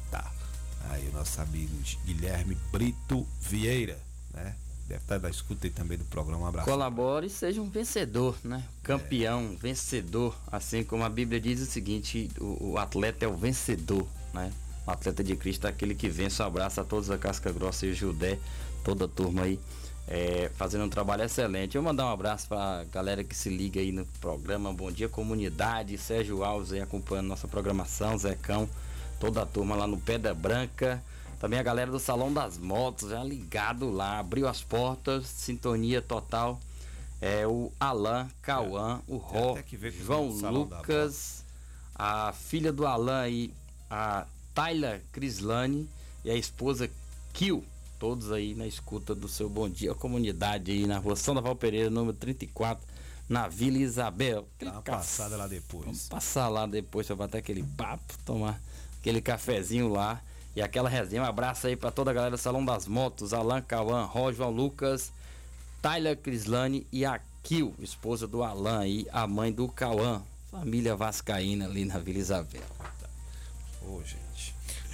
Aí 0.89 1.09
o 1.09 1.13
nosso 1.13 1.41
amigo 1.41 1.73
Guilherme 2.07 2.57
Brito 2.71 3.27
Vieira, 3.41 3.99
né? 4.33 4.55
Deve 4.87 5.03
estar 5.03 5.19
na 5.21 5.31
escuta 5.31 5.67
aí 5.67 5.71
também 5.71 5.99
do 5.99 6.05
programa. 6.05 6.45
Um 6.45 6.47
abraço. 6.47 6.69
Colabore 6.69 7.27
e 7.27 7.31
seja 7.31 7.61
um 7.61 7.69
vencedor, 7.69 8.37
né? 8.43 8.65
Campeão, 8.83 9.57
vencedor. 9.57 10.37
Assim 10.51 10.83
como 10.83 11.05
a 11.05 11.09
Bíblia 11.09 11.41
diz 11.41 11.61
o 11.61 11.67
seguinte: 11.67 12.29
o, 12.41 12.73
o 12.73 12.79
atleta 12.79 13.25
é 13.25 13.29
o 13.29 13.37
vencedor, 13.37 14.05
né? 14.35 14.53
O 14.87 14.91
atleta 14.91 15.23
de 15.23 15.37
Cristo 15.37 15.67
é 15.67 15.71
aquele 15.71 15.95
que 15.95 16.09
vence. 16.09 16.43
Um 16.43 16.47
abraço 16.47 16.81
a 16.81 16.85
todos 16.85 17.09
da 17.09 17.19
Casca 17.19 17.53
Grossa 17.53 17.87
e 17.87 17.91
o 17.91 17.95
Judé, 17.95 18.39
toda 18.85 19.05
a 19.05 19.09
turma 19.09 19.43
aí, 19.43 19.61
é, 20.09 20.51
fazendo 20.57 20.85
um 20.85 20.89
trabalho 20.89 21.23
excelente. 21.23 21.77
Eu 21.77 21.83
mandar 21.83 22.07
um 22.07 22.11
abraço 22.11 22.49
pra 22.49 22.85
galera 22.93 23.23
que 23.23 23.37
se 23.37 23.49
liga 23.49 23.81
aí 23.81 23.93
no 23.93 24.05
programa. 24.21 24.73
Bom 24.73 24.91
dia, 24.91 25.09
comunidade. 25.09 25.97
Sérgio 25.99 26.43
Alves 26.43 26.73
aí 26.73 26.81
acompanhando 26.81 27.29
nossa 27.29 27.47
programação, 27.47 28.19
Zecão, 28.19 28.69
toda 29.19 29.43
a 29.43 29.47
turma 29.47 29.77
lá 29.77 29.87
no 29.87 29.99
Pedra 29.99 30.35
Branca. 30.35 31.03
Também 31.39 31.59
a 31.59 31.63
galera 31.63 31.91
do 31.91 31.99
Salão 31.99 32.31
das 32.31 32.59
Motos, 32.59 33.09
já 33.09 33.25
ligado 33.25 33.91
lá, 33.91 34.19
abriu 34.19 34.47
as 34.47 34.63
portas, 34.63 35.27
sintonia 35.27 36.03
total. 36.03 36.61
É 37.19 37.47
o 37.47 37.73
Alan, 37.81 38.29
Cauã, 38.43 39.01
o 39.07 39.17
Ró, 39.17 39.57
João 40.05 40.29
Lucas, 40.29 41.45
a 41.95 42.33
filha 42.33 42.73
do 42.73 42.87
Alan 42.87 43.21
aí, 43.21 43.55
a 43.91 44.27
Tayla 44.55 45.01
Crislane 45.13 45.89
e 46.25 46.31
a 46.31 46.35
esposa 46.35 46.91
Kill, 47.33 47.65
todos 47.99 48.33
aí 48.33 48.55
na 48.55 48.67
escuta 48.67 49.15
do 49.15 49.29
seu 49.29 49.49
Bom 49.49 49.69
Dia 49.69 49.95
Comunidade 49.95 50.73
aí 50.73 50.87
na 50.87 50.99
rua 50.99 51.17
Sandoval 51.17 51.55
Pereira, 51.55 51.89
número 51.89 52.17
34, 52.17 52.87
na 53.29 53.47
Vila 53.49 53.79
Isabel. 53.79 54.47
Dá 54.59 54.73
uma 54.73 54.83
passada 54.83 55.37
lá 55.37 55.47
depois. 55.47 55.85
Vamos 55.85 56.09
passar 56.09 56.49
lá 56.49 56.67
depois 56.67 57.07
pra 57.07 57.17
bater 57.17 57.39
aquele 57.39 57.63
papo, 57.63 58.19
tomar 58.25 58.61
aquele 58.99 59.21
cafezinho 59.21 59.89
lá. 59.89 60.21
E 60.55 60.61
aquela 60.61 60.89
resenha, 60.89 61.23
um 61.23 61.27
abraço 61.27 61.69
aí 61.69 61.77
pra 61.77 61.93
toda 61.93 62.11
a 62.11 62.15
galera 62.15 62.33
do 62.33 62.39
Salão 62.39 62.65
das 62.65 62.89
Motos, 62.89 63.33
Alan 63.33 63.63
Cauã, 63.63 64.05
Ró, 64.05 64.33
João 64.33 64.51
Lucas, 64.51 65.13
Tyler 65.81 66.17
Crislane 66.17 66.85
e 66.91 67.05
a 67.05 67.21
Kill, 67.45 67.73
esposa 67.79 68.27
do 68.27 68.43
Alan 68.43 68.87
e 68.87 69.07
a 69.13 69.27
mãe 69.29 69.53
do 69.53 69.69
Cauã. 69.69 70.23
Família 70.51 70.97
Vascaína 70.97 71.67
ali 71.67 71.85
na 71.85 72.01
Vila 72.01 72.19
Isabel. 72.19 72.63
Gente. 74.05 74.30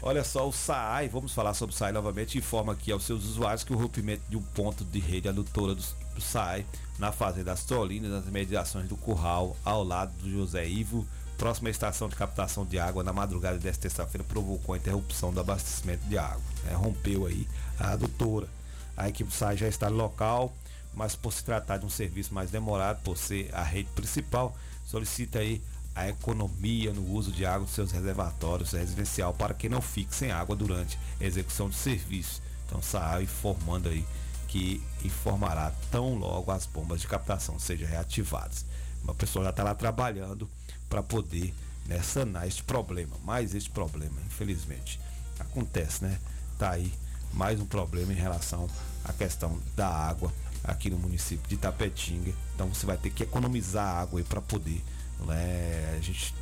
Olha 0.02 0.22
só, 0.22 0.46
o 0.46 0.52
SAAI, 0.52 1.08
vamos 1.08 1.32
falar 1.32 1.54
sobre 1.54 1.74
o 1.74 1.78
SAAI 1.78 1.92
novamente, 1.92 2.38
informa 2.38 2.74
aqui 2.74 2.92
aos 2.92 3.04
seus 3.04 3.24
usuários 3.24 3.64
que 3.64 3.72
o 3.72 3.76
rompimento 3.76 4.22
de 4.28 4.36
um 4.36 4.42
ponto 4.42 4.84
de 4.84 4.98
rede 4.98 5.28
adutora 5.28 5.74
do, 5.74 5.82
do 6.14 6.20
SAAI 6.20 6.66
na 6.98 7.12
fazenda 7.12 7.52
Astrolina, 7.52 8.08
nas 8.08 8.26
mediações 8.26 8.88
do 8.88 8.96
Curral, 8.96 9.56
ao 9.64 9.82
lado 9.82 10.12
do 10.22 10.30
José 10.30 10.68
Ivo, 10.68 11.06
próxima 11.36 11.70
estação 11.70 12.08
de 12.08 12.16
captação 12.16 12.64
de 12.64 12.78
água, 12.78 13.02
na 13.02 13.12
madrugada 13.12 13.58
desta 13.58 13.82
terça-feira, 13.82 14.24
provocou 14.24 14.74
a 14.74 14.78
interrupção 14.78 15.32
do 15.32 15.40
abastecimento 15.40 16.04
de 16.06 16.16
água. 16.18 16.42
né? 16.64 16.74
Rompeu 16.74 17.26
aí 17.26 17.48
a 17.78 17.92
adutora. 17.92 18.48
A 18.96 19.08
equipe 19.08 19.28
do 19.28 19.34
SAAI 19.34 19.56
já 19.56 19.68
está 19.68 19.90
no 19.90 19.96
local, 19.96 20.54
mas 20.94 21.16
por 21.16 21.32
se 21.32 21.44
tratar 21.44 21.78
de 21.78 21.86
um 21.86 21.90
serviço 21.90 22.32
mais 22.32 22.50
demorado, 22.50 23.02
por 23.02 23.16
ser 23.16 23.50
a 23.52 23.62
rede 23.62 23.88
principal, 23.94 24.56
solicita 24.84 25.40
aí 25.40 25.62
a 25.96 26.08
economia 26.08 26.92
no 26.92 27.10
uso 27.14 27.32
de 27.32 27.46
água 27.46 27.64
dos 27.64 27.74
seus 27.74 27.90
reservatórios 27.90 28.72
residencial 28.72 29.32
para 29.32 29.54
que 29.54 29.66
não 29.66 29.80
fique 29.80 30.14
sem 30.14 30.30
água 30.30 30.54
durante 30.54 30.98
a 31.18 31.24
execução 31.24 31.70
do 31.70 31.74
serviço. 31.74 32.42
Então, 32.66 32.82
SAAI 32.82 33.22
informando 33.22 33.88
aí 33.88 34.04
que 34.46 34.82
informará 35.02 35.72
tão 35.90 36.14
logo 36.14 36.52
as 36.52 36.66
bombas 36.66 37.00
de 37.00 37.08
captação 37.08 37.58
sejam 37.58 37.88
reativadas. 37.88 38.66
Uma 39.02 39.14
pessoa 39.14 39.44
já 39.44 39.50
está 39.50 39.64
lá 39.64 39.74
trabalhando 39.74 40.48
para 40.88 41.02
poder 41.02 41.54
né, 41.86 42.00
sanar 42.02 42.46
este 42.46 42.62
problema. 42.62 43.16
Mas 43.24 43.54
este 43.54 43.70
problema, 43.70 44.16
infelizmente, 44.26 45.00
acontece, 45.38 46.04
né? 46.04 46.18
Tá 46.58 46.72
aí 46.72 46.92
mais 47.32 47.60
um 47.60 47.66
problema 47.66 48.12
em 48.12 48.16
relação 48.16 48.68
à 49.04 49.12
questão 49.12 49.58
da 49.74 49.88
água 49.88 50.32
aqui 50.62 50.90
no 50.90 50.98
município 50.98 51.48
de 51.48 51.54
Itapetinga. 51.54 52.32
Então 52.54 52.68
você 52.68 52.84
vai 52.84 52.96
ter 52.96 53.10
que 53.10 53.22
economizar 53.22 53.96
água 53.96 54.22
para 54.24 54.40
poder 54.42 54.82
né, 55.24 55.94
a 55.96 56.00
gente 56.00 56.34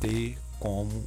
ter 0.00 0.38
como 0.58 1.04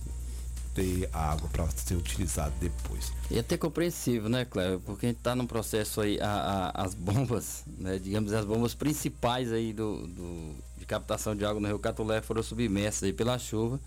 ter 0.74 1.08
água 1.14 1.48
para 1.50 1.70
ser 1.70 1.96
utilizado 1.96 2.54
depois. 2.60 3.12
E 3.30 3.38
é 3.38 3.40
até 3.42 3.56
compreensível, 3.58 4.28
né, 4.28 4.44
Cléber? 4.46 4.80
Porque 4.80 5.06
a 5.06 5.10
gente 5.10 5.20
tá 5.22 5.36
num 5.36 5.46
processo 5.46 6.02
aí, 6.02 6.20
a- 6.20 6.72
a- 6.76 6.84
as 6.84 6.96
bombas, 6.96 7.64
né, 7.78 8.00
digamos, 8.00 8.34
as 8.34 8.44
bombas 8.46 8.74
principais 8.74 9.52
aí 9.52 9.72
do, 9.72 10.08
do- 10.08 10.56
de 10.78 10.86
captação 10.86 11.36
de 11.36 11.46
água 11.46 11.62
no 11.62 11.68
Rio 11.68 11.78
Catulé 11.80 12.22
foram 12.22 12.42
submersas 12.42 13.04
aí 13.04 13.14
pela 13.14 13.38
chuva. 13.38 13.80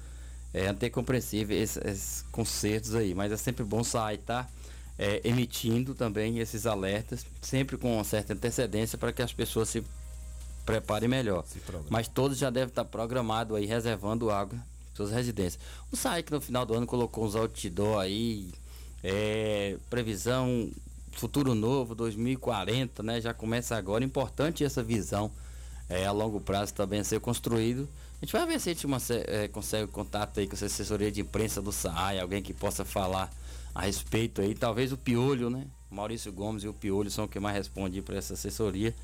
É 0.54 0.68
até 0.68 0.88
compreensível 0.88 1.60
esses, 1.60 1.76
esses 1.84 2.24
concertos 2.30 2.94
aí, 2.94 3.14
mas 3.14 3.32
é 3.32 3.36
sempre 3.36 3.64
bom 3.64 3.82
sair, 3.82 4.18
tá? 4.18 4.48
É, 4.98 5.20
emitindo 5.24 5.92
também 5.94 6.38
esses 6.38 6.64
alertas, 6.66 7.26
sempre 7.42 7.76
com 7.76 7.96
uma 7.96 8.04
certa 8.04 8.32
antecedência 8.32 8.96
para 8.96 9.12
que 9.12 9.20
as 9.20 9.32
pessoas 9.32 9.68
se 9.68 9.82
preparem 10.66 11.08
melhor. 11.08 11.44
Mas 11.88 12.08
todos 12.08 12.36
já 12.36 12.50
devem 12.50 12.68
estar 12.68 12.84
programados 12.84 13.56
aí, 13.56 13.64
reservando 13.64 14.30
água 14.30 14.58
suas 14.92 15.10
residências. 15.10 15.62
O 15.92 15.96
SAI 15.96 16.22
que 16.22 16.32
no 16.32 16.40
final 16.40 16.64
do 16.64 16.74
ano 16.74 16.86
colocou 16.86 17.24
uns 17.24 17.36
outdoor 17.36 18.00
aí, 18.00 18.50
é, 19.04 19.76
previsão 19.90 20.70
futuro 21.12 21.54
novo, 21.54 21.94
2040, 21.94 23.02
né? 23.02 23.20
Já 23.20 23.32
começa 23.32 23.76
agora. 23.76 24.04
Importante 24.04 24.64
essa 24.64 24.82
visão 24.82 25.30
é, 25.88 26.06
a 26.06 26.12
longo 26.12 26.40
prazo 26.40 26.74
também 26.74 27.00
a 27.00 27.04
ser 27.04 27.20
construído. 27.20 27.88
A 28.20 28.24
gente 28.24 28.32
vai 28.32 28.46
ver 28.46 28.60
se 28.60 28.70
a 28.70 28.72
gente 28.72 28.86
é, 29.26 29.48
consegue 29.48 29.90
contato 29.92 30.40
aí 30.40 30.46
com 30.46 30.54
essa 30.54 30.66
assessoria 30.66 31.12
de 31.12 31.20
imprensa 31.20 31.60
do 31.60 31.70
SAI, 31.70 32.18
alguém 32.18 32.42
que 32.42 32.54
possa 32.54 32.84
falar 32.84 33.30
a 33.74 33.82
respeito 33.82 34.40
aí. 34.40 34.54
Talvez 34.54 34.92
o 34.92 34.96
Piolho, 34.96 35.50
né? 35.50 35.66
Maurício 35.90 36.32
Gomes 36.32 36.64
e 36.64 36.68
o 36.68 36.72
Piolho 36.72 37.10
são 37.10 37.26
o 37.26 37.28
que 37.28 37.38
mais 37.38 37.54
responde 37.54 38.00
para 38.02 38.16
essa 38.16 38.34
assessoria. 38.34 38.94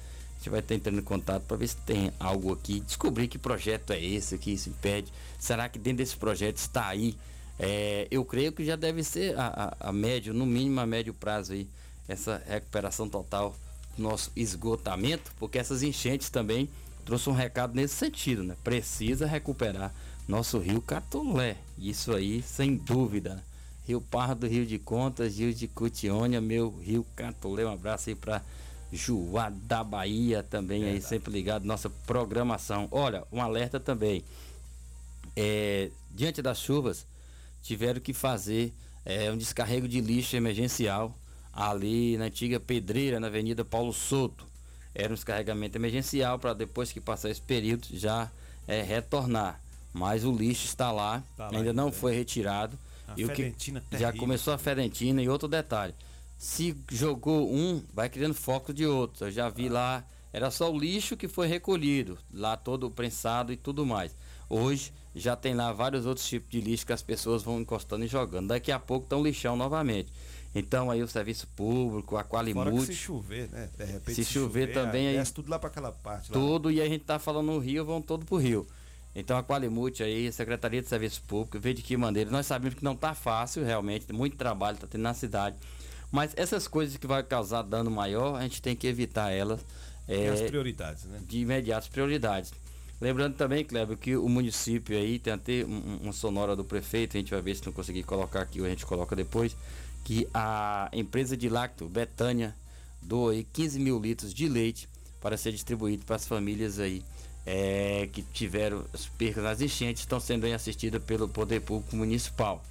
Vai 0.51 0.61
estar 0.61 0.75
entrando 0.75 0.99
em 0.99 1.03
contato 1.03 1.43
para 1.45 1.57
ver 1.57 1.69
se 1.69 1.77
tem 1.77 2.13
algo 2.19 2.53
aqui, 2.53 2.81
descobrir 2.81 3.29
que 3.29 3.39
projeto 3.39 3.93
é 3.93 4.03
esse 4.03 4.39
que 4.39 4.53
isso 4.53 4.69
impede. 4.69 5.13
Será 5.39 5.69
que 5.69 5.79
dentro 5.79 5.99
desse 5.99 6.17
projeto 6.17 6.57
está 6.57 6.89
aí? 6.89 7.17
É, 7.59 8.09
eu 8.11 8.25
creio 8.25 8.53
que 8.53 8.65
já 8.65 8.77
deve 8.77 9.05
ser 9.05 9.39
a, 9.39 9.75
a, 9.81 9.89
a 9.89 9.93
médio, 9.93 10.33
no 10.35 10.47
mínimo 10.47 10.81
a 10.81 10.87
médio 10.87 11.15
prazo 11.15 11.53
aí, 11.53 11.69
essa 12.09 12.43
recuperação 12.47 13.09
total 13.09 13.55
do 13.97 14.03
nosso 14.03 14.33
esgotamento, 14.35 15.33
porque 15.39 15.59
essas 15.59 15.83
enchentes 15.83 16.31
também 16.31 16.69
trouxe 17.05 17.29
um 17.29 17.33
recado 17.33 17.75
nesse 17.75 17.95
sentido, 17.95 18.43
né? 18.43 18.57
Precisa 18.65 19.27
recuperar 19.27 19.93
nosso 20.27 20.59
rio 20.59 20.81
Catolé. 20.81 21.57
Isso 21.79 22.15
aí, 22.15 22.43
sem 22.43 22.77
dúvida. 22.77 23.35
Né? 23.35 23.43
Rio 23.87 24.01
Pardo, 24.01 24.47
Rio 24.47 24.65
de 24.65 24.79
Contas, 24.79 25.39
Rio 25.39 25.53
de 25.53 25.67
Cutiônia, 25.67 26.41
meu 26.41 26.71
Rio 26.81 27.05
Catolé. 27.17 27.67
Um 27.67 27.73
abraço 27.73 28.09
aí 28.09 28.15
para 28.15 28.43
Juá 28.93 29.51
da 29.51 29.83
Bahia 29.83 30.43
também 30.43 30.85
aí, 30.85 31.01
sempre 31.01 31.33
ligado 31.33 31.65
nossa 31.65 31.89
programação. 31.89 32.89
Olha, 32.91 33.25
um 33.33 33.41
alerta 33.41 33.81
também. 33.81 34.23
É, 35.35 35.91
diante 36.11 36.43
das 36.43 36.59
chuvas, 36.59 37.07
tiveram 37.63 38.01
que 38.01 38.13
fazer 38.13 38.73
é, 39.05 39.31
um 39.33 39.37
descarrego 39.37 39.89
de 39.89 40.01
lixo 40.01 40.37
emergencial 40.37 41.17
ali 41.53 42.17
na 42.19 42.27
antiga 42.27 42.61
pedreira, 42.61 43.19
na 43.19 43.29
Avenida 43.29 43.65
Paulo 43.65 43.93
Souto. 43.93 44.47
Era 44.95 45.11
um 45.11 45.15
descarregamento 45.15 45.79
emergencial 45.79 46.39
para 46.39 46.53
depois 46.53 46.93
que 46.93 47.01
passar 47.01 47.31
esse 47.31 47.41
período 47.41 47.87
já 47.93 48.31
é, 48.69 48.83
retornar. 48.83 49.59
Mas 49.93 50.25
o 50.25 50.33
lixo 50.33 50.67
está 50.67 50.91
lá, 50.93 51.23
Tá 51.37 51.49
ainda 51.53 51.73
não 51.73 51.89
é. 51.89 51.93
foi 51.93 52.15
retirado. 52.15 52.79
A 53.09 53.15
e 53.17 53.25
o 53.25 53.29
que 53.31 53.55
já 53.99 54.13
começou 54.13 54.53
a 54.55 54.59
fedentina 54.59 55.23
e 55.23 55.29
outro 55.29 55.49
detalhe. 55.49 55.95
Se 56.43 56.77
jogou 56.91 57.55
um, 57.55 57.85
vai 57.95 58.09
criando 58.09 58.35
foco 58.35 58.75
de 58.75 58.85
outro. 58.85 59.27
Eu 59.27 59.31
já 59.31 59.49
vi 59.49 59.69
lá, 59.69 60.05
era 60.33 60.51
só 60.51 60.73
o 60.73 60.77
lixo 60.77 61.17
que 61.17 61.29
foi 61.29 61.47
recolhido, 61.47 62.19
lá 62.33 62.57
todo 62.57 62.91
prensado 62.91 63.53
e 63.53 63.57
tudo 63.57 63.87
mais. 63.87 64.13
Hoje 64.51 64.93
já 65.15 65.37
tem 65.37 65.55
lá 65.55 65.73
vários 65.73 66.05
outros 66.05 66.27
tipos 66.27 66.51
de 66.51 66.61
lixo 66.61 66.85
que 66.85 66.93
as 66.93 67.01
pessoas 67.01 67.45
vão 67.45 67.61
encostando 67.61 68.05
e 68.05 68.09
jogando. 68.09 68.49
Daqui 68.49 68.73
a 68.73 68.81
pouco 68.81 69.05
estão 69.05 69.23
lixão 69.23 69.55
novamente. 69.55 70.13
Então 70.53 70.91
aí 70.91 71.01
o 71.01 71.07
serviço 71.07 71.47
público, 71.55 72.17
a 72.17 72.25
que 72.25 72.29
se 72.29 72.35
Qualimute, 72.35 72.93
chover, 72.93 73.49
né? 73.49 73.71
De 73.79 73.85
repente, 73.85 74.17
Se 74.17 74.25
chover 74.25 74.73
também, 74.75 75.17
aí- 75.17 75.25
tudo 75.27 75.49
lá 75.49 75.61
para 75.61 75.69
aquela 75.71 75.93
parte. 75.93 76.33
lá. 76.33 76.35
tudo 76.37 76.73
e 76.73 76.81
a 76.81 76.89
gente 76.89 77.05
tá 77.05 77.21
falando 77.21 77.53
no 77.53 77.59
Rio, 77.61 77.85
vão 77.85 78.03
todo 78.03 78.27
pro 78.27 78.37
Rio. 78.37 78.67
Então 79.15 79.39
a 79.39 79.45
Qualimute 79.45 80.03
aí, 80.03 80.27
a 80.27 80.33
Secretaria 80.33 80.83
de 80.83 80.89
Serviço 80.89 81.23
Público, 81.23 81.61
vê 81.61 81.73
de 81.73 81.83
que 81.83 81.97
maneira. 81.97 82.33
Nós 82.33 82.47
sabemos 82.47 82.75
que 82.77 82.83
não 82.83 82.97
tá 82.97 83.15
fácil, 83.15 83.65
realmente, 83.65 84.13
muito 84.13 84.37
trabalho 84.37 84.77
tá 84.77 84.89
tendo 84.89 85.03
na 85.03 85.15
cidade. 85.15 85.55
Mas 86.13 86.33
essas 86.37 86.69
coisas 86.69 86.97
que 86.99 87.07
vai 87.07 87.23
causar 87.23 87.63
dano 87.63 87.91
maior, 87.91 88.37
a 88.37 88.43
gente 88.43 88.61
tem 88.61 88.77
que 88.77 88.87
evitar 88.87 89.31
elas. 89.31 89.61
Tem 90.07 90.29
as 90.29 90.41
é, 90.43 90.47
prioridades, 90.49 91.05
né? 91.05 91.21
de 91.27 91.39
imediato 91.39 91.87
as 91.87 91.89
prioridades. 91.89 92.53
Lembrando 93.01 93.35
também, 93.35 93.65
Kleber, 93.65 93.97
que 93.97 94.15
o 94.17 94.29
município 94.29 94.97
aí 94.97 95.19
tem 95.19 95.33
até 95.33 95.65
um- 95.65 95.71
um- 95.71 95.99
uma 96.05 96.13
sonora 96.13 96.55
do 96.55 96.65
prefeito, 96.65 97.17
a 97.17 97.21
gente 97.21 97.31
vai 97.33 97.41
ver 97.41 97.57
se 97.57 97.65
não 97.67 97.73
conseguir 97.73 98.03
colocar 98.05 98.43
aqui 98.43 98.61
ou 98.61 98.67
a 98.67 98.69
gente 98.71 98.85
coloca 98.87 99.17
depois, 99.17 99.57
que 100.05 100.29
a 100.35 100.89
empresa 100.93 101.37
de 101.37 101.49
lácteo, 101.49 101.89
Betânia, 101.89 102.55
doou 103.01 103.31
aí 103.31 103.45
15 103.53 103.81
mil 103.81 103.99
litros 103.99 104.33
de 104.35 104.49
leite 104.49 104.89
para 105.21 105.37
ser 105.37 105.51
distribuído 105.53 106.05
para 106.05 106.17
as 106.17 106.27
famílias 106.27 106.79
aí 106.79 107.03
é, 107.47 108.09
que 108.13 108.23
tiveram 108.23 108.85
as 108.93 109.07
percas 109.07 109.43
nas 109.43 109.61
enchentes, 109.61 110.03
estão 110.03 110.21
sendo 110.21 110.45
aí 110.47 110.53
assistidas 110.53 111.03
pelo 111.03 111.29
Poder 111.29 111.61
Público 111.61 111.97
Municipal. 111.97 112.63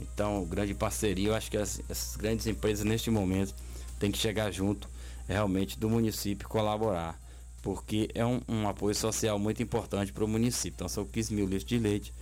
Então, 0.00 0.44
grande 0.44 0.74
parceria, 0.74 1.28
eu 1.28 1.34
acho 1.34 1.50
que 1.50 1.56
as- 1.56 1.80
grandes 2.16 2.46
empresas 2.46 2.84
neste 2.84 3.10
momento 3.10 3.54
têm 3.98 4.10
que 4.10 4.18
chegar 4.18 4.50
junto 4.50 4.88
realmente 5.28 5.78
do 5.78 5.88
município 5.88 6.48
colaborar, 6.48 7.20
porque 7.62 8.08
é 8.14 8.24
um, 8.24 8.40
um 8.48 8.66
apoio 8.68 8.94
social 8.94 9.38
muito 9.38 9.62
importante 9.62 10.12
para 10.12 10.24
o 10.24 10.28
município. 10.28 10.74
Então, 10.76 10.88
são 10.88 11.04
15 11.04 11.34
mil 11.34 11.44
litros 11.44 11.64
de 11.64 11.78
leite, 11.78 12.12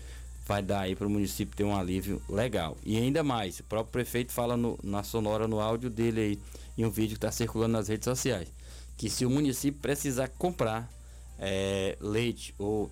vai 0.46 0.62
dar 0.62 0.80
aí 0.80 0.96
para 0.96 1.06
o 1.06 1.10
município 1.10 1.56
ter 1.56 1.64
um 1.64 1.76
alívio 1.76 2.20
legal. 2.28 2.76
E 2.84 2.96
ainda 2.96 3.22
mais, 3.22 3.60
o 3.60 3.64
próprio 3.64 3.92
prefeito 3.92 4.32
fala 4.32 4.56
no- 4.56 4.78
na 4.82 5.02
sonora, 5.02 5.46
no 5.46 5.60
áudio 5.60 5.88
dele 5.88 6.20
aí, 6.20 6.38
em 6.76 6.84
um 6.84 6.90
vídeo 6.90 7.10
que 7.10 7.18
está 7.18 7.30
circulando 7.30 7.72
nas 7.74 7.88
redes 7.88 8.04
sociais, 8.04 8.48
que 8.96 9.08
se 9.08 9.24
o 9.24 9.30
município 9.30 9.80
precisar 9.80 10.28
comprar 10.28 10.90
eh, 11.40 11.96
leite 12.00 12.52
ou 12.58 12.90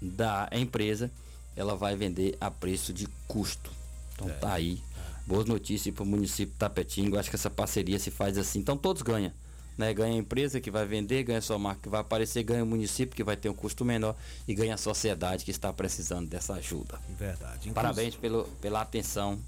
da 0.00 0.48
empresa, 0.52 1.10
ela 1.58 1.74
vai 1.74 1.96
vender 1.96 2.36
a 2.40 2.52
preço 2.52 2.92
de 2.92 3.08
custo. 3.26 3.72
Então 4.14 4.30
tá 4.38 4.52
aí. 4.52 4.80
Boas 5.26 5.44
notícias 5.44 5.92
para 5.92 6.04
o 6.04 6.06
município 6.06 6.52
de 6.52 6.58
Tapetinga. 6.58 7.18
Acho 7.18 7.28
que 7.28 7.34
essa 7.34 7.50
parceria 7.50 7.98
se 7.98 8.12
faz 8.12 8.38
assim. 8.38 8.60
Então 8.60 8.76
todos 8.76 9.02
ganham. 9.02 9.32
Né? 9.76 9.92
Ganha 9.92 10.14
a 10.14 10.16
empresa 10.16 10.60
que 10.60 10.70
vai 10.70 10.86
vender, 10.86 11.24
ganha 11.24 11.40
a 11.40 11.42
sua 11.42 11.58
marca 11.58 11.82
que 11.82 11.88
vai 11.88 12.00
aparecer, 12.00 12.44
ganha 12.44 12.62
o 12.62 12.66
município 12.66 13.14
que 13.14 13.24
vai 13.24 13.36
ter 13.36 13.48
um 13.48 13.54
custo 13.54 13.84
menor 13.84 14.14
e 14.46 14.54
ganha 14.54 14.74
a 14.74 14.76
sociedade 14.76 15.44
que 15.44 15.50
está 15.50 15.72
precisando 15.72 16.28
dessa 16.28 16.54
ajuda. 16.54 17.00
Verdade. 17.18 17.70
Parabéns 17.72 18.14
pelo, 18.14 18.44
pela 18.60 18.80
atenção 18.80 19.38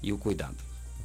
e 0.00 0.12
o 0.12 0.18
cuidado. 0.18 0.56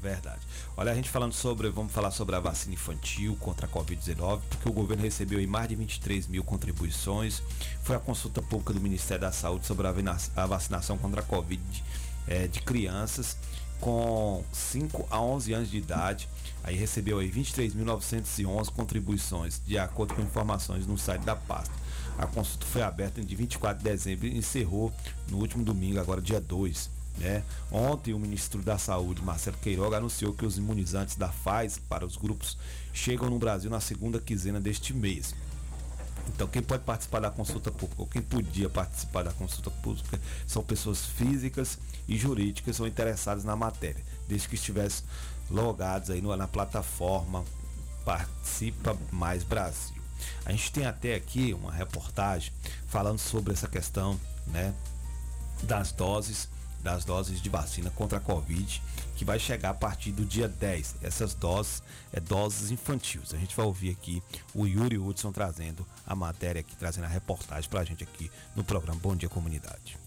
Verdade. 0.01 0.39
Olha, 0.75 0.91
a 0.91 0.95
gente 0.95 1.09
falando 1.09 1.33
sobre, 1.33 1.69
vamos 1.69 1.93
falar 1.93 2.09
sobre 2.09 2.35
a 2.35 2.39
vacina 2.39 2.73
infantil 2.73 3.37
contra 3.39 3.67
a 3.67 3.69
Covid-19, 3.69 4.41
porque 4.49 4.67
o 4.67 4.73
governo 4.73 5.03
recebeu 5.03 5.37
aí 5.37 5.45
mais 5.45 5.69
de 5.69 5.75
23 5.75 6.27
mil 6.27 6.43
contribuições. 6.43 7.43
Foi 7.83 7.95
a 7.95 7.99
consulta 7.99 8.41
pública 8.41 8.73
do 8.73 8.81
Ministério 8.81 9.21
da 9.21 9.31
Saúde 9.31 9.67
sobre 9.67 9.87
a 9.87 10.45
vacinação 10.47 10.97
contra 10.97 11.21
a 11.21 11.23
Covid 11.23 11.83
eh, 12.27 12.47
de 12.47 12.61
crianças 12.61 13.37
com 13.79 14.43
5 14.51 15.07
a 15.09 15.21
11 15.21 15.53
anos 15.53 15.69
de 15.69 15.77
idade. 15.77 16.27
Aí 16.63 16.75
recebeu 16.75 17.19
aí 17.19 17.31
23.911 17.31 18.69
contribuições, 18.71 19.61
de 19.65 19.77
acordo 19.77 20.15
com 20.15 20.21
informações 20.21 20.87
no 20.87 20.97
site 20.97 21.21
da 21.23 21.35
pasta. 21.35 21.73
A 22.17 22.25
consulta 22.25 22.65
foi 22.65 22.81
aberta 22.81 23.21
de 23.21 23.35
24 23.35 23.83
de 23.83 23.83
dezembro 23.83 24.25
e 24.27 24.37
encerrou 24.37 24.91
no 25.29 25.37
último 25.37 25.63
domingo, 25.63 25.99
agora 25.99 26.21
dia 26.21 26.41
2. 26.41 27.00
Né? 27.18 27.43
Ontem 27.72 28.14
o 28.14 28.20
ministro 28.20 28.62
da 28.62 28.78
Saúde, 28.78 29.22
Marcelo 29.22 29.57
Queiroga, 29.57 29.97
anunciou 29.97 30.34
que 30.34 30.45
os 30.45 30.57
imunizantes 30.57 31.16
da 31.16 31.28
Pfizer 31.28 31.82
para 31.88 32.05
os 32.05 32.18
grupos 32.18 32.57
chegam 32.93 33.30
no 33.30 33.38
Brasil 33.38 33.70
na 33.70 33.80
segunda 33.80 34.20
quinzena 34.20 34.59
deste 34.59 34.93
mês. 34.93 35.36
Então 36.28 36.47
quem 36.47 36.62
pode 36.62 36.84
participar 36.84 37.20
da 37.20 37.30
consulta 37.30 37.72
pública, 37.72 38.01
ou 38.01 38.07
quem 38.07 38.22
podia 38.22 38.70
participar 38.70 39.24
da 39.24 39.32
consulta 39.34 39.70
pública, 39.70 40.20
são 40.47 40.64
pessoas 40.64 41.05
físicas 41.05 41.78
e 42.07 42.18
jurídicas 42.18 42.80
ou 42.80 42.88
interessadas 42.88 43.43
na 43.43 43.55
matéria, 43.55 44.03
desde 44.28 44.47
que 44.47 44.55
estivessem 44.55 45.05
logados 45.49 46.09
aí 46.09 46.22
na 46.22 46.47
plataforma 46.47 47.43
Participa 48.05 48.97
Mais 49.12 49.43
Brasil. 49.43 50.01
A 50.45 50.51
gente 50.51 50.72
tem 50.72 50.86
até 50.86 51.16
aqui 51.16 51.53
uma 51.53 51.72
reportagem 51.72 52.51
falando 52.88 53.20
sobre 53.20 53.53
essa 53.53 53.68
questão, 53.68 54.20
né, 54.47 54.74
das 55.64 55.91
doses, 55.91 56.49
das 56.82 57.05
doses 57.05 57.41
de 57.41 57.49
vacina 57.49 57.89
contra 57.91 58.17
a 58.17 58.21
Covid, 58.21 58.82
que 59.15 59.23
vai 59.23 59.39
chegar 59.39 59.69
a 59.69 59.73
partir 59.73 60.11
do 60.11 60.25
dia 60.25 60.47
10. 60.47 60.97
Essas 61.01 61.34
doses 61.34 61.82
é 62.11 62.19
doses 62.19 62.71
infantis. 62.71 63.34
A 63.34 63.38
gente 63.38 63.55
vai 63.55 63.65
ouvir 63.65 63.91
aqui 63.91 64.21
o 64.53 64.65
Yuri 64.65 64.97
Hudson 64.97 65.32
trazendo 65.32 65.86
a 66.05 66.15
matéria 66.15 66.61
aqui, 66.61 66.75
trazendo 66.75 67.05
a 67.05 67.09
reportagem 67.09 67.69
pra 67.69 67.84
gente 67.84 68.03
aqui 68.03 68.32
no 68.55 68.63
programa 68.63 68.99
Bom 68.99 69.15
Dia 69.15 69.29
Comunidade. 69.29 70.01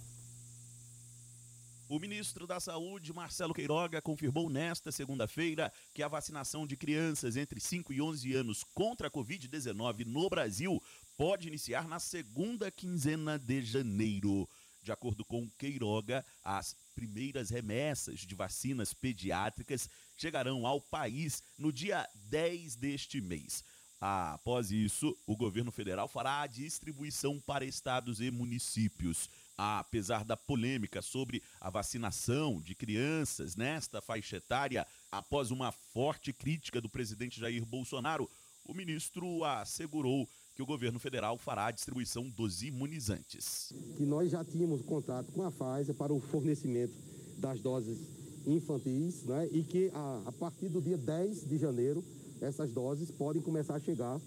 O 1.87 1.99
ministro 1.99 2.47
da 2.47 2.59
Saúde, 2.59 3.12
Marcelo 3.12 3.53
Queiroga, 3.53 4.01
confirmou 4.01 4.49
nesta 4.49 4.91
segunda-feira 4.91 5.70
que 5.93 6.03
a 6.03 6.09
vacinação 6.09 6.66
de 6.66 6.77
crianças 6.77 7.37
entre 7.37 7.61
5 7.61 7.93
e 7.93 8.01
11 8.01 8.35
anos 8.35 8.64
contra 8.75 9.09
a 9.09 9.11
Covid-19 9.11 10.07
no 10.07 10.29
Brasil 10.29 10.83
pode 11.16 11.47
iniciar 11.47 11.87
na 11.87 12.01
segunda 12.01 12.70
quinzena 12.70 13.39
de 13.39 13.62
janeiro. 13.62 14.49
De 14.85 14.93
acordo 14.93 15.24
com 15.24 15.49
Queiroga, 15.59 16.22
as 16.45 16.76
primeiras 16.95 17.49
remessas 17.49 18.20
de 18.20 18.35
vacinas 18.35 18.93
pediátricas 18.93 19.89
chegarão 20.14 20.66
ao 20.66 20.78
país 20.78 21.43
no 21.57 21.72
dia 21.72 22.07
10 22.28 22.76
deste 22.76 23.18
mês. 23.18 23.64
Após 23.99 24.70
isso, 24.70 25.16
o 25.26 25.35
governo 25.35 25.72
federal 25.72 26.07
fará 26.07 26.43
a 26.43 26.47
distribuição 26.47 27.41
para 27.41 27.64
estados 27.64 28.20
e 28.20 28.30
municípios. 28.30 29.30
Apesar 29.57 30.22
da 30.22 30.37
polêmica 30.37 31.01
sobre 31.01 31.43
a 31.59 31.70
vacinação 31.70 32.61
de 32.61 32.74
crianças 32.74 33.57
nesta 33.57 34.03
faixa 34.03 34.37
etária, 34.37 34.87
após 35.11 35.51
uma 35.51 35.72
forte 35.72 36.30
crítica 36.30 36.78
do 36.78 36.91
presidente 36.91 37.41
Jair 37.41 37.64
Bolsonaro, 37.64 38.30
o 38.66 38.74
ministro 38.74 39.45
assegurou 39.45 40.28
que 40.55 40.63
o 40.63 40.67
governo 40.67 40.99
federal 40.99 41.37
fará 41.37 41.67
a 41.67 41.71
distribuição 41.71 42.29
dos 42.29 42.63
imunizantes. 42.63 43.73
Que 43.97 44.05
nós 44.05 44.31
já 44.31 44.45
tínhamos 44.45 44.83
contato 44.83 45.33
com 45.33 45.43
a 45.43 45.51
Pfizer 45.51 45.95
para 45.95 46.13
o 46.13 46.21
fornecimento 46.21 46.95
das 47.39 47.61
doses 47.61 47.99
infantis, 48.47 49.25
né? 49.25 49.49
E 49.51 49.63
que 49.63 49.91
a, 49.93 50.23
a 50.27 50.33
partir 50.33 50.69
do 50.69 50.81
dia 50.81 50.97
10 50.97 51.47
de 51.49 51.59
janeiro 51.59 52.05
essas 52.41 52.71
doses 52.73 53.11
podem 53.11 53.43
começar 53.43 53.75
a 53.75 53.81
chegar 53.81 54.21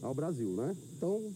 ao 0.00 0.14
Brasil, 0.14 0.50
né? 0.50 0.76
Então, 0.96 1.32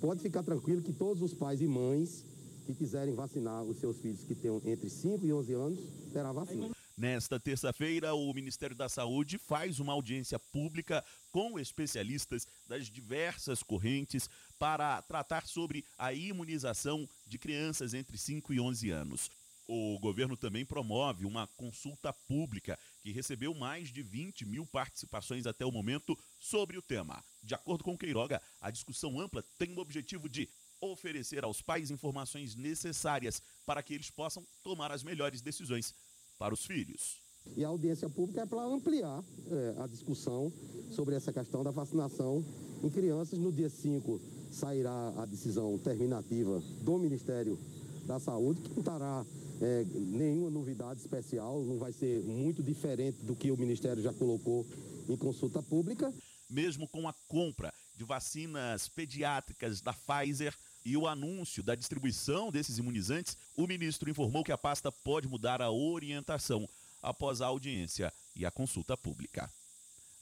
pode 0.00 0.20
ficar 0.20 0.42
tranquilo 0.42 0.82
que 0.82 0.92
todos 0.92 1.22
os 1.22 1.34
pais 1.34 1.60
e 1.60 1.66
mães 1.66 2.24
que 2.66 2.74
quiserem 2.74 3.14
vacinar 3.14 3.62
os 3.62 3.78
seus 3.78 3.98
filhos 3.98 4.22
que 4.24 4.34
tenham 4.34 4.60
entre 4.64 4.88
5 4.88 5.26
e 5.26 5.32
11 5.32 5.52
anos, 5.52 5.78
terá 6.12 6.32
vacina. 6.32 6.73
Nesta 6.96 7.40
terça-feira, 7.40 8.14
o 8.14 8.32
Ministério 8.32 8.76
da 8.76 8.88
Saúde 8.88 9.36
faz 9.36 9.80
uma 9.80 9.92
audiência 9.92 10.38
pública 10.38 11.04
com 11.32 11.58
especialistas 11.58 12.46
das 12.68 12.88
diversas 12.88 13.64
correntes 13.64 14.30
para 14.60 15.02
tratar 15.02 15.44
sobre 15.44 15.84
a 15.98 16.12
imunização 16.12 17.08
de 17.26 17.36
crianças 17.36 17.94
entre 17.94 18.16
5 18.16 18.54
e 18.54 18.60
11 18.60 18.90
anos. 18.90 19.30
O 19.66 19.98
governo 19.98 20.36
também 20.36 20.64
promove 20.64 21.24
uma 21.24 21.48
consulta 21.56 22.12
pública 22.12 22.78
que 23.02 23.10
recebeu 23.10 23.52
mais 23.54 23.88
de 23.88 24.00
20 24.00 24.46
mil 24.46 24.64
participações 24.64 25.46
até 25.46 25.66
o 25.66 25.72
momento 25.72 26.16
sobre 26.38 26.78
o 26.78 26.82
tema. 26.82 27.24
De 27.42 27.56
acordo 27.56 27.82
com 27.82 27.98
Queiroga, 27.98 28.40
a 28.60 28.70
discussão 28.70 29.18
ampla 29.18 29.42
tem 29.58 29.72
o 29.72 29.80
objetivo 29.80 30.28
de 30.28 30.48
oferecer 30.80 31.44
aos 31.44 31.62
pais 31.62 31.90
informações 31.90 32.54
necessárias 32.54 33.42
para 33.64 33.82
que 33.82 33.94
eles 33.94 34.10
possam 34.10 34.46
tomar 34.62 34.92
as 34.92 35.02
melhores 35.02 35.40
decisões 35.40 35.94
para 36.38 36.54
os 36.54 36.64
filhos. 36.64 37.22
E 37.56 37.64
a 37.64 37.68
audiência 37.68 38.08
pública 38.08 38.42
é 38.42 38.46
para 38.46 38.62
ampliar 38.64 39.22
é, 39.50 39.82
a 39.82 39.86
discussão 39.86 40.52
sobre 40.90 41.14
essa 41.14 41.32
questão 41.32 41.62
da 41.62 41.70
vacinação 41.70 42.44
em 42.82 42.90
crianças. 42.90 43.38
No 43.38 43.52
dia 43.52 43.68
5 43.68 44.20
sairá 44.50 45.12
a 45.16 45.26
decisão 45.26 45.76
terminativa 45.78 46.60
do 46.82 46.98
Ministério 46.98 47.58
da 48.06 48.18
Saúde, 48.18 48.60
que 48.60 48.70
não 48.70 48.78
estará 48.78 49.26
é, 49.60 49.84
nenhuma 49.94 50.50
novidade 50.50 51.00
especial, 51.00 51.62
não 51.62 51.78
vai 51.78 51.92
ser 51.92 52.22
muito 52.22 52.62
diferente 52.62 53.22
do 53.24 53.34
que 53.34 53.50
o 53.50 53.56
Ministério 53.56 54.02
já 54.02 54.12
colocou 54.12 54.66
em 55.08 55.16
consulta 55.16 55.62
pública. 55.62 56.12
Mesmo 56.50 56.88
com 56.88 57.08
a 57.08 57.14
compra 57.26 57.72
de 57.96 58.04
vacinas 58.04 58.88
pediátricas 58.88 59.80
da 59.80 59.92
Pfizer 59.92 60.54
e 60.84 60.96
o 60.96 61.08
anúncio 61.08 61.62
da 61.62 61.74
distribuição 61.74 62.52
desses 62.52 62.78
imunizantes, 62.78 63.36
o 63.56 63.66
ministro 63.66 64.10
informou 64.10 64.44
que 64.44 64.52
a 64.52 64.58
pasta 64.58 64.92
pode 64.92 65.26
mudar 65.26 65.62
a 65.62 65.70
orientação 65.70 66.68
após 67.02 67.40
a 67.40 67.46
audiência 67.46 68.12
e 68.36 68.44
a 68.44 68.50
consulta 68.50 68.96
pública. 68.96 69.50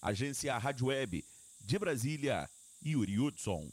Agência 0.01 0.57
Rádio 0.59 0.87
Web 0.87 1.25
de 1.61 1.79
Brasília, 1.79 2.49
Yuri 2.85 3.19
Hudson. 3.19 3.71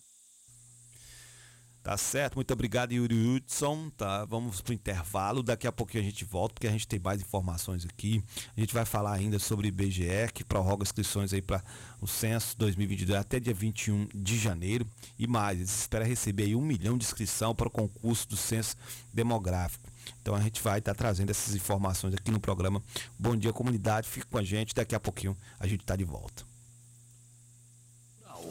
Tá 1.82 1.98
certo, 1.98 2.36
muito 2.36 2.52
obrigado, 2.52 2.92
Yuri 2.92 3.16
Hudson. 3.16 3.90
Tá, 3.92 4.26
vamos 4.26 4.60
pro 4.60 4.74
intervalo. 4.74 5.42
Daqui 5.42 5.66
a 5.66 5.72
pouquinho 5.72 6.04
a 6.04 6.06
gente 6.06 6.26
volta, 6.26 6.54
porque 6.54 6.68
a 6.68 6.72
gente 6.72 6.88
tem 6.88 7.00
mais 7.00 7.22
informações 7.22 7.86
aqui. 7.86 8.22
A 8.56 8.60
gente 8.60 8.74
vai 8.74 8.84
falar 8.84 9.14
ainda 9.14 9.40
sobre 9.40 9.70
IBGE, 9.70 10.32
que 10.34 10.44
prorroga 10.44 10.84
inscrições 10.84 11.34
aí 11.34 11.42
para 11.42 11.64
o 12.02 12.08
censo 12.08 12.58
2022 12.58 13.18
até 13.18 13.40
dia 13.40 13.54
21 13.54 14.10
de 14.14 14.38
janeiro. 14.38 14.86
E 15.18 15.26
mais, 15.26 15.58
eles 15.58 15.80
esperam 15.80 16.06
receber 16.06 16.44
aí 16.44 16.56
um 16.56 16.62
milhão 16.62 16.98
de 16.98 17.06
inscrição 17.06 17.56
para 17.56 17.70
o 17.70 17.72
concurso 17.72 18.28
do 18.28 18.36
censo 18.36 18.76
demográfico. 19.14 19.90
Então 20.22 20.36
a 20.36 20.42
gente 20.42 20.62
vai 20.62 20.80
estar 20.80 20.94
tá 20.94 20.98
trazendo 20.98 21.30
essas 21.30 21.56
informações 21.56 22.14
aqui 22.14 22.30
no 22.30 22.42
programa 22.42 22.84
Bom 23.18 23.38
Dia 23.38 23.54
Comunidade. 23.54 24.08
Fique 24.08 24.26
com 24.26 24.38
a 24.38 24.44
gente, 24.44 24.76
daqui 24.76 24.96
a 24.96 25.00
pouquinho 25.00 25.36
a 25.58 25.66
gente 25.66 25.82
está 25.82 25.96
de 25.96 26.04
volta. 26.04 26.49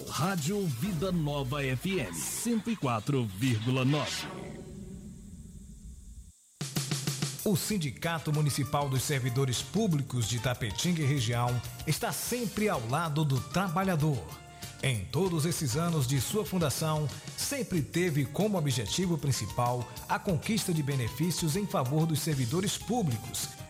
Rádio 0.09 0.67
Vida 0.67 1.13
Nova 1.13 1.59
FM 1.63 2.13
104,9. 2.13 4.27
O 7.45 7.57
Sindicato 7.57 8.33
Municipal 8.33 8.89
dos 8.89 9.03
Servidores 9.03 9.63
Públicos 9.63 10.29
de 10.29 10.41
Tapetinga 10.41 11.03
e 11.03 11.07
região 11.07 11.61
está 11.87 12.11
sempre 12.13 12.69
ao 12.69 12.85
lado 12.89 13.25
do 13.25 13.41
trabalhador. 13.41 14.19
Em 14.83 15.05
todos 15.07 15.45
esses 15.45 15.77
anos 15.77 16.07
de 16.07 16.21
sua 16.21 16.45
fundação, 16.45 17.09
sempre 17.37 17.83
teve 17.83 18.25
como 18.25 18.59
objetivo 18.59 19.17
principal 19.17 19.89
a 20.09 20.19
conquista 20.19 20.75
de 20.75 20.83
benefícios 20.83 21.55
em 21.57 21.67
favor 21.67 22.07
dos 22.07 22.21
servidores 22.21 22.77
públicos 22.77 23.49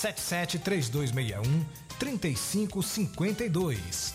773261 0.00 1.66
3552. 1.98 4.14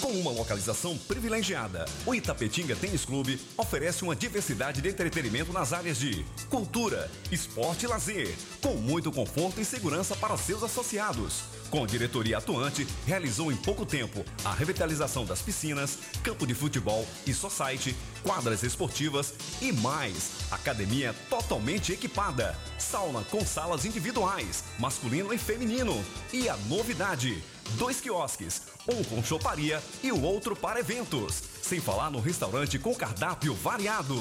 Com 0.00 0.12
uma 0.12 0.32
localização 0.32 0.98
privilegiada, 0.98 1.84
o 2.04 2.14
Itapetinga 2.14 2.74
Tênis 2.74 3.04
Clube 3.04 3.40
oferece 3.56 4.02
uma 4.02 4.16
diversidade 4.16 4.82
de 4.82 4.88
entretenimento 4.88 5.52
nas 5.52 5.72
áreas 5.72 5.98
de 5.98 6.24
cultura, 6.48 7.08
esporte 7.30 7.84
e 7.84 7.88
lazer, 7.88 8.34
com 8.60 8.74
muito 8.74 9.12
conforto 9.12 9.60
e 9.60 9.64
segurança 9.64 10.16
para 10.16 10.36
seus 10.36 10.64
associados. 10.64 11.59
Com 11.70 11.86
diretoria 11.86 12.38
atuante, 12.38 12.84
realizou 13.06 13.52
em 13.52 13.56
pouco 13.56 13.86
tempo 13.86 14.24
a 14.44 14.52
revitalização 14.52 15.24
das 15.24 15.40
piscinas, 15.40 15.98
campo 16.20 16.44
de 16.44 16.52
futebol 16.52 17.06
e 17.24 17.32
society, 17.32 17.94
quadras 18.24 18.64
esportivas 18.64 19.32
e 19.62 19.70
mais. 19.70 20.32
Academia 20.50 21.14
totalmente 21.28 21.92
equipada, 21.92 22.58
sauna 22.76 23.22
com 23.30 23.46
salas 23.46 23.84
individuais, 23.84 24.64
masculino 24.80 25.32
e 25.32 25.38
feminino. 25.38 26.04
E 26.32 26.48
a 26.48 26.56
novidade: 26.68 27.40
dois 27.78 28.00
quiosques, 28.00 28.62
um 28.88 29.04
com 29.04 29.22
choparia 29.22 29.80
e 30.02 30.10
o 30.10 30.20
outro 30.20 30.56
para 30.56 30.80
eventos. 30.80 31.49
Sem 31.62 31.80
falar 31.80 32.10
no 32.10 32.20
restaurante 32.20 32.78
com 32.78 32.94
cardápio 32.94 33.54
variado. 33.54 34.16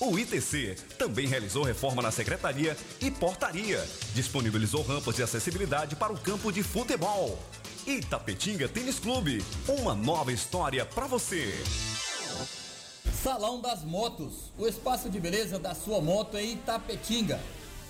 O 0.00 0.18
ITC 0.18 0.76
também 0.98 1.26
realizou 1.26 1.62
reforma 1.62 2.02
na 2.02 2.10
secretaria 2.10 2.76
e 3.00 3.10
portaria. 3.10 3.86
Disponibilizou 4.14 4.82
rampas 4.82 5.16
de 5.16 5.22
acessibilidade 5.22 5.96
para 5.96 6.12
o 6.12 6.18
campo 6.18 6.50
de 6.50 6.62
futebol. 6.62 7.38
Itapetinga 7.86 8.68
Tênis 8.68 8.98
Clube, 8.98 9.44
uma 9.68 9.94
nova 9.94 10.32
história 10.32 10.86
para 10.86 11.06
você. 11.06 11.52
Salão 13.22 13.60
das 13.60 13.82
Motos, 13.82 14.52
o 14.58 14.66
espaço 14.66 15.10
de 15.10 15.20
beleza 15.20 15.58
da 15.58 15.74
sua 15.74 16.00
moto 16.00 16.36
em 16.38 16.52
Itapetinga. 16.52 17.40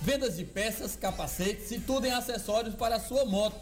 Vendas 0.00 0.36
de 0.36 0.44
peças, 0.44 0.96
capacetes 0.96 1.70
e 1.70 1.78
tudo 1.78 2.06
em 2.06 2.12
acessórios 2.12 2.74
para 2.74 2.96
a 2.96 3.00
sua 3.00 3.24
moto. 3.24 3.56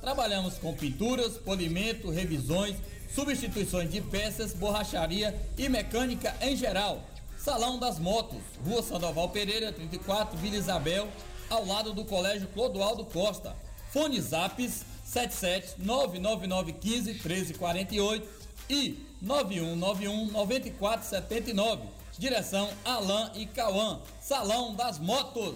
Trabalhamos 0.00 0.54
com 0.54 0.74
pinturas, 0.74 1.36
polimento, 1.36 2.10
revisões, 2.10 2.76
substituições 3.14 3.90
de 3.90 4.00
peças, 4.00 4.52
borracharia 4.52 5.34
e 5.56 5.68
mecânica 5.68 6.34
em 6.40 6.56
geral. 6.56 7.02
Salão 7.36 7.78
das 7.78 7.98
Motos, 7.98 8.42
Rua 8.64 8.82
Sandoval 8.82 9.28
Pereira, 9.30 9.72
34, 9.72 10.36
Vila 10.38 10.56
Isabel, 10.56 11.08
ao 11.48 11.64
lado 11.64 11.92
do 11.92 12.04
Colégio 12.04 12.48
Clodoaldo 12.48 13.04
Costa. 13.04 13.56
Fone 13.92 14.20
Zaps 14.20 14.84
77 15.04 15.76
99915 15.78 17.12
1348 17.12 18.28
e 18.68 19.06
9191 19.22 20.26
9479. 20.30 21.82
Direção 22.18 22.68
Alain 22.84 23.30
e 23.36 23.46
Cauã. 23.46 24.00
Salão 24.20 24.74
das 24.74 24.98
Motos. 24.98 25.54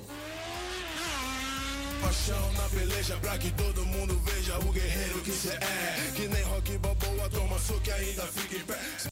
Paixão 2.02 2.52
na 2.54 2.68
peleja 2.68 3.16
pra 3.18 3.38
que 3.38 3.50
todo 3.52 3.86
mundo 3.86 4.20
veja 4.24 4.58
o 4.58 4.72
guerreiro 4.72 5.20
que 5.20 5.30
cê 5.30 5.50
é. 5.50 6.12
Que 6.16 6.26
nem 6.26 6.42
rock 6.42 6.76
balboa, 6.78 7.30
toma 7.30 7.58
soco 7.60 7.80
e 7.86 7.92
ainda 7.92 8.26
fica 8.26 8.56
em 8.56 8.64
pé. 8.64 9.11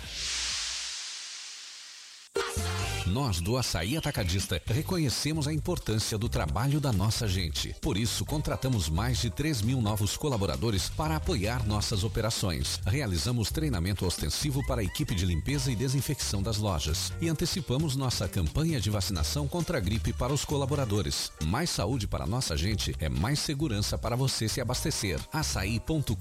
Nós 3.11 3.41
do 3.41 3.57
Açaí 3.57 3.97
Atacadista 3.97 4.61
reconhecemos 4.65 5.45
a 5.45 5.51
importância 5.51 6.17
do 6.17 6.29
trabalho 6.29 6.79
da 6.79 6.93
nossa 6.93 7.27
gente. 7.27 7.75
Por 7.81 7.97
isso, 7.97 8.23
contratamos 8.23 8.87
mais 8.87 9.19
de 9.19 9.29
3 9.29 9.61
mil 9.63 9.81
novos 9.81 10.15
colaboradores 10.15 10.87
para 10.87 11.17
apoiar 11.17 11.67
nossas 11.67 12.05
operações. 12.05 12.79
Realizamos 12.85 13.51
treinamento 13.51 14.05
ostensivo 14.05 14.65
para 14.65 14.79
a 14.79 14.83
equipe 14.83 15.13
de 15.13 15.25
limpeza 15.25 15.69
e 15.69 15.75
desinfecção 15.75 16.41
das 16.41 16.57
lojas. 16.57 17.11
E 17.19 17.27
antecipamos 17.27 17.97
nossa 17.97 18.29
campanha 18.29 18.79
de 18.79 18.89
vacinação 18.89 19.45
contra 19.45 19.77
a 19.77 19.81
gripe 19.81 20.13
para 20.13 20.31
os 20.31 20.45
colaboradores. 20.45 21.33
Mais 21.43 21.69
saúde 21.69 22.07
para 22.07 22.25
nossa 22.25 22.55
gente 22.55 22.95
é 22.97 23.09
mais 23.09 23.39
segurança 23.39 23.97
para 23.97 24.15
você 24.15 24.47
se 24.47 24.61
abastecer. 24.61 25.19
açaí.com.br 25.33 26.15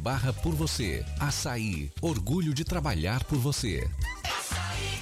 barra 0.00 0.32
por 0.32 0.52
você. 0.56 1.04
Açaí, 1.20 1.92
orgulho 2.00 2.52
de 2.52 2.64
trabalhar 2.64 3.22
por 3.22 3.38
você. 3.38 3.88
Açaí 4.24 5.01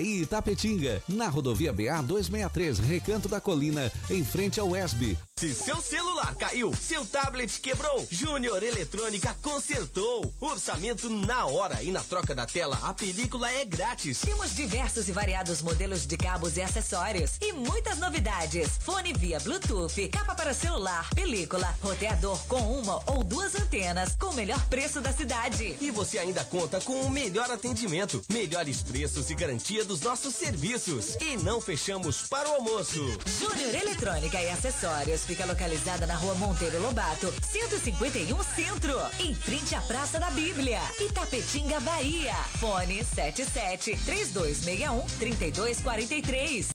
Itapetinga, 0.00 1.02
na 1.08 1.28
rodovia 1.28 1.72
BA 1.72 2.02
263, 2.02 2.78
Recanto 2.78 3.28
da 3.28 3.40
Colina, 3.40 3.90
em 4.10 4.24
frente 4.24 4.60
ao 4.60 4.76
ESB. 4.76 5.16
Se 5.36 5.52
seu 5.52 5.80
celular 5.80 6.34
caiu, 6.36 6.72
seu 6.74 7.04
tablet 7.04 7.60
quebrou, 7.60 8.06
Júnior 8.10 8.62
Eletrônica 8.62 9.34
consertou. 9.42 10.32
Orçamento 10.40 11.10
na 11.10 11.46
hora 11.46 11.82
e 11.82 11.90
na 11.90 12.00
troca 12.02 12.34
da 12.34 12.46
tela, 12.46 12.78
a 12.82 12.94
película 12.94 13.50
é 13.50 13.64
grátis. 13.64 14.20
Temos 14.20 14.54
diversos 14.54 15.08
e 15.08 15.12
variados 15.12 15.60
modelos 15.60 16.06
de 16.06 16.16
cabos 16.16 16.56
e 16.56 16.62
acessórios 16.62 17.32
e 17.40 17.52
muitas 17.52 17.98
novidades. 17.98 18.78
Fone 18.80 19.12
via 19.12 19.40
Bluetooth, 19.40 20.08
capa 20.08 20.34
para 20.34 20.54
celular, 20.54 21.08
película, 21.14 21.76
roteador 21.82 22.38
com 22.46 22.60
uma 22.78 23.02
ou 23.06 23.24
duas 23.24 23.54
antenas 23.54 24.14
com 24.16 24.26
o 24.26 24.34
melhor 24.34 24.64
preço 24.66 25.00
da 25.00 25.12
cidade. 25.12 25.76
E 25.80 25.90
você 25.90 26.18
ainda 26.18 26.44
conta 26.44 26.80
com 26.80 27.02
o 27.02 27.10
melhor 27.10 27.50
atendimento, 27.50 28.24
melhores 28.30 28.82
preços 28.82 29.28
e 29.30 29.34
garantia 29.44 29.84
dos 29.84 30.00
nossos 30.00 30.34
serviços. 30.34 31.16
E 31.20 31.36
não 31.36 31.60
fechamos 31.60 32.22
para 32.28 32.48
o 32.48 32.54
almoço. 32.54 33.04
Júnior 33.38 33.74
Eletrônica 33.74 34.40
e 34.40 34.48
Acessórios 34.48 35.24
fica 35.24 35.44
localizada 35.44 36.06
na 36.06 36.14
rua 36.14 36.34
Monteiro 36.36 36.80
Lobato, 36.80 37.30
151 37.52 38.42
Centro, 38.42 38.98
em 39.20 39.34
frente 39.34 39.74
à 39.74 39.82
Praça 39.82 40.18
da 40.18 40.30
Bíblia, 40.30 40.80
Itapetinga, 40.98 41.78
Bahia. 41.80 42.34
Fone 42.58 43.04
77 43.04 43.98
3261 44.06 45.04
3243. 45.18 46.68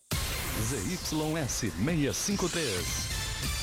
ZYS 0.60 1.72
653. 1.74 3.19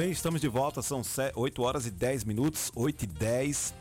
bem, 0.00 0.10
estamos 0.10 0.40
de 0.40 0.48
volta, 0.48 0.80
são 0.80 1.02
8 1.34 1.62
horas 1.62 1.84
e 1.84 1.90
10 1.90 2.24
minutos, 2.24 2.72
8 2.74 3.02
e 3.02 3.06
10. 3.06 3.74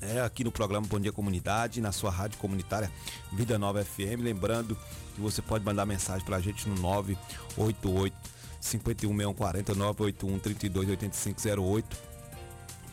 É, 0.00 0.20
aqui 0.20 0.44
no 0.44 0.52
programa 0.52 0.86
Bom 0.86 1.00
Dia 1.00 1.12
Comunidade, 1.12 1.80
na 1.80 1.90
sua 1.90 2.08
rádio 2.08 2.38
comunitária 2.38 2.88
Vida 3.32 3.58
Nova 3.58 3.84
FM. 3.84 4.20
Lembrando 4.20 4.78
que 5.12 5.20
você 5.20 5.42
pode 5.42 5.64
mandar 5.64 5.86
mensagem 5.86 6.24
pra 6.24 6.38
gente 6.38 6.68
no 6.68 6.76
988 6.76 8.16
516140 8.60 9.74
981 9.74 10.38
32 10.38 10.88
8508 10.90 12.13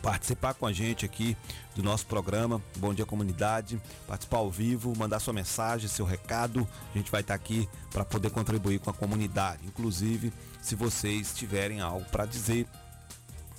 participar 0.02 0.54
com 0.54 0.66
a 0.66 0.72
gente 0.72 1.04
aqui 1.04 1.36
do 1.76 1.82
nosso 1.82 2.04
programa 2.06 2.60
Bom 2.76 2.92
Dia 2.92 3.06
Comunidade, 3.06 3.80
participar 4.06 4.38
ao 4.38 4.50
vivo, 4.50 4.92
mandar 4.96 5.20
sua 5.20 5.32
mensagem, 5.32 5.88
seu 5.88 6.04
recado. 6.04 6.66
A 6.92 6.98
gente 6.98 7.10
vai 7.10 7.20
estar 7.20 7.34
aqui 7.34 7.68
para 7.90 8.04
poder 8.04 8.30
contribuir 8.30 8.80
com 8.80 8.90
a 8.90 8.92
comunidade. 8.92 9.64
Inclusive, 9.64 10.32
se 10.60 10.74
vocês 10.74 11.32
tiverem 11.32 11.80
algo 11.80 12.04
para 12.10 12.26
dizer, 12.26 12.66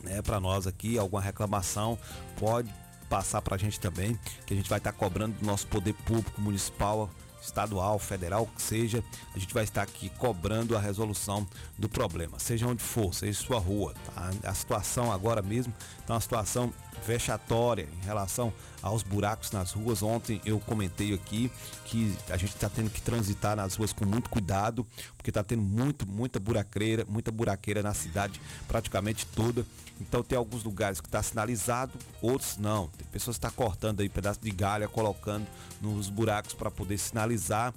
né, 0.03 0.21
para 0.21 0.39
nós 0.39 0.67
aqui, 0.67 0.99
alguma 0.99 1.21
reclamação, 1.21 1.97
pode 2.37 2.71
passar 3.09 3.41
para 3.41 3.55
a 3.55 3.57
gente 3.57 3.79
também, 3.79 4.19
que 4.45 4.53
a 4.53 4.57
gente 4.57 4.69
vai 4.69 4.79
estar 4.79 4.91
cobrando 4.91 5.37
do 5.39 5.45
nosso 5.45 5.65
poder 5.67 5.93
público 5.93 6.41
municipal 6.41 7.09
estadual, 7.43 7.99
federal, 7.99 8.47
que 8.47 8.61
seja, 8.61 9.03
a 9.35 9.39
gente 9.39 9.53
vai 9.53 9.63
estar 9.63 9.81
aqui 9.81 10.09
cobrando 10.17 10.75
a 10.75 10.79
resolução 10.79 11.45
do 11.77 11.89
problema, 11.89 12.39
seja 12.39 12.67
onde 12.67 12.81
for, 12.81 13.13
seja 13.13 13.39
sua 13.39 13.59
rua, 13.59 13.93
tá? 14.05 14.31
A 14.43 14.53
situação 14.53 15.11
agora 15.11 15.41
mesmo 15.41 15.73
está 15.99 16.13
uma 16.13 16.21
situação 16.21 16.73
vexatória 17.05 17.87
em 18.01 18.05
relação 18.05 18.53
aos 18.81 19.03
buracos 19.03 19.51
nas 19.51 19.71
ruas. 19.71 20.01
Ontem 20.01 20.41
eu 20.45 20.59
comentei 20.59 21.13
aqui 21.13 21.51
que 21.85 22.15
a 22.29 22.37
gente 22.37 22.55
está 22.55 22.69
tendo 22.69 22.89
que 22.89 23.01
transitar 23.01 23.55
nas 23.55 23.75
ruas 23.75 23.93
com 23.93 24.05
muito 24.05 24.29
cuidado, 24.29 24.85
porque 25.17 25.29
está 25.29 25.43
tendo 25.43 25.61
muito, 25.61 26.07
muita 26.07 26.39
buraqueira, 26.39 27.05
muita 27.07 27.31
buraqueira 27.31 27.81
na 27.81 27.93
cidade, 27.93 28.39
praticamente 28.67 29.25
toda. 29.27 29.65
Então 30.01 30.23
tem 30.23 30.37
alguns 30.37 30.63
lugares 30.63 30.99
que 30.99 31.07
está 31.07 31.21
sinalizado, 31.21 31.93
outros 32.21 32.57
não. 32.57 32.87
Tem 32.97 33.07
pessoas 33.07 33.37
que 33.37 33.45
estão 33.45 33.51
tá 33.51 33.55
cortando 33.55 34.01
aí 34.01 34.09
pedaço 34.09 34.39
de 34.41 34.51
galha, 34.51 34.87
colocando 34.87 35.47
nos 35.81 36.09
buracos 36.09 36.53
para 36.53 36.71
poder 36.71 36.97
sinalizar. 36.97 37.73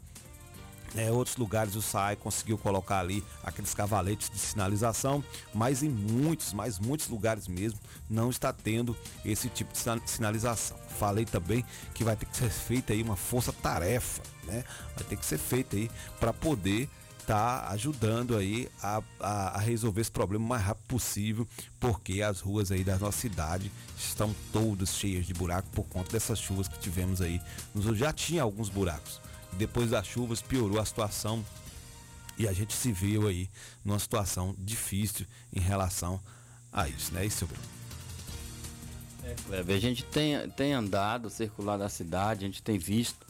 É, 0.94 1.10
outros 1.10 1.36
lugares 1.36 1.74
o 1.74 1.82
SAI 1.82 2.16
conseguiu 2.16 2.56
colocar 2.56 3.00
ali 3.00 3.22
aqueles 3.42 3.74
cavaletes 3.74 4.30
de 4.30 4.38
sinalização, 4.38 5.22
mas 5.52 5.82
em 5.82 5.88
muitos, 5.88 6.52
mas 6.52 6.78
muitos 6.78 7.08
lugares 7.08 7.48
mesmo 7.48 7.78
não 8.08 8.30
está 8.30 8.52
tendo 8.52 8.96
esse 9.24 9.48
tipo 9.48 9.72
de 9.72 10.10
sinalização. 10.10 10.78
Falei 10.98 11.24
também 11.24 11.64
que 11.92 12.04
vai 12.04 12.16
ter 12.16 12.26
que 12.26 12.36
ser 12.36 12.50
feita 12.50 12.92
aí 12.92 13.02
uma 13.02 13.16
força-tarefa, 13.16 14.22
né? 14.44 14.64
Vai 14.94 15.04
ter 15.04 15.16
que 15.16 15.26
ser 15.26 15.38
feita 15.38 15.76
aí 15.76 15.90
para 16.18 16.32
poder 16.32 16.88
tá 17.26 17.68
ajudando 17.70 18.36
aí 18.36 18.68
a, 18.80 19.02
a, 19.18 19.48
a, 19.56 19.58
resolver 19.58 20.00
esse 20.00 20.10
problema 20.10 20.44
o 20.44 20.48
mais 20.48 20.62
rápido 20.62 20.86
possível, 20.86 21.46
porque 21.80 22.22
as 22.22 22.40
ruas 22.40 22.70
aí 22.70 22.84
da 22.84 22.96
nossa 22.98 23.18
cidade 23.18 23.70
estão 23.98 24.34
todas 24.52 24.94
cheias 24.94 25.26
de 25.26 25.34
buraco 25.34 25.68
por 25.70 25.84
conta 25.86 26.12
dessas 26.12 26.38
chuvas 26.38 26.68
que 26.68 26.78
tivemos 26.78 27.20
aí. 27.20 27.40
Já 27.94 28.12
tinha 28.12 28.42
alguns 28.42 28.68
buracos. 28.68 29.20
Depois 29.56 29.90
das 29.90 30.06
chuvas 30.06 30.42
piorou 30.42 30.80
a 30.80 30.84
situação 30.84 31.44
e 32.38 32.46
a 32.46 32.52
gente 32.52 32.74
se 32.74 32.92
viu 32.92 33.26
aí 33.26 33.48
numa 33.84 33.98
situação 33.98 34.54
difícil 34.58 35.26
em 35.52 35.60
relação 35.60 36.20
a 36.72 36.88
isso, 36.88 37.12
né, 37.14 37.24
isso, 37.24 37.46
Bruno? 37.46 37.62
É, 39.50 39.74
a 39.74 39.78
gente 39.78 40.04
tem, 40.04 40.48
tem 40.50 40.72
andado, 40.72 41.28
circulado 41.30 41.82
na 41.82 41.88
cidade, 41.88 42.44
a 42.44 42.48
gente 42.48 42.62
tem 42.62 42.78
visto 42.78 43.26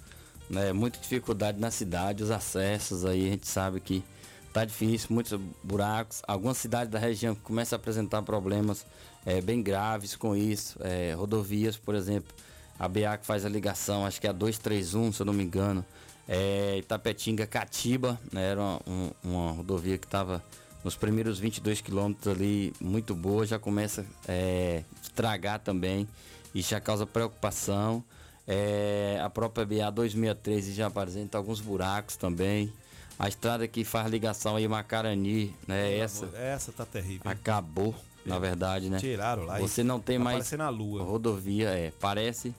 né, 0.50 0.72
muita 0.72 0.98
dificuldade 0.98 1.58
na 1.58 1.70
cidade, 1.70 2.22
os 2.22 2.30
acessos 2.30 3.04
aí, 3.04 3.28
a 3.28 3.30
gente 3.30 3.46
sabe 3.46 3.80
que 3.80 4.04
tá 4.52 4.64
difícil, 4.64 5.08
muitos 5.10 5.38
buracos. 5.62 6.22
Algumas 6.26 6.56
cidades 6.58 6.90
da 6.90 6.98
região 6.98 7.34
começam 7.34 7.76
a 7.76 7.78
apresentar 7.78 8.22
problemas 8.22 8.86
é, 9.24 9.40
bem 9.40 9.62
graves 9.62 10.16
com 10.16 10.34
isso. 10.36 10.78
É, 10.80 11.14
rodovias, 11.14 11.76
por 11.76 11.94
exemplo, 11.94 12.34
a 12.78 12.88
BA 12.88 13.18
que 13.18 13.26
faz 13.26 13.44
a 13.44 13.48
ligação, 13.48 14.06
acho 14.06 14.20
que 14.20 14.26
é 14.26 14.30
a 14.30 14.32
231, 14.32 15.12
se 15.12 15.20
eu 15.20 15.26
não 15.26 15.32
me 15.32 15.44
engano. 15.44 15.84
É, 16.28 16.78
Itapetinga 16.78 17.46
Catiba, 17.46 18.18
né, 18.32 18.50
era 18.50 18.60
uma, 18.60 18.80
um, 18.86 19.10
uma 19.22 19.52
rodovia 19.52 19.96
que 19.96 20.06
estava 20.06 20.42
nos 20.82 20.96
primeiros 20.96 21.38
22 21.38 21.80
quilômetros 21.80 22.34
ali, 22.34 22.72
muito 22.80 23.14
boa, 23.14 23.46
já 23.46 23.58
começa 23.58 24.02
a 24.02 24.32
é, 24.32 24.84
estragar 25.02 25.58
também. 25.60 26.06
Isso 26.54 26.70
já 26.70 26.80
causa 26.80 27.06
preocupação. 27.06 28.04
É, 28.46 29.20
a 29.20 29.28
própria 29.28 29.66
BA 29.66 29.90
263 29.90 30.74
já 30.74 30.86
apresenta 30.86 31.36
alguns 31.36 31.60
buracos 31.60 32.16
também. 32.16 32.72
A 33.18 33.28
estrada 33.28 33.66
que 33.66 33.82
faz 33.82 34.08
ligação 34.08 34.56
aí 34.56 34.68
Macarani, 34.68 35.54
né? 35.66 35.98
Essa, 35.98 36.26
essa 36.36 36.70
tá 36.70 36.84
terrível. 36.84 37.22
Acabou, 37.24 37.94
é. 38.24 38.28
na 38.28 38.38
verdade, 38.38 38.88
né? 38.88 38.98
Tiraram 38.98 39.44
lá. 39.44 39.58
Você 39.58 39.82
não 39.82 39.98
tem 39.98 40.18
tá 40.18 40.24
mais 40.24 40.52
na 40.52 40.68
lua. 40.68 41.02
rodovia, 41.02 41.70
é. 41.70 41.92
Parece 41.98 42.54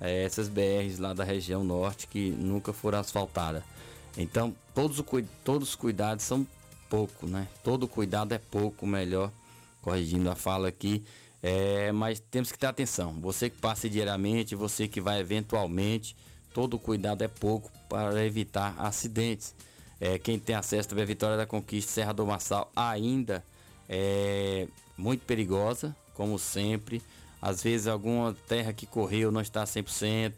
é, 0.00 0.24
essas 0.24 0.48
BRs 0.48 0.98
lá 0.98 1.12
da 1.12 1.24
região 1.24 1.62
norte 1.62 2.06
que 2.06 2.30
nunca 2.30 2.72
foram 2.72 2.98
asfaltadas. 2.98 3.62
Então, 4.16 4.54
todos, 4.74 5.02
todos 5.44 5.68
os 5.70 5.74
cuidados 5.74 6.24
são 6.24 6.46
pouco, 6.88 7.26
né? 7.26 7.46
Todo 7.62 7.86
cuidado 7.86 8.32
é 8.32 8.38
pouco, 8.38 8.86
melhor, 8.86 9.30
corrigindo 9.82 10.30
a 10.30 10.34
fala 10.34 10.68
aqui. 10.68 11.04
É, 11.42 11.90
mas 11.92 12.20
temos 12.20 12.52
que 12.52 12.58
ter 12.58 12.66
atenção. 12.66 13.12
Você 13.20 13.48
que 13.48 13.56
passa 13.58 13.88
diariamente, 13.88 14.54
você 14.54 14.88
que 14.88 15.00
vai 15.00 15.20
eventualmente, 15.20 16.16
todo 16.52 16.78
cuidado 16.78 17.22
é 17.22 17.28
pouco 17.28 17.70
para 17.88 18.24
evitar 18.24 18.74
acidentes. 18.78 19.54
É, 20.00 20.18
quem 20.18 20.38
tem 20.38 20.56
acesso 20.56 20.88
à 20.98 21.04
Vitória 21.04 21.36
da 21.36 21.46
Conquista, 21.46 21.92
Serra 21.92 22.12
do 22.12 22.26
Marçal, 22.26 22.70
ainda 22.74 23.44
é 23.88 24.66
muito 24.96 25.24
perigosa, 25.24 25.94
como 26.14 26.38
sempre. 26.38 27.02
Às 27.40 27.62
vezes 27.62 27.86
alguma 27.86 28.34
terra 28.46 28.72
que 28.72 28.86
correu 28.86 29.30
não 29.30 29.40
está 29.40 29.64
100%. 29.64 30.34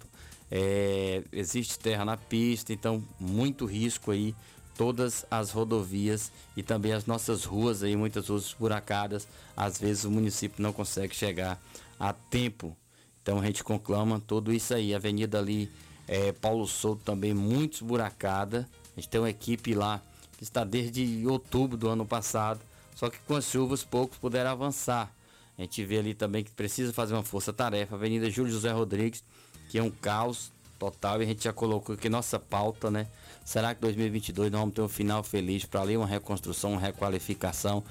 É, 0.50 1.22
existe 1.32 1.78
terra 1.78 2.04
na 2.04 2.16
pista, 2.16 2.72
então 2.72 3.02
muito 3.18 3.64
risco 3.64 4.10
aí 4.10 4.34
todas 4.76 5.24
as 5.30 5.50
rodovias 5.50 6.30
e 6.56 6.62
também 6.62 6.92
as 6.92 7.06
nossas 7.06 7.44
ruas 7.44 7.82
aí, 7.82 7.96
muitas 7.96 8.28
ruas 8.28 8.46
esburacadas. 8.46 9.26
Às 9.56 9.78
vezes 9.78 10.04
o 10.04 10.10
município 10.10 10.62
não 10.62 10.72
consegue 10.72 11.14
chegar 11.14 11.60
a 11.98 12.12
tempo. 12.12 12.76
Então 13.22 13.38
a 13.38 13.46
gente 13.46 13.62
conclama 13.62 14.20
tudo 14.26 14.52
isso 14.52 14.74
aí. 14.74 14.94
Avenida 14.94 15.38
ali 15.38 15.70
é, 16.08 16.32
Paulo 16.32 16.66
Souto 16.66 17.02
também 17.04 17.32
muito 17.32 17.74
esburacada. 17.74 18.68
A 18.96 19.00
gente 19.00 19.08
tem 19.08 19.20
uma 19.20 19.30
equipe 19.30 19.74
lá 19.74 20.02
que 20.36 20.42
está 20.42 20.64
desde 20.64 21.26
outubro 21.26 21.76
do 21.76 21.88
ano 21.88 22.04
passado. 22.04 22.60
Só 22.94 23.08
que 23.08 23.18
com 23.20 23.36
as 23.36 23.44
chuvas 23.44 23.84
poucos 23.84 24.18
puderam 24.18 24.50
avançar. 24.50 25.12
A 25.58 25.62
gente 25.62 25.84
vê 25.84 25.98
ali 25.98 26.14
também 26.14 26.42
que 26.42 26.50
precisa 26.50 26.92
fazer 26.92 27.14
uma 27.14 27.22
força-tarefa. 27.22 27.94
Avenida 27.94 28.30
Júlio 28.30 28.52
José 28.52 28.70
Rodrigues, 28.70 29.22
que 29.68 29.78
é 29.78 29.82
um 29.82 29.90
caos 29.90 30.52
total. 30.78 31.20
E 31.20 31.24
a 31.24 31.26
gente 31.26 31.44
já 31.44 31.52
colocou 31.52 31.94
aqui 31.94 32.08
nossa 32.08 32.38
pauta, 32.38 32.90
né? 32.90 33.06
Será 33.44 33.74
que 33.74 33.80
2022 33.80 34.50
nós 34.50 34.60
vamos 34.60 34.74
ter 34.74 34.82
um 34.82 34.88
final 34.88 35.22
feliz 35.22 35.64
para 35.64 35.80
ali 35.80 35.96
uma 35.96 36.06
reconstrução, 36.06 36.72
uma 36.72 36.80
requalificação, 36.80 37.84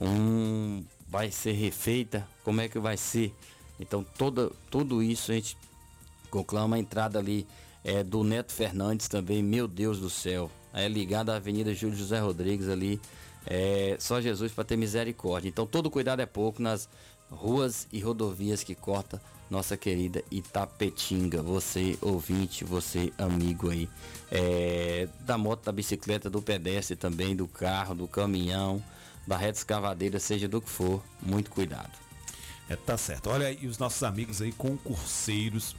um 0.00 0.84
vai 1.08 1.30
ser 1.30 1.52
refeita? 1.52 2.26
Como 2.44 2.60
é 2.60 2.68
que 2.68 2.78
vai 2.78 2.96
ser? 2.96 3.34
Então 3.80 4.04
toda, 4.16 4.50
tudo 4.70 5.02
isso 5.02 5.32
a 5.32 5.34
gente 5.34 5.56
conclama 6.30 6.76
a 6.76 6.78
entrada 6.78 7.18
ali 7.18 7.46
é, 7.84 8.02
do 8.02 8.22
Neto 8.22 8.52
Fernandes 8.52 9.08
também, 9.08 9.42
meu 9.42 9.66
Deus 9.66 9.98
do 9.98 10.10
céu. 10.10 10.50
É 10.72 10.86
ligada 10.86 11.32
à 11.32 11.36
Avenida 11.36 11.74
Júlio 11.74 11.96
José 11.96 12.18
Rodrigues 12.20 12.68
ali. 12.68 13.00
É, 13.50 13.96
só 13.98 14.20
Jesus 14.20 14.52
para 14.52 14.64
ter 14.64 14.76
misericórdia. 14.76 15.48
Então 15.48 15.66
todo 15.66 15.90
cuidado 15.90 16.20
é 16.20 16.26
pouco 16.26 16.60
nas 16.60 16.86
ruas 17.30 17.88
e 17.90 18.00
rodovias 18.00 18.62
que 18.62 18.74
corta 18.74 19.18
nossa 19.50 19.74
querida 19.76 20.22
Itapetinga. 20.30 21.42
Você 21.42 21.96
ouvinte, 22.02 22.64
você 22.64 23.10
amigo 23.16 23.70
aí 23.70 23.88
é, 24.30 25.08
da 25.20 25.38
moto, 25.38 25.64
da 25.64 25.72
bicicleta, 25.72 26.28
do 26.28 26.42
pedestre 26.42 26.94
também, 26.94 27.34
do 27.34 27.48
carro, 27.48 27.94
do 27.94 28.06
caminhão, 28.06 28.84
da 29.26 29.38
reta 29.38 29.58
escavadeira, 29.58 30.20
seja 30.20 30.46
do 30.46 30.60
que 30.60 30.68
for, 30.68 31.02
muito 31.22 31.50
cuidado. 31.50 31.92
É, 32.68 32.76
tá 32.76 32.98
certo. 32.98 33.30
Olha 33.30 33.46
aí 33.46 33.66
os 33.66 33.78
nossos 33.78 34.02
amigos 34.02 34.42
aí, 34.42 34.52
concurseiros 34.52 35.74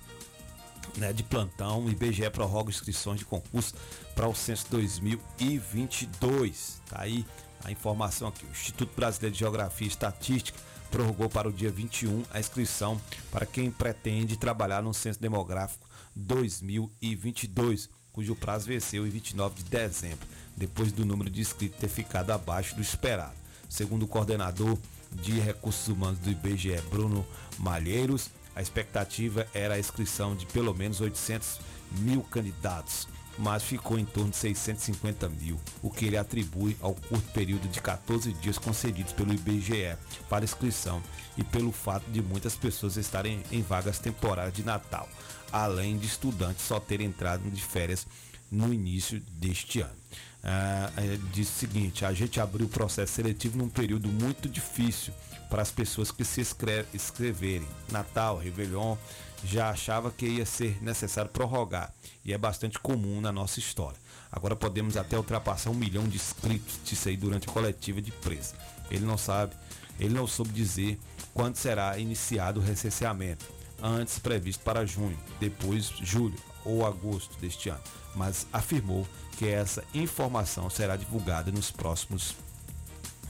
né, 0.98 1.14
de 1.14 1.22
plantão, 1.22 1.88
IBGE 1.88 2.28
prorroga 2.32 2.72
inscrições 2.72 3.20
de 3.20 3.26
concurso 3.26 3.76
para 4.16 4.28
o 4.28 4.34
censo 4.34 4.66
2022. 4.72 6.82
Tá 6.90 7.02
aí 7.02 7.24
a 7.64 7.72
informação 7.72 8.28
aqui. 8.28 8.46
O 8.46 8.52
Instituto 8.52 8.96
Brasileiro 8.96 9.34
de 9.34 9.40
Geografia 9.40 9.86
e 9.86 9.90
Estatística 9.90 10.60
prorrogou 10.90 11.30
para 11.30 11.48
o 11.48 11.54
dia 11.54 11.72
21 11.72 12.24
a 12.32 12.40
inscrição 12.40 13.00
para 13.32 13.46
quem 13.46 13.70
pretende 13.70 14.38
trabalhar 14.38 14.82
no 14.82 14.94
censo 14.94 15.20
demográfico 15.20 15.88
2022, 16.16 17.90
cujo 18.12 18.36
prazo 18.36 18.68
venceu 18.68 19.06
em 19.06 19.10
29 19.10 19.56
de 19.56 19.70
dezembro, 19.70 20.28
depois 20.58 20.92
do 20.92 21.06
número 21.06 21.30
de 21.30 21.42
inscritos 21.42 21.80
ter 21.80 21.88
ficado 21.88 22.32
abaixo 22.32 22.76
do 22.76 22.82
esperado. 22.82 23.36
Segundo 23.70 24.04
o 24.04 24.08
coordenador 24.08 24.78
de 25.12 25.40
recursos 25.40 25.88
humanos 25.88 26.20
do 26.20 26.30
IBGE, 26.30 26.82
Bruno 26.90 27.26
Malheiros, 27.58 28.30
a 28.56 28.62
expectativa 28.62 29.48
era 29.54 29.76
a 29.76 29.80
inscrição 29.80 30.36
de 30.36 30.46
pelo 30.48 30.74
menos 30.74 31.00
800 31.00 31.60
mil 32.00 32.22
candidatos, 32.24 33.08
mas 33.40 33.64
ficou 33.64 33.98
em 33.98 34.04
torno 34.04 34.32
de 34.32 34.36
650 34.36 35.30
mil, 35.30 35.58
o 35.82 35.90
que 35.90 36.06
ele 36.06 36.18
atribui 36.18 36.76
ao 36.82 36.94
curto 36.94 37.32
período 37.32 37.70
de 37.70 37.80
14 37.80 38.34
dias 38.34 38.58
concedidos 38.58 39.14
pelo 39.14 39.34
IBGE 39.34 39.96
para 40.30 40.44
inscrição 40.44 41.02
e 41.38 41.44
pelo 41.44 41.72
fato 41.72 42.12
de 42.12 42.22
muitas 42.22 42.58
pessoas 42.58 42.98
estarem 42.98 43.42
em 43.50 43.62
vagas 43.62 43.98
temporárias 43.98 44.54
de 44.54 44.64
Natal, 44.64 45.08
além 45.54 45.98
de 45.98 46.06
estudantes 46.06 46.66
só 46.66 46.82
terem 46.82 47.08
entrado 47.08 47.50
de 47.50 47.64
férias 47.64 48.06
no 48.52 48.74
início 48.74 49.22
deste 49.32 49.80
ano. 49.80 50.00
Ah, 50.44 50.92
diz 51.34 51.48
o 51.48 51.60
seguinte: 51.60 52.04
a 52.04 52.14
gente 52.14 52.40
abriu 52.40 52.66
o 52.66 52.70
processo 52.70 53.14
seletivo 53.14 53.58
num 53.58 53.70
período 53.70 54.10
muito 54.10 54.50
difícil 54.50 55.14
para 55.50 55.62
as 55.62 55.72
pessoas 55.72 56.12
que 56.12 56.24
se 56.24 56.42
escreve, 56.42 56.88
escreverem. 56.94 57.68
Natal, 57.92 58.38
Réveillon, 58.38 58.98
já 59.44 59.70
achava 59.70 60.12
que 60.12 60.26
ia 60.26 60.46
ser 60.46 60.82
necessário 60.82 61.32
prorrogar 61.32 61.94
e 62.24 62.34
é 62.34 62.38
bastante 62.38 62.80
comum 62.80 63.22
na 63.22 63.32
nossa 63.32 63.60
história. 63.60 63.98
Agora 64.32 64.56
podemos 64.56 64.98
até 64.98 65.18
ultrapassar 65.18 65.70
um 65.70 65.76
milhão 65.76 66.08
de 66.08 66.18
inscritos 66.18 66.80
disso 66.84 67.10
aí 67.10 67.18
durante 67.18 67.50
a 67.50 67.52
coletiva 67.52 68.02
de 68.02 68.12
preço. 68.12 68.54
Ele 68.92 69.06
não 69.06 69.18
sabe, 69.18 69.56
ele 70.00 70.14
não 70.14 70.28
soube 70.28 70.52
dizer 70.52 71.00
quando 71.34 71.56
será 71.56 71.98
iniciado 71.98 72.60
o 72.60 72.64
recenseamento. 72.64 73.46
Antes 73.82 74.20
previsto 74.20 74.64
para 74.64 74.86
junho, 74.86 75.18
depois 75.40 75.86
julho 76.02 76.38
ou 76.66 76.86
agosto 76.86 77.40
deste 77.40 77.70
ano, 77.70 77.82
mas 78.14 78.46
afirmou 78.52 79.08
que 79.38 79.48
essa 79.48 79.84
informação 79.94 80.70
será 80.70 80.98
divulgada 80.98 81.50
nos 81.50 81.72
próximos 81.72 82.36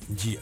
dia, 0.10 0.42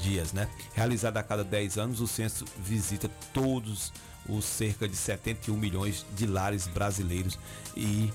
dias. 0.00 0.32
Né? 0.32 0.48
Realizado 0.74 1.18
a 1.18 1.22
cada 1.22 1.44
10 1.44 1.76
anos, 1.76 2.00
o 2.00 2.06
censo 2.06 2.46
visita 2.58 3.10
todos 3.34 3.72
os 3.72 3.92
cerca 4.40 4.88
de 4.88 4.96
71 4.96 5.56
milhões 5.56 6.06
de 6.14 6.26
lares 6.26 6.66
brasileiros 6.66 7.38
e 7.76 8.12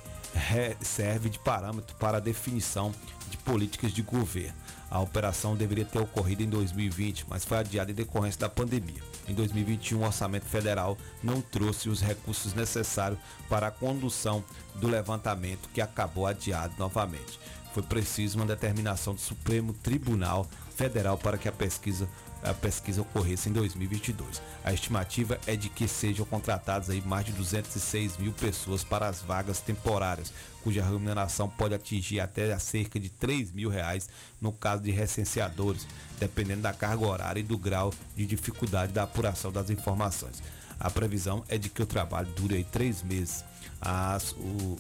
serve 0.82 1.30
de 1.30 1.40
parâmetro 1.40 1.96
para 1.96 2.18
a 2.18 2.22
definição 2.22 2.94
de 3.30 3.38
políticas 3.38 3.92
de 3.92 4.02
governo. 4.02 4.56
A 4.90 5.00
operação 5.00 5.56
deveria 5.56 5.84
ter 5.84 6.00
ocorrido 6.00 6.44
em 6.44 6.50
2020, 6.50 7.26
mas 7.28 7.44
foi 7.44 7.58
adiada 7.58 7.92
em 7.92 7.96
decorrência 7.96 8.40
da 8.40 8.50
pandemia. 8.50 9.02
Em 9.28 9.34
2021, 9.34 10.00
o 10.00 10.06
orçamento 10.06 10.46
federal 10.46 10.98
não 11.22 11.42
trouxe 11.42 11.90
os 11.90 12.02
recursos 12.02 12.54
necessários 12.54 13.20
para 13.50 13.68
a 13.68 13.72
condução 13.72 14.44
do 14.76 14.88
levantamento, 14.88 15.68
que 15.74 15.82
acabou 15.82 16.26
adiado 16.26 16.74
novamente. 16.78 17.38
Foi 17.74 17.84
preciso 17.84 18.38
uma 18.38 18.46
determinação 18.46 19.14
do 19.14 19.20
Supremo 19.20 19.74
Tribunal 19.74 20.48
Federal 20.76 21.18
para 21.18 21.38
que 21.38 21.50
a 21.50 21.52
pesquisa 21.52 22.08
a 22.44 22.54
pesquisa 22.54 23.02
ocorresse 23.02 23.50
em 23.50 23.54
2022. 23.54 24.42
A 24.64 24.74
estimativa 24.74 25.40
é 25.46 25.56
de 25.56 25.70
que 25.70 25.88
sejam 25.88 26.26
contratadas 26.26 26.90
aí 26.90 27.02
mais 27.02 27.26
de 27.26 27.32
206 27.34 28.18
mil 28.18 28.34
pessoas 28.34 28.84
para 28.84 29.08
as 29.08 29.22
vagas 29.22 29.60
temporárias, 29.60 30.32
cuja 30.64 30.84
remuneração 30.84 31.50
pode 31.50 31.74
atingir 31.74 32.20
até 32.20 32.52
a 32.52 32.60
cerca 32.60 33.00
de 33.00 33.10
3 33.10 33.52
mil 33.52 33.70
reais 33.70 34.10
no 34.40 34.52
caso 34.52 34.84
de 34.84 34.92
recenseadores, 34.92 35.88
dependendo 36.20 36.62
da 36.62 36.74
carga 36.74 37.06
horária 37.06 37.40
e 37.40 37.44
do 37.44 37.58
grau 37.58 37.94
de 38.16 38.26
dificuldade 38.26 38.94
da 38.94 39.04
apuração 39.04 39.52
das 39.52 39.70
informações. 39.70 40.42
A 40.80 40.90
previsão 40.90 41.44
é 41.48 41.58
de 41.58 41.70
que 41.70 41.82
o 41.82 41.86
trabalho 41.86 42.28
dure 42.36 42.64
três 42.64 43.02
meses. 43.02 43.44
As, 43.82 44.32
o, 44.34 44.78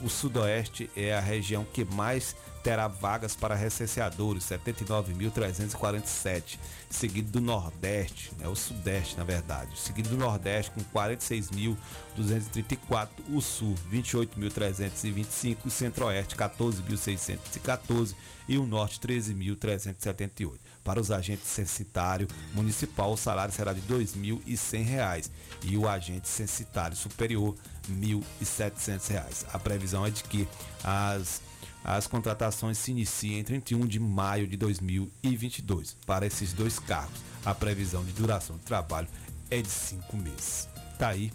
o 0.00 0.08
Sudoeste 0.08 0.90
é 0.96 1.14
a 1.14 1.20
região 1.20 1.64
que 1.64 1.84
mais 1.84 2.34
terá 2.62 2.86
vagas 2.86 3.34
para 3.34 3.54
recenseadores, 3.54 4.44
79.347, 4.44 6.58
seguido 6.88 7.32
do 7.32 7.40
Nordeste, 7.40 8.30
né, 8.38 8.46
o 8.46 8.54
Sudeste 8.54 9.18
na 9.18 9.24
verdade, 9.24 9.76
seguido 9.78 10.10
do 10.10 10.16
Nordeste 10.16 10.70
com 10.70 10.80
46.234, 10.96 13.08
o 13.30 13.40
Sul 13.40 13.74
28.325, 13.90 15.56
o 15.64 15.70
Centro-Oeste 15.70 16.36
14.614 16.36 18.14
e 18.48 18.58
o 18.58 18.66
Norte 18.66 18.98
13.378. 19.00 20.58
Para 20.84 21.00
os 21.00 21.10
agentes 21.10 21.46
censitário 21.46 22.28
municipal, 22.54 23.12
o 23.12 23.16
salário 23.16 23.54
será 23.54 23.72
de 23.72 23.80
R$ 23.80 24.04
2.100 24.04 25.30
e 25.62 25.76
o 25.76 25.88
agente 25.88 26.28
censitário 26.28 26.96
superior 26.96 27.54
R$ 27.88 27.94
1.700. 27.94 29.46
A 29.52 29.58
previsão 29.58 30.04
é 30.04 30.10
de 30.10 30.24
que 30.24 30.48
as 30.82 31.40
as 31.84 32.06
contratações 32.06 32.78
se 32.78 32.90
iniciam 32.90 33.40
em 33.40 33.44
31 33.44 33.86
de 33.86 33.98
maio 33.98 34.46
de 34.46 34.56
2022. 34.56 35.96
Para 36.06 36.26
esses 36.26 36.52
dois 36.52 36.78
cargos, 36.78 37.20
a 37.44 37.54
previsão 37.54 38.04
de 38.04 38.12
duração 38.12 38.56
de 38.56 38.62
trabalho 38.62 39.08
é 39.50 39.60
de 39.60 39.68
cinco 39.68 40.16
meses. 40.16 40.68
Tá 40.98 41.08
aí, 41.08 41.32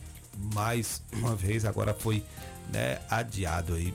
mais 0.53 1.01
uma 1.11 1.35
vez, 1.35 1.65
agora 1.65 1.93
foi 1.93 2.23
né, 2.71 2.99
adiado 3.09 3.73
aí. 3.73 3.93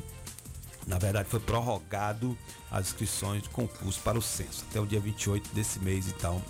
Na 0.86 0.98
verdade, 0.98 1.28
foi 1.28 1.40
prorrogado 1.40 2.36
as 2.70 2.88
inscrições 2.88 3.42
de 3.42 3.48
concurso 3.48 4.00
para 4.00 4.18
o 4.18 4.22
censo 4.22 4.64
até 4.68 4.80
o 4.80 4.86
dia 4.86 4.98
28 4.98 5.54
desse 5.54 5.78
mês. 5.78 6.08
Então, 6.08 6.42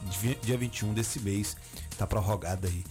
dia 0.43 0.57
21 0.57 0.95
desse 0.95 1.21
mês, 1.21 1.57
está 1.91 2.07
prorrogado 2.07 2.67
aí 2.67 2.83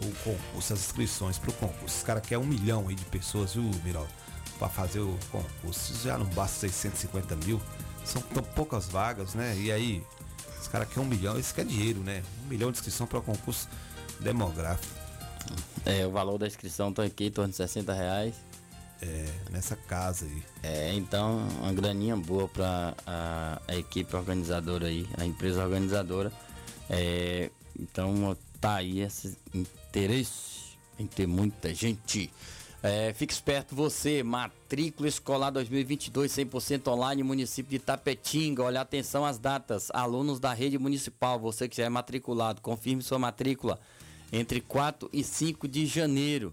o 0.00 0.12
concurso, 0.22 0.72
as 0.72 0.80
inscrições 0.80 1.38
para 1.38 1.50
o 1.50 1.52
concurso. 1.54 1.96
Os 1.96 2.02
caras 2.02 2.22
querem 2.24 2.44
um 2.44 2.46
milhão 2.46 2.88
aí 2.88 2.94
de 2.94 3.04
pessoas, 3.06 3.54
viu, 3.54 3.62
Miraldo? 3.84 4.08
Para 4.58 4.68
fazer 4.68 5.00
o 5.00 5.18
concurso. 5.30 5.94
Já 6.02 6.18
não 6.18 6.26
basta 6.26 6.60
650 6.60 7.36
mil, 7.36 7.60
são 8.04 8.20
tão 8.22 8.42
poucas 8.42 8.86
vagas, 8.86 9.34
né? 9.34 9.56
E 9.58 9.72
aí, 9.72 10.02
os 10.60 10.68
caras 10.68 10.88
querem 10.88 11.04
um 11.04 11.08
milhão, 11.08 11.38
isso 11.38 11.54
quer 11.54 11.64
dinheiro, 11.64 12.00
né? 12.00 12.22
Um 12.44 12.48
milhão 12.48 12.70
de 12.70 12.78
inscrição 12.78 13.06
para 13.06 13.18
o 13.18 13.22
concurso 13.22 13.68
demográfico. 14.20 14.92
É, 15.84 16.06
o 16.06 16.10
valor 16.10 16.38
da 16.38 16.46
inscrição 16.46 16.92
tá 16.92 17.02
aqui 17.02 17.26
em 17.26 17.30
torno 17.30 17.50
de 17.50 17.56
60 17.56 17.92
reais. 17.92 18.34
É, 19.02 19.26
nessa 19.50 19.76
casa 19.76 20.24
aí. 20.24 20.42
É, 20.62 20.94
então, 20.94 21.46
uma 21.60 21.72
graninha 21.72 22.16
boa 22.16 22.48
para 22.48 22.94
a, 23.06 23.60
a, 23.68 23.76
equipe 23.76 24.16
organizadora 24.16 24.86
aí, 24.86 25.06
a 25.18 25.26
empresa 25.26 25.62
organizadora. 25.62 26.32
É, 26.88 27.50
então, 27.78 28.36
tá 28.60 28.76
aí 28.76 29.00
esse 29.00 29.36
interesse 29.52 30.78
em 30.98 31.06
ter 31.06 31.26
muita 31.26 31.74
gente 31.74 32.30
é, 32.86 33.14
fique 33.14 33.32
esperto 33.32 33.74
você, 33.74 34.22
matrícula 34.22 35.08
escolar 35.08 35.48
2022 35.48 36.30
100% 36.30 36.88
online, 36.88 37.22
município 37.22 37.70
de 37.70 37.78
Tapetinga. 37.78 38.62
Olha, 38.62 38.82
atenção 38.82 39.24
às 39.24 39.38
datas. 39.38 39.88
Alunos 39.90 40.38
da 40.38 40.52
rede 40.52 40.78
municipal, 40.78 41.40
você 41.40 41.66
que 41.66 41.78
já 41.78 41.84
é 41.84 41.88
matriculado, 41.88 42.60
confirme 42.60 43.02
sua 43.02 43.18
matrícula 43.18 43.80
entre 44.30 44.60
4 44.60 45.08
e 45.14 45.24
5 45.24 45.66
de 45.66 45.86
janeiro. 45.86 46.52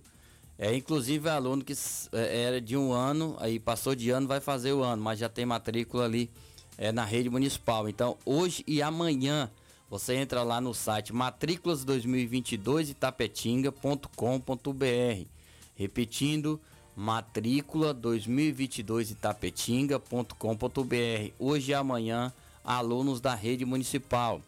É, 0.58 0.74
inclusive 0.74 1.28
aluno 1.28 1.66
que 1.66 1.74
é, 2.14 2.44
era 2.44 2.62
de 2.62 2.78
um 2.78 2.94
ano, 2.94 3.36
aí 3.38 3.60
passou 3.60 3.94
de 3.94 4.10
ano, 4.10 4.26
vai 4.26 4.40
fazer 4.40 4.72
o 4.72 4.82
ano, 4.82 5.03
mas 5.03 5.20
já 5.20 5.28
tem 5.28 5.45
matrícula 5.45 6.06
ali 6.06 6.32
é, 6.78 6.94
na 6.94 7.03
rede 7.03 7.30
municipal. 7.30 7.90
Então, 7.90 8.18
hoje 8.26 8.64
e 8.66 8.82
amanhã, 8.82 9.52
você 9.90 10.16
entra 10.16 10.44
lá 10.44 10.62
no 10.62 10.74
site 10.74 11.12
matrículas 11.12 11.84
2022 11.84 12.91
itapetinga.com.br 12.91 15.40
Repetindo, 15.82 16.62
matrícula 16.95 17.91
2022 17.91 19.10
itapetinga.com.br. 19.10 21.34
Hoje 21.40 21.72
e 21.72 21.74
amanhã, 21.74 22.32
alunos 22.64 23.20
da 23.20 23.34
rede 23.34 23.66
municipal. 23.66 24.44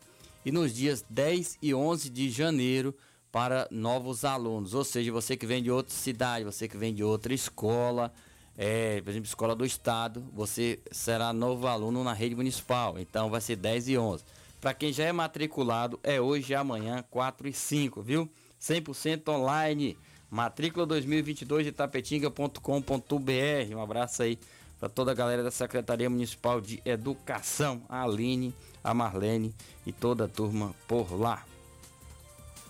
E 0.46 0.52
nos 0.52 0.76
dias 0.76 1.04
10 1.10 1.58
e 1.60 1.74
11 1.74 2.12
de 2.12 2.30
janeiro, 2.30 2.94
para 3.32 3.68
novos 3.72 4.24
alunos. 4.24 4.76
Ou 4.76 4.84
seja, 4.84 5.12
você 5.12 5.36
que 5.36 5.48
vem 5.48 5.64
de 5.64 5.72
outra 5.72 5.92
cidade, 5.92 6.46
você 6.46 6.68
que 6.68 6.78
vem 6.78 6.94
de 6.94 7.04
outra 7.04 7.34
escola, 7.34 8.14
é, 8.56 9.02
por 9.02 9.10
exemplo, 9.10 9.26
escola 9.26 9.56
do 9.56 9.66
estado, 9.66 10.24
você 10.32 10.80
será 10.92 11.34
novo 11.34 11.66
aluno 11.66 12.04
na 12.04 12.14
rede 12.14 12.36
municipal. 12.36 13.00
Então 13.00 13.32
vai 13.32 13.42
ser 13.42 13.56
10 13.56 13.88
e 13.88 13.98
11. 13.98 14.24
Para 14.62 14.76
quem 14.76 14.94
já 14.94 15.06
é 15.06 15.12
matriculado, 15.12 16.00
é 16.04 16.22
hoje 16.22 16.54
e 16.54 16.56
amanhã, 16.56 17.04
4 17.10 17.48
e 17.48 17.54
5, 17.54 18.04
viu? 18.04 18.30
100% 18.62 19.28
online. 19.30 19.98
Matrícula 20.34 20.88
2022 20.88 21.66
de 21.66 21.72
tapetinga.com.br. 21.72 23.76
Um 23.76 23.80
abraço 23.80 24.24
aí 24.24 24.40
para 24.80 24.90
toda 24.90 25.12
a 25.12 25.14
galera 25.14 25.44
da 25.44 25.52
Secretaria 25.52 26.10
Municipal 26.10 26.60
de 26.60 26.82
Educação, 26.84 27.84
a 27.88 28.02
Aline, 28.02 28.52
a 28.84 28.96
Marlene 28.96 29.54
e 29.86 29.94
toda 29.94 30.26
a 30.26 30.28
turma 30.28 30.74
por 30.88 31.14
lá. 31.14 31.46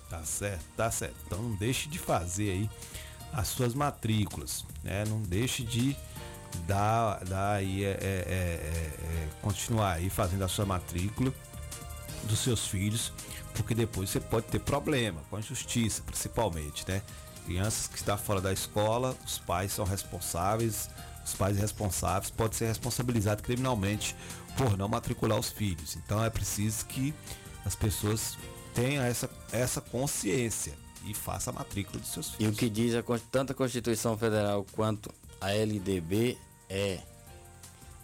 Tá 0.10 0.22
certo, 0.26 0.66
tá 0.76 0.92
certo. 0.92 1.16
Então 1.26 1.42
não 1.42 1.56
deixe 1.56 1.88
de 1.88 1.98
fazer 1.98 2.52
aí 2.52 2.70
as 3.32 3.48
suas 3.48 3.74
matrículas, 3.74 4.66
né? 4.84 5.06
Não 5.06 5.22
deixe 5.22 5.64
de 5.64 5.96
dar, 6.68 7.24
dar 7.24 7.54
aí, 7.54 7.86
é, 7.86 7.92
é, 7.92 7.94
é, 7.94 8.36
é, 8.36 9.30
continuar 9.42 9.94
aí 9.94 10.10
fazendo 10.10 10.44
a 10.44 10.50
sua 10.50 10.66
matrícula 10.66 11.34
dos 12.24 12.40
seus 12.40 12.68
filhos, 12.68 13.14
porque 13.56 13.74
depois 13.74 14.10
você 14.10 14.20
pode 14.20 14.48
ter 14.48 14.60
problema 14.60 15.22
com 15.30 15.38
a 15.38 15.42
justiça, 15.42 16.04
principalmente, 16.06 16.86
né? 16.86 17.02
Crianças 17.46 17.88
que 17.88 17.98
estão 17.98 18.18
fora 18.18 18.40
da 18.40 18.54
escola, 18.54 19.16
os 19.26 19.38
pais 19.38 19.72
são 19.74 19.86
responsáveis, 19.86 20.90
os 21.26 21.34
pais 21.34 21.58
responsáveis 21.58 22.32
podem 22.32 22.58
ser 22.58 22.68
responsabilizados 22.68 23.44
criminalmente 23.44 24.16
por 24.58 24.78
não 24.78 24.88
matricular 24.88 25.40
os 25.40 25.50
filhos. 25.50 25.96
Então 25.96 26.24
é 26.24 26.30
preciso 26.30 26.86
que 26.86 27.14
as 27.66 27.76
pessoas 27.76 28.38
tenham 28.74 29.04
essa, 29.04 29.30
essa 29.52 29.82
consciência 29.82 30.74
e 31.06 31.14
faça 31.14 31.50
a 31.50 31.54
matrícula 31.54 32.00
dos 32.00 32.10
seus 32.10 32.28
E 32.34 32.38
filhos. 32.38 32.54
o 32.54 32.58
que 32.58 32.70
diz 32.70 32.96
a, 32.96 33.04
tanto 33.32 33.52
a 33.52 33.56
Constituição 33.56 34.18
Federal 34.18 34.66
quanto 34.72 35.14
a 35.40 35.52
LDB 35.52 36.38
é 36.70 37.02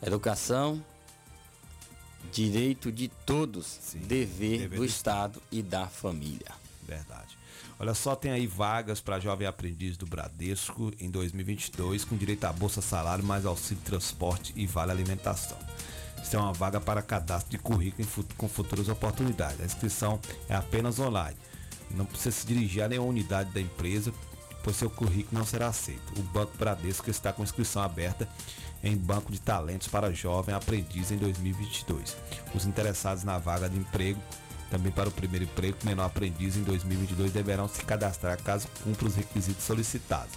educação, 0.01 0.83
direito 2.31 2.91
de 2.91 3.07
todos, 3.07 3.79
dever, 3.93 4.59
dever 4.59 4.69
do 4.69 4.75
do 4.77 4.85
Estado 4.85 5.41
e 5.51 5.61
da 5.61 5.87
família. 5.87 6.51
Verdade. 6.83 7.38
Olha 7.79 7.93
só, 7.93 8.13
tem 8.13 8.31
aí 8.31 8.45
vagas 8.45 8.99
para 8.99 9.21
jovem 9.21 9.47
aprendiz 9.47 9.95
do 9.95 10.05
Bradesco 10.05 10.91
em 10.99 11.09
2022 11.09 12.03
com 12.03 12.17
direito 12.17 12.43
a 12.43 12.51
bolsa 12.51 12.81
salário, 12.81 13.23
mais 13.23 13.45
auxílio 13.45 13.81
transporte 13.85 14.53
e 14.53 14.67
vale 14.67 14.91
alimentação. 14.91 15.57
Isso 16.21 16.35
é 16.35 16.39
uma 16.39 16.51
vaga 16.51 16.81
para 16.81 17.01
cadastro 17.01 17.49
de 17.49 17.57
currículo 17.57 18.05
com 18.35 18.49
futuras 18.49 18.89
oportunidades. 18.89 19.61
A 19.61 19.65
inscrição 19.65 20.19
é 20.49 20.55
apenas 20.55 20.99
online. 20.99 21.37
Não 21.91 22.05
precisa 22.05 22.31
se 22.31 22.45
dirigir 22.45 22.83
a 22.83 22.89
nenhuma 22.89 23.07
unidade 23.07 23.49
da 23.51 23.61
empresa, 23.61 24.13
pois 24.61 24.75
seu 24.75 24.89
currículo 24.89 25.39
não 25.39 25.45
será 25.45 25.67
aceito. 25.67 26.19
O 26.19 26.21
Banco 26.21 26.51
Bradesco 26.57 27.09
está 27.09 27.31
com 27.31 27.43
inscrição 27.43 27.81
aberta 27.81 28.27
em 28.83 28.97
Banco 28.97 29.31
de 29.31 29.39
Talentos 29.39 29.87
para 29.87 30.11
Jovem 30.11 30.53
Aprendiz 30.53 31.11
em 31.11 31.17
2022. 31.17 32.17
Os 32.53 32.65
interessados 32.65 33.23
na 33.23 33.37
vaga 33.37 33.69
de 33.69 33.77
emprego, 33.77 34.21
também 34.69 34.91
para 34.91 35.09
o 35.09 35.11
primeiro 35.11 35.45
emprego, 35.45 35.77
menor 35.83 36.05
aprendiz 36.05 36.55
em 36.55 36.63
2022 36.63 37.31
deverão 37.31 37.67
se 37.67 37.83
cadastrar 37.83 38.41
caso 38.41 38.67
cumpra 38.83 39.07
os 39.07 39.15
requisitos 39.15 39.63
solicitados. 39.63 40.33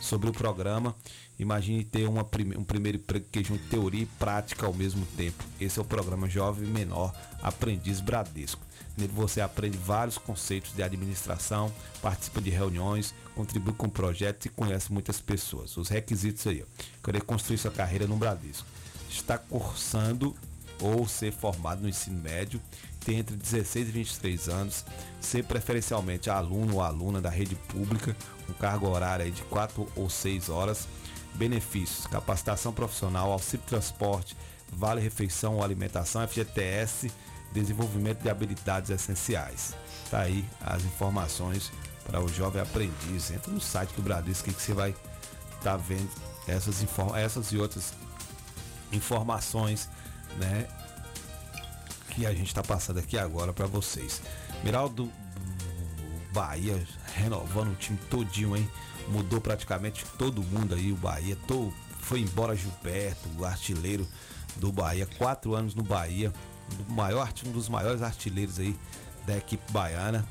Sobre 0.00 0.30
o 0.30 0.32
programa, 0.32 0.94
imagine 1.38 1.84
ter 1.84 2.08
uma 2.08 2.24
prime- 2.24 2.56
um 2.56 2.64
primeiro 2.64 2.98
emprego 2.98 3.26
que 3.30 3.44
junte 3.44 3.64
teoria 3.64 4.02
e 4.02 4.06
prática 4.06 4.64
ao 4.66 4.72
mesmo 4.72 5.04
tempo. 5.16 5.44
Esse 5.60 5.78
é 5.78 5.82
o 5.82 5.84
programa 5.84 6.28
Jovem 6.28 6.68
Menor 6.68 7.12
Aprendiz 7.42 8.00
Bradesco. 8.00 8.62
Nele 8.96 9.12
você 9.14 9.40
aprende 9.40 9.76
vários 9.76 10.16
conceitos 10.18 10.72
de 10.74 10.82
administração, 10.82 11.72
participa 12.02 12.40
de 12.40 12.50
reuniões, 12.50 13.14
contribui 13.34 13.72
com 13.74 13.88
projetos 13.88 14.46
e 14.46 14.48
conhece 14.48 14.92
muitas 14.92 15.20
pessoas. 15.20 15.76
Os 15.76 15.88
requisitos 15.88 16.46
aí, 16.46 16.64
querer 17.04 17.22
construir 17.22 17.58
sua 17.58 17.70
carreira 17.70 18.06
no 18.06 18.16
Bradesco. 18.16 18.66
Está 19.08 19.36
cursando 19.38 20.34
ou 20.80 21.06
ser 21.06 21.32
formado 21.32 21.82
no 21.82 21.88
ensino 21.88 22.20
médio, 22.20 22.60
tem 23.04 23.18
entre 23.18 23.36
16 23.36 23.88
e 23.88 23.92
23 23.92 24.48
anos, 24.48 24.84
ser 25.20 25.44
preferencialmente 25.44 26.30
aluno 26.30 26.76
ou 26.76 26.82
aluna 26.82 27.20
da 27.20 27.30
rede 27.30 27.54
pública, 27.54 28.16
com 28.46 28.52
carga 28.54 28.88
horária 28.88 29.24
aí 29.24 29.30
de 29.30 29.42
4 29.42 29.86
ou 29.96 30.10
6 30.10 30.48
horas, 30.48 30.88
benefícios, 31.34 32.06
capacitação 32.06 32.72
profissional, 32.72 33.32
auxílio 33.32 33.64
transporte, 33.66 34.36
vale 34.72 35.00
refeição 35.00 35.56
ou 35.56 35.64
alimentação, 35.64 36.26
FGTS, 36.26 37.10
desenvolvimento 37.52 38.22
de 38.22 38.30
habilidades 38.30 38.90
essenciais. 38.90 39.74
Tá 40.10 40.20
aí 40.20 40.44
as 40.60 40.84
informações 40.84 41.70
para 42.04 42.20
o 42.20 42.28
jovem 42.28 42.60
aprendiz. 42.60 43.30
Entra 43.30 43.52
no 43.52 43.60
site 43.60 43.92
do 43.94 44.02
Bradesco 44.02 44.52
que 44.52 44.60
você 44.60 44.74
vai 44.74 44.94
estar 45.56 45.76
vendo 45.76 46.10
essas, 46.48 46.84
essas 47.16 47.52
e 47.52 47.58
outras 47.58 47.92
informações, 48.92 49.88
né? 50.38 50.66
Que 52.10 52.26
a 52.26 52.32
gente 52.32 52.48
está 52.48 52.62
passando 52.62 52.98
aqui 52.98 53.18
agora 53.18 53.52
para 53.52 53.66
vocês. 53.66 54.20
Miraldo 54.64 55.10
Bahia 56.32 56.80
renovando 57.14 57.72
o 57.72 57.74
time 57.76 57.98
todinho, 58.08 58.56
hein? 58.56 58.68
Mudou 59.08 59.40
praticamente 59.40 60.04
todo 60.18 60.42
mundo 60.42 60.74
aí, 60.74 60.92
o 60.92 60.96
Bahia. 60.96 61.36
Tô, 61.46 61.72
foi 61.98 62.20
embora 62.20 62.54
Gilberto, 62.54 63.28
o 63.38 63.44
artilheiro 63.44 64.06
do 64.56 64.70
Bahia. 64.70 65.06
Quatro 65.18 65.54
anos 65.54 65.74
no 65.74 65.82
Bahia. 65.82 66.32
Maior, 66.88 67.32
um 67.46 67.52
dos 67.52 67.68
maiores 67.68 68.02
artilheiros 68.02 68.58
aí 68.60 68.76
da 69.26 69.36
equipe 69.36 69.72
baiana. 69.72 70.26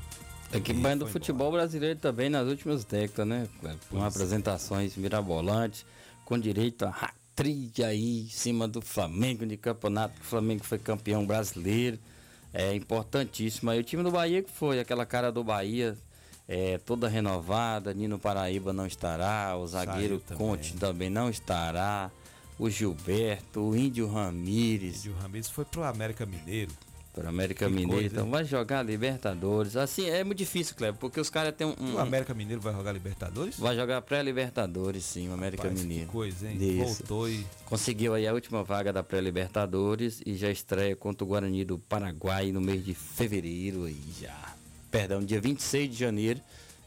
A 0.52 0.56
equipe 0.56 0.80
baiana 0.80 1.04
do 1.04 1.06
futebol 1.06 1.52
brasileiro 1.52 1.98
também 1.98 2.30
nas 2.30 2.48
últimas 2.48 2.84
décadas, 2.84 3.26
né? 3.26 3.48
Com 3.60 3.76
Pois 3.90 4.02
é. 4.02 4.06
apresentações 4.06 4.96
mirabolantes, 4.96 5.84
com 6.24 6.38
direito 6.38 6.86
a 6.86 7.12
hat-trick 7.40 7.82
aí 7.82 8.20
em 8.20 8.28
cima 8.28 8.68
do 8.68 8.80
Flamengo 8.80 9.46
de 9.46 9.56
campeonato, 9.56 10.14
que 10.14 10.20
o 10.20 10.28
Flamengo 10.28 10.62
foi 10.64 10.78
campeão 10.78 11.26
brasileiro. 11.26 11.98
É 12.52 12.74
importantíssimo. 12.74 13.70
Aí 13.70 13.80
o 13.80 13.82
time 13.84 14.02
do 14.02 14.10
Bahia 14.10 14.42
que 14.42 14.50
foi, 14.50 14.78
aquela 14.78 15.06
cara 15.06 15.32
do 15.32 15.42
Bahia, 15.42 15.96
é, 16.46 16.78
toda 16.78 17.08
renovada, 17.08 17.94
Nino 17.94 18.18
Paraíba 18.18 18.72
não 18.72 18.86
estará, 18.86 19.56
o 19.56 19.66
zagueiro 19.66 20.16
Saiu 20.16 20.20
também. 20.20 20.46
Conte 20.46 20.74
também 20.74 21.10
não 21.10 21.30
estará, 21.30 22.10
o 22.58 22.68
Gilberto, 22.68 23.60
o 23.60 23.76
Índio 23.76 24.08
Ramírez. 24.08 24.98
Índio 24.98 25.14
Ramírez 25.14 25.48
foi 25.48 25.64
pro 25.64 25.84
América 25.84 26.26
Mineiro. 26.26 26.72
Para 27.12 27.28
América 27.28 27.66
Que 27.66 27.72
Mineiro, 27.72 27.92
coisa, 27.92 28.06
então 28.06 28.24
hein? 28.26 28.30
vai 28.30 28.44
jogar 28.44 28.84
Libertadores. 28.84 29.76
Assim, 29.76 30.08
é 30.08 30.22
muito 30.22 30.38
difícil, 30.38 30.76
Cleber, 30.76 30.98
porque 31.00 31.18
os 31.20 31.28
caras 31.28 31.52
têm 31.56 31.66
um, 31.66 31.74
um- 31.80 31.94
O 31.94 31.98
América 31.98 32.32
Mineiro 32.32 32.60
vai 32.62 32.72
jogar 32.72 32.92
Libertadores? 32.92 33.58
Vai 33.58 33.74
jogar 33.74 34.00
pré-Libertadores, 34.02 35.04
sim, 35.04 35.28
o 35.28 35.32
América 35.32 35.64
Rapaz, 35.64 35.80
que 35.80 35.86
Mineiro. 35.88 36.10
coisa, 36.10 36.48
hein? 36.48 36.56
Isso. 36.60 36.84
Voltou 36.98 37.28
e- 37.28 37.44
Conseguiu 37.66 38.14
aí 38.14 38.28
a 38.28 38.32
última 38.32 38.62
vaga 38.62 38.92
da 38.92 39.02
pré-Libertadores 39.02 40.22
e 40.24 40.36
já 40.36 40.50
estreia 40.50 40.94
contra 40.94 41.24
o 41.24 41.26
Guarani 41.26 41.64
do 41.64 41.78
Paraguai 41.78 42.52
no 42.52 42.60
mês 42.60 42.84
de 42.84 42.94
fevereiro 42.94 43.84
aí 43.86 43.96
já. 44.20 44.54
Perdão, 44.90 45.20
dia 45.24 45.40
26 45.40 45.90
de 45.90 45.96
janeiro. 45.96 46.40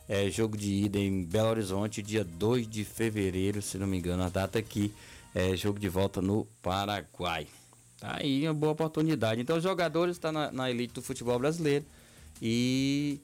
É 0.08 0.30
jogo 0.30 0.56
de 0.58 0.70
ida 0.86 1.00
em 1.00 1.24
Belo 1.24 1.50
Horizonte, 1.50 2.02
dia 2.02 2.24
2 2.24 2.68
de 2.68 2.84
fevereiro, 2.84 3.62
se 3.62 3.78
não 3.78 3.88
me 3.88 3.98
engano, 3.98 4.24
a 4.24 4.30
data 4.30 4.58
aqui. 4.60 4.94
É 5.36 5.56
jogo 5.56 5.80
de 5.80 5.90
volta 5.90 6.22
no 6.22 6.45
Paraguai. 6.62 7.48
Tá 8.04 8.18
aí 8.20 8.46
uma 8.46 8.54
boa 8.54 8.74
oportunidade. 8.74 9.40
Então 9.40 9.56
os 9.56 9.64
jogadores 9.64 10.18
estão 10.18 10.30
na, 10.30 10.52
na 10.52 10.70
elite 10.70 10.94
do 10.94 11.02
futebol 11.02 11.40
brasileiro. 11.40 11.86
E 12.42 13.22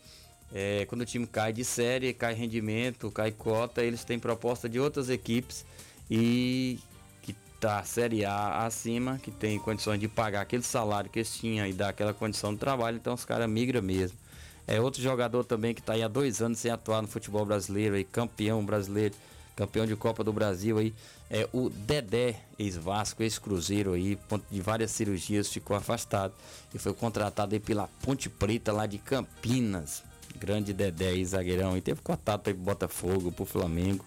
é, 0.53 0.85
quando 0.85 1.01
o 1.01 1.06
time 1.06 1.27
cai 1.27 1.51
de 1.51 1.65
série, 1.65 2.14
cai 2.14 2.34
rendimento, 2.34 3.11
cai 3.11 3.30
cota, 3.30 3.84
eles 3.84 4.06
têm 4.06 4.18
proposta 4.18 4.69
de 4.69 4.80
outras 4.80 5.10
equipes 5.10 5.65
e 6.10 6.80
que 7.22 7.34
tá 7.60 7.84
Série 7.84 8.23
A 8.23 8.65
acima, 8.65 9.19
que 9.22 9.31
tem 9.31 9.60
condições 9.60 9.99
de 9.99 10.07
pagar 10.07 10.39
aquele 10.39 10.64
salário 10.64 11.10
que 11.10 11.19
eles 11.19 11.35
tinham 11.35 11.68
e 11.68 11.73
dar 11.73 11.89
aquela 11.89 12.14
condição 12.14 12.53
de 12.53 12.60
trabalho, 12.60 12.95
então 12.95 13.14
os 13.14 13.26
caras 13.26 13.49
migram 13.49 13.81
mesmo. 13.81 14.18
É 14.65 14.80
outro 14.80 15.01
jogador 15.01 15.43
também 15.43 15.73
que 15.73 15.81
está 15.81 15.91
aí 15.91 16.03
há 16.03 16.07
dois 16.07 16.41
anos 16.41 16.57
sem 16.57 16.72
atuar 16.72 17.01
no 17.01 17.07
futebol 17.10 17.45
brasileiro, 17.45 17.95
aí, 17.95 18.06
campeão 18.06 18.64
brasileiro, 18.64 19.14
campeão 19.60 19.86
de 19.86 19.94
Copa 19.94 20.23
do 20.23 20.31
Brasil 20.31 20.77
aí, 20.77 20.94
é 21.30 21.45
o 21.52 21.69
Dedé, 21.69 22.40
ex-Vasco, 22.57 23.22
ex-Cruzeiro 23.22 23.91
aí, 23.91 24.18
de 24.49 24.61
várias 24.61 24.90
cirurgias, 24.91 25.49
ficou 25.49 25.76
afastado 25.76 26.34
e 26.73 26.80
foi 26.80 26.94
contratado 26.94 27.53
aí 27.53 27.60
pela 27.60 27.90
Ponte 28.02 28.30
Preta 28.30 28.72
lá 28.72 28.86
de 28.86 28.98
Campinas. 28.98 30.02
Grande 30.38 30.72
Dedé 30.72 31.10
aí, 31.10 31.26
zagueirão, 31.26 31.76
e 31.76 31.81
teve 31.81 31.99
contato 32.02 32.48
aí 32.48 32.53
pro 32.53 32.64
Botafogo, 32.64 33.34
pro 33.34 33.44
Flamengo, 33.44 34.06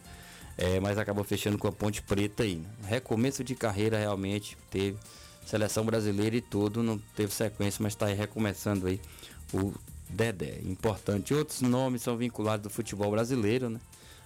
é, 0.56 0.80
mas 0.80 0.96
acabou 0.96 1.22
fechando 1.22 1.58
com 1.58 1.68
a 1.68 1.72
Ponte 1.72 2.00
Preta 2.00 2.44
aí. 2.44 2.62
Recomeço 2.86 3.44
de 3.44 3.54
carreira 3.54 3.98
realmente 3.98 4.56
teve, 4.70 4.96
seleção 5.44 5.84
brasileira 5.84 6.34
e 6.34 6.40
tudo, 6.40 6.82
não 6.82 6.96
teve 7.14 7.30
sequência, 7.34 7.82
mas 7.82 7.92
está 7.92 8.06
aí 8.06 8.14
recomeçando 8.14 8.86
aí 8.86 8.98
o 9.52 9.74
Dedé. 10.08 10.60
Importante. 10.64 11.34
Outros 11.34 11.60
nomes 11.60 12.00
são 12.00 12.16
vinculados 12.16 12.62
do 12.62 12.70
futebol 12.70 13.10
brasileiro, 13.10 13.68
né? 13.68 13.78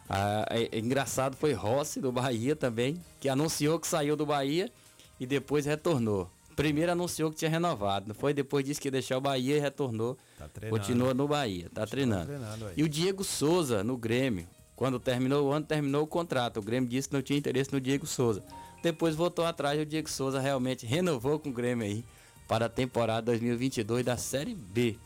Ah, 0.08 0.46
é, 0.50 0.68
é 0.72 0.78
engraçado 0.78 1.36
foi 1.36 1.52
Rossi 1.52 2.00
do 2.00 2.12
Bahia 2.12 2.54
também, 2.54 3.00
que 3.20 3.28
anunciou 3.28 3.78
que 3.78 3.86
saiu 3.86 4.16
do 4.16 4.24
Bahia 4.24 4.70
e 5.18 5.26
depois 5.26 5.66
retornou. 5.66 6.30
Primeiro 6.54 6.92
anunciou 6.92 7.30
que 7.30 7.36
tinha 7.36 7.50
renovado, 7.50 8.08
não 8.08 8.14
foi? 8.14 8.32
Depois 8.32 8.64
disse 8.64 8.80
que 8.80 8.88
ia 8.88 8.92
deixar 8.92 9.18
o 9.18 9.20
Bahia 9.20 9.56
e 9.56 9.60
retornou. 9.60 10.16
treinando. 10.48 10.78
Continua 10.80 11.12
no 11.12 11.28
Bahia, 11.28 11.68
tá 11.72 11.86
treinando. 11.86 12.26
treinando. 12.26 12.70
E 12.74 12.82
o 12.82 12.88
Diego 12.88 13.22
Souza 13.22 13.84
no 13.84 13.96
Grêmio, 13.96 14.46
quando 14.74 14.98
terminou 14.98 15.48
o 15.48 15.52
ano, 15.52 15.66
terminou 15.66 16.04
o 16.04 16.06
contrato. 16.06 16.58
O 16.58 16.62
Grêmio 16.62 16.88
disse 16.88 17.08
que 17.08 17.14
não 17.14 17.20
tinha 17.20 17.38
interesse 17.38 17.72
no 17.72 17.80
Diego 17.80 18.06
Souza. 18.06 18.42
Depois 18.82 19.14
voltou 19.14 19.44
atrás 19.44 19.78
e 19.78 19.82
o 19.82 19.86
Diego 19.86 20.08
Souza 20.08 20.40
realmente 20.40 20.86
renovou 20.86 21.38
com 21.38 21.50
o 21.50 21.52
Grêmio 21.52 21.84
aí 21.84 22.04
para 22.48 22.66
a 22.66 22.68
temporada 22.68 23.22
2022 23.22 24.04
da 24.04 24.16
Série 24.16 24.54
B. 24.54 24.96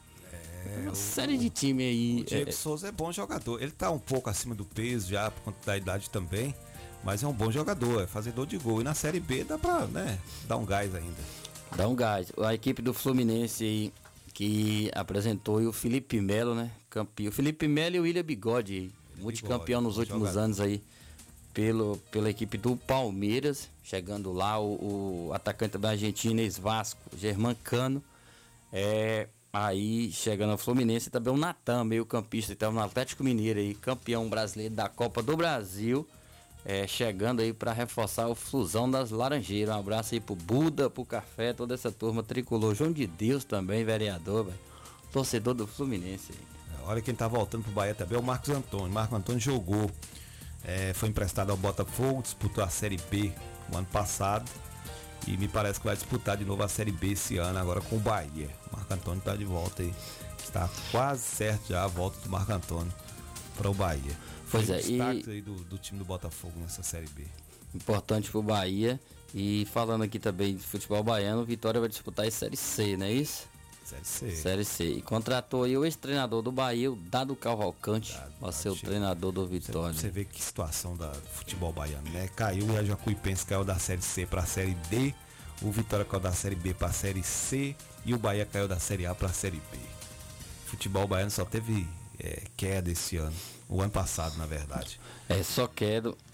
uma 0.82 0.95
série 0.95 1.39
de 1.39 1.51
time 1.51 1.82
aí. 1.82 2.20
O 2.20 2.24
Diego 2.24 2.51
é, 2.51 2.53
Souza 2.53 2.89
é 2.89 2.93
bom 2.93 3.12
jogador. 3.12 3.62
Ele 3.62 3.70
tá 3.70 3.91
um 3.91 3.99
pouco 3.99 4.28
acima 4.31 4.55
do 4.55 4.65
peso 4.65 5.11
já, 5.11 5.31
por 5.31 5.43
conta 5.43 5.59
da 5.65 5.77
idade 5.77 6.11
também. 6.11 6.55
Mas 7.03 7.23
é 7.23 7.27
um 7.27 7.32
bom 7.32 7.51
jogador, 7.51 8.03
é 8.03 8.07
fazedor 8.07 8.47
de 8.47 8.59
gol. 8.59 8.81
E 8.81 8.85
na 8.85 8.95
Série 8.95 9.20
B 9.20 9.45
dá 9.45 9.59
pra, 9.59 9.87
né, 9.87 10.19
dar 10.47 10.57
um 10.57 10.66
gás 10.66 10.95
ainda. 10.95 11.23
Dá 11.74 11.89
um 11.89 11.95
gás. 11.95 12.31
A 12.39 12.53
equipe 12.53 12.82
do 12.82 12.93
Fluminense 12.93 13.65
aí, 13.65 13.93
que 14.35 14.91
apresentou 14.95 15.61
o 15.62 15.73
Felipe 15.73 16.20
Melo, 16.20 16.55
né? 16.55 16.70
Campeão. 16.91 17.31
O 17.31 17.32
Felipe 17.32 17.66
Melo 17.66 17.97
e 17.97 18.01
o 18.01 18.03
William 18.03 18.23
Bigode, 18.23 18.93
multicampeão 19.19 19.81
nos 19.81 19.95
bom 19.95 20.01
últimos 20.01 20.28
jogador. 20.28 20.45
anos 20.45 20.61
aí. 20.61 20.82
Pelo, 21.55 21.97
pela 22.12 22.31
equipe 22.31 22.57
do 22.57 22.77
Palmeiras, 22.77 23.69
chegando 23.82 24.32
lá 24.32 24.61
o, 24.61 25.28
o 25.28 25.32
atacante 25.32 25.77
da 25.77 25.91
Argentina, 25.91 26.41
ex-Vasco, 26.41 27.01
Germán 27.16 27.57
Cano. 27.65 28.03
É, 28.73 29.27
aí 29.52 30.10
chegando 30.12 30.52
ao 30.52 30.59
Fluminense 30.59 31.10
também 31.10 31.32
o 31.32 31.36
Natan, 31.36 31.85
meio 31.85 32.06
campista, 32.06 32.52
estava 32.52 32.72
no 32.72 32.81
Atlético 32.81 33.24
Mineiro 33.24 33.59
aí, 33.59 33.74
campeão 33.74 34.28
brasileiro 34.28 34.74
da 34.74 34.89
Copa 34.89 35.22
do 35.22 35.36
Brasil. 35.36 36.06
É, 36.62 36.86
chegando 36.86 37.40
aí 37.40 37.55
para 37.55 37.72
reforçar 37.72 38.28
o 38.28 38.35
Flusão 38.35 38.90
das 38.90 39.10
Laranjeiras. 39.10 39.74
Um 39.74 39.78
abraço 39.78 40.14
aí 40.14 40.20
pro 40.20 40.35
Buda, 40.35 40.90
pro 40.90 41.06
Café, 41.06 41.55
toda 41.55 41.72
essa 41.72 41.90
turma 41.90 42.22
tricolor. 42.22 42.74
João 42.74 42.93
de 42.93 43.06
Deus 43.06 43.44
também, 43.44 43.82
vereador, 43.82 44.44
velho. 44.44 44.59
Torcedor 45.10 45.55
do 45.55 45.66
Fluminense. 45.66 46.32
Olha 46.85 47.01
quem 47.01 47.14
tá 47.14 47.27
voltando 47.27 47.64
pro 47.64 47.72
Bahia 47.72 47.94
também 47.94 48.16
é 48.16 48.20
o 48.20 48.22
Marcos 48.22 48.51
Antônio. 48.51 48.90
Marcos 48.90 49.16
Antônio 49.16 49.40
jogou, 49.40 49.90
é, 50.64 50.93
foi 50.93 51.09
emprestado 51.09 51.51
ao 51.51 51.56
Botafogo, 51.56 52.22
disputou 52.22 52.62
a 52.62 52.68
Série 52.68 52.98
B 53.10 53.32
no 53.68 53.78
ano 53.78 53.86
passado. 53.86 54.51
E 55.27 55.37
me 55.37 55.49
parece 55.49 55.79
que 55.79 55.87
vai 55.87 55.95
disputar 55.95 56.37
de 56.37 56.45
novo 56.45 56.63
a 56.63 56.69
Série 56.69 56.93
B 56.93 57.13
esse 57.13 57.37
ano, 57.39 57.59
agora 57.59 57.81
com 57.81 57.97
o 57.97 58.01
Bahia. 58.01 58.49
O 58.73 58.77
Marco 58.77 58.95
Antônio 58.95 59.23
tá 59.23 59.37
de 59.37 59.45
volta 59.45 59.83
aí. 59.83 59.95
Está 60.43 60.69
quase 60.91 61.23
certo 61.23 61.69
já 61.69 61.85
a 61.85 61.87
volta 61.87 62.19
do 62.21 62.31
Marco 62.31 62.53
Antônio 62.53 62.93
para 63.57 63.71
o 63.71 63.75
Bahia. 63.75 64.17
Pois 64.51 64.67
Foi 64.67 64.77
é, 64.77 64.87
e- 64.87 65.01
aí 65.01 65.41
do, 65.41 65.55
do 65.65 65.79
time 65.79 65.99
do 65.99 66.05
Botafogo 66.05 66.55
nessa 66.59 66.83
Série 66.83 67.09
B. 67.09 67.25
Importante 67.75 68.31
pro 68.31 68.43
Bahia. 68.43 68.99
E 69.33 69.67
falando 69.73 70.03
aqui 70.03 70.19
também 70.19 70.57
de 70.57 70.63
futebol 70.65 71.05
baiano, 71.05 71.43
o 71.43 71.45
Vitória 71.45 71.79
vai 71.79 71.89
disputar 71.89 72.27
a 72.27 72.31
Série 72.31 72.57
C, 72.57 72.97
não 72.97 73.07
é 73.07 73.13
isso? 73.13 73.49
Série 73.91 74.05
C. 74.05 74.37
Série 74.37 74.65
C. 74.65 74.85
E 74.85 75.03
contratou 75.03 75.65
aí 75.65 75.77
o 75.77 75.85
ex-treinador 75.85 76.43
do 76.43 76.53
Bahia, 76.53 76.93
o 76.93 76.97
Dado 76.97 77.35
Cavalcante, 77.35 78.17
vai 78.41 78.53
ser 78.53 78.69
o 78.69 78.77
treinador 78.77 79.33
do 79.33 79.47
Vitória. 79.47 79.93
Você 79.93 80.09
vê 80.09 80.25
que 80.25 80.41
situação 80.43 80.97
da 80.97 81.11
do 81.11 81.29
futebol 81.29 81.73
baiano, 81.73 82.09
né? 82.11 82.29
Caiu 82.37 82.71
e 82.73 82.77
a 82.79 82.85
Jacuipense 82.85 83.45
caiu 83.45 83.65
da 83.65 83.79
Série 83.79 84.03
C 84.03 84.27
para 84.27 84.43
a 84.43 84.47
Série 84.47 84.75
D, 84.89 85.12
o 85.62 85.71
Vitória 85.71 86.05
caiu 86.05 86.21
da 86.21 86.33
Série 86.33 86.55
B 86.55 86.73
para 86.73 86.89
a 86.89 86.93
Série 86.93 87.23
C 87.23 87.75
e 88.05 88.15
o 88.15 88.19
Bahia 88.19 88.47
caiu 88.47 88.69
da 88.69 88.79
Série 88.79 89.07
A 89.07 89.15
para 89.15 89.29
a 89.29 89.33
Série 89.33 89.61
B. 89.73 89.79
Futebol 90.67 91.09
baiano 91.09 91.31
só 91.31 91.45
teve 91.45 91.87
é, 92.19 92.43
queda 92.57 92.91
esse 92.91 93.17
ano, 93.17 93.35
o 93.69 93.81
ano 93.81 93.91
passado, 93.91 94.37
na 94.37 94.47
verdade. 94.47 95.01
É, 95.29 95.43
só 95.43 95.67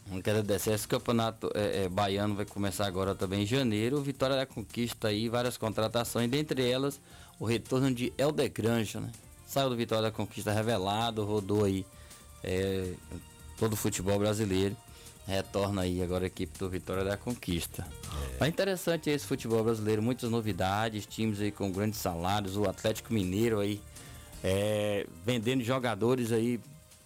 quero, 0.06 0.14
não 0.14 0.22
quero 0.22 0.42
descer. 0.42 0.74
Esse 0.74 0.86
campeonato 0.86 1.50
é, 1.54 1.84
é, 1.84 1.88
baiano 1.88 2.34
vai 2.34 2.44
começar 2.44 2.86
agora 2.86 3.14
também 3.14 3.42
em 3.42 3.46
janeiro. 3.46 3.98
O 3.98 4.02
Vitória 4.02 4.36
da 4.36 4.46
Conquista 4.46 5.08
aí, 5.08 5.28
várias 5.28 5.56
contratações, 5.56 6.30
dentre 6.30 6.68
elas 6.68 7.00
o 7.38 7.44
retorno 7.44 7.92
de 7.92 8.12
Helder 8.16 8.50
Granja, 8.50 9.00
né? 9.00 9.10
Saiu 9.46 9.68
do 9.70 9.76
Vitória 9.76 10.02
da 10.02 10.10
Conquista 10.10 10.52
revelado, 10.52 11.24
rodou 11.24 11.64
aí 11.64 11.86
é, 12.42 12.92
todo 13.58 13.74
o 13.74 13.76
futebol 13.76 14.18
brasileiro. 14.18 14.76
Retorna 15.26 15.82
aí 15.82 16.02
agora 16.02 16.24
a 16.24 16.26
equipe 16.28 16.56
do 16.58 16.68
Vitória 16.70 17.04
da 17.04 17.16
Conquista. 17.16 17.86
É 18.40 18.46
interessante 18.46 19.10
esse 19.10 19.26
futebol 19.26 19.62
brasileiro, 19.64 20.00
muitas 20.00 20.30
novidades, 20.30 21.04
times 21.04 21.40
aí 21.40 21.50
com 21.50 21.70
grandes 21.70 21.98
salários, 21.98 22.56
o 22.56 22.68
Atlético 22.68 23.12
Mineiro 23.12 23.58
aí 23.58 23.80
é, 24.42 25.06
vendendo 25.24 25.64
jogadores 25.64 26.30
aí 26.30 26.60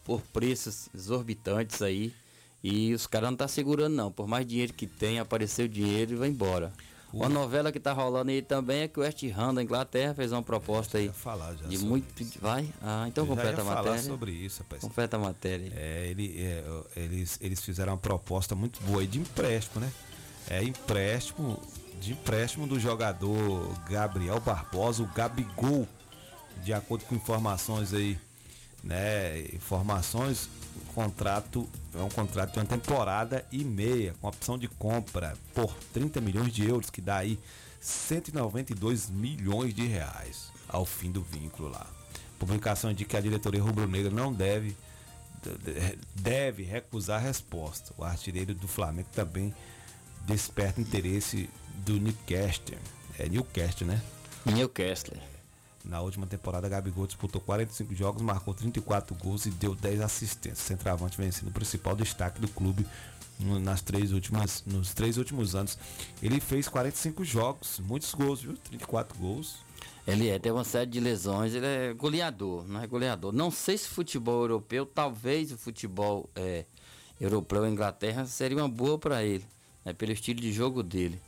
por 0.05 0.21
preços 0.21 0.89
exorbitantes 0.95 1.81
aí. 1.81 2.13
E 2.63 2.93
os 2.93 3.07
caras 3.07 3.31
não 3.31 3.37
tá 3.37 3.49
segurando 3.49 3.95
não. 3.95 4.13
Por 4.13 4.27
mais 4.27 4.47
dinheiro 4.47 4.73
que 4.73 4.87
tem, 4.87 5.19
apareceu 5.19 5.67
dinheiro 5.67 6.13
e 6.13 6.17
vai 6.17 6.29
embora. 6.29 6.73
Uma 7.13 7.29
novela 7.29 7.73
que 7.73 7.81
tá 7.81 7.93
rolando 7.93 8.31
aí 8.31 8.41
também 8.41 8.83
é 8.83 8.89
que 8.89 9.01
o 9.01 9.03
West 9.03 9.21
Ham 9.37 9.55
da 9.55 9.63
Inglaterra 9.63 10.15
fez 10.15 10.31
uma 10.31 10.43
proposta 10.45 10.99
aí 10.99 11.09
falar 11.09 11.57
já 11.57 11.67
de 11.67 11.79
muito. 11.79 12.07
Vai? 12.41 12.73
Ah, 12.81 13.07
então 13.09 13.25
Eu 13.25 13.29
completa 13.29 13.63
a 13.63 13.65
falar 13.65 13.83
matéria. 13.83 14.03
sobre 14.03 14.31
isso, 14.31 14.63
rapaz. 14.63 14.81
Completa 14.81 15.17
a 15.17 15.21
matéria. 15.21 15.73
É, 15.75 16.07
ele, 16.09 16.37
é, 16.39 16.65
eles, 16.95 17.37
eles 17.41 17.61
fizeram 17.61 17.95
uma 17.95 17.99
proposta 17.99 18.55
muito 18.55 18.81
boa 18.85 19.01
aí 19.01 19.09
de 19.09 19.19
empréstimo, 19.19 19.81
né? 19.81 19.93
É 20.49 20.63
empréstimo, 20.63 21.61
de 22.01 22.13
empréstimo 22.13 22.67
do 22.67 22.79
jogador 22.79 23.75
Gabriel 23.89 24.39
Barbosa, 24.41 25.03
o 25.03 25.07
Gabigol, 25.07 25.89
de 26.63 26.73
acordo 26.73 27.05
com 27.07 27.17
informações 27.17 27.93
aí, 27.93 28.17
né? 28.83 29.41
Informações, 29.53 30.49
o 30.77 30.93
contrato 30.93 31.69
é 31.95 32.03
um 32.03 32.09
contrato 32.09 32.53
de 32.53 32.59
uma 32.59 32.67
temporada 32.67 33.45
e 33.51 33.65
meia, 33.65 34.15
com 34.21 34.29
opção 34.29 34.59
de 34.59 34.69
compra 34.69 35.37
por 35.55 35.75
30 35.93 36.21
milhões 36.21 36.53
de 36.53 36.67
euros, 36.67 36.91
que 36.91 37.01
dá 37.01 37.19
aí 37.19 37.39
192 37.81 39.09
milhões 39.11 39.75
de 39.75 39.87
reais 39.87 40.51
ao 40.69 40.85
fim 40.85 41.11
do 41.11 41.23
vínculo 41.23 41.69
lá. 41.69 41.87
Publicação 42.39 42.93
de 42.93 43.05
que 43.05 43.17
a 43.17 43.21
diretoria 43.21 43.63
rubro-negra 43.63 44.11
não 44.11 44.33
deve 44.33 44.77
deve 46.15 46.63
recusar 46.63 47.19
a 47.19 47.23
resposta. 47.23 47.95
O 47.97 48.05
artilheiro 48.05 48.55
do 48.55 48.69
Flamengo 48.69 49.09
também 49.15 49.55
desperta 50.27 50.81
interesse 50.81 51.49
do 51.77 51.99
Newcastle. 51.99 52.79
É 53.19 53.29
Newcastle, 53.29 53.87
né? 53.87 54.03
Newcastle. 54.45 55.17
Na 55.85 56.01
última 56.01 56.27
temporada, 56.27 56.69
Gabigol 56.69 57.07
disputou 57.07 57.41
45 57.41 57.95
jogos, 57.95 58.23
marcou 58.23 58.53
34 58.53 59.15
gols 59.15 59.47
e 59.47 59.51
deu 59.51 59.75
10 59.75 60.01
assistências. 60.03 60.59
Centroavante 60.59 61.17
vencendo 61.17 61.49
o 61.49 61.53
principal 61.53 61.97
destaque 61.97 62.41
do 62.41 62.49
clube 62.49 62.87
nas 63.63 63.81
três 63.81 64.13
últimas, 64.13 64.63
nos 64.67 64.93
três 64.93 65.17
últimos 65.17 65.55
anos. 65.55 65.79
Ele 66.23 66.41
fez 66.41 66.69
45 66.69 67.25
jogos, 67.25 67.81
muitos 67.81 68.13
gols, 68.15 68.43
viu? 68.43 68.57
34 68.57 69.19
gols. 69.19 69.57
Ele 70.07 70.29
é, 70.29 70.39
tem 70.39 70.53
uma 70.53 70.65
série 70.65 70.91
de 70.91 71.01
lesões, 71.01 71.55
ele 71.55 71.67
é 71.67 71.95
goleador, 71.95 72.67
não 72.67 72.83
é 72.83 72.87
goleador. 72.87 73.33
Não 73.33 73.51
sei 73.51 73.79
se 73.79 73.89
futebol 73.89 74.43
europeu, 74.43 74.85
talvez 74.85 75.53
o 75.53 75.59
futebol 75.59 76.29
é, 76.35 76.65
europeu, 77.21 77.67
Inglaterra, 77.67 78.27
seria 78.27 78.57
uma 78.57 78.69
boa 78.69 78.99
para 78.99 79.23
ele, 79.23 79.45
né, 79.85 79.93
pelo 79.93 80.13
estilo 80.13 80.41
de 80.41 80.53
jogo 80.53 80.83
dele. 80.83 81.21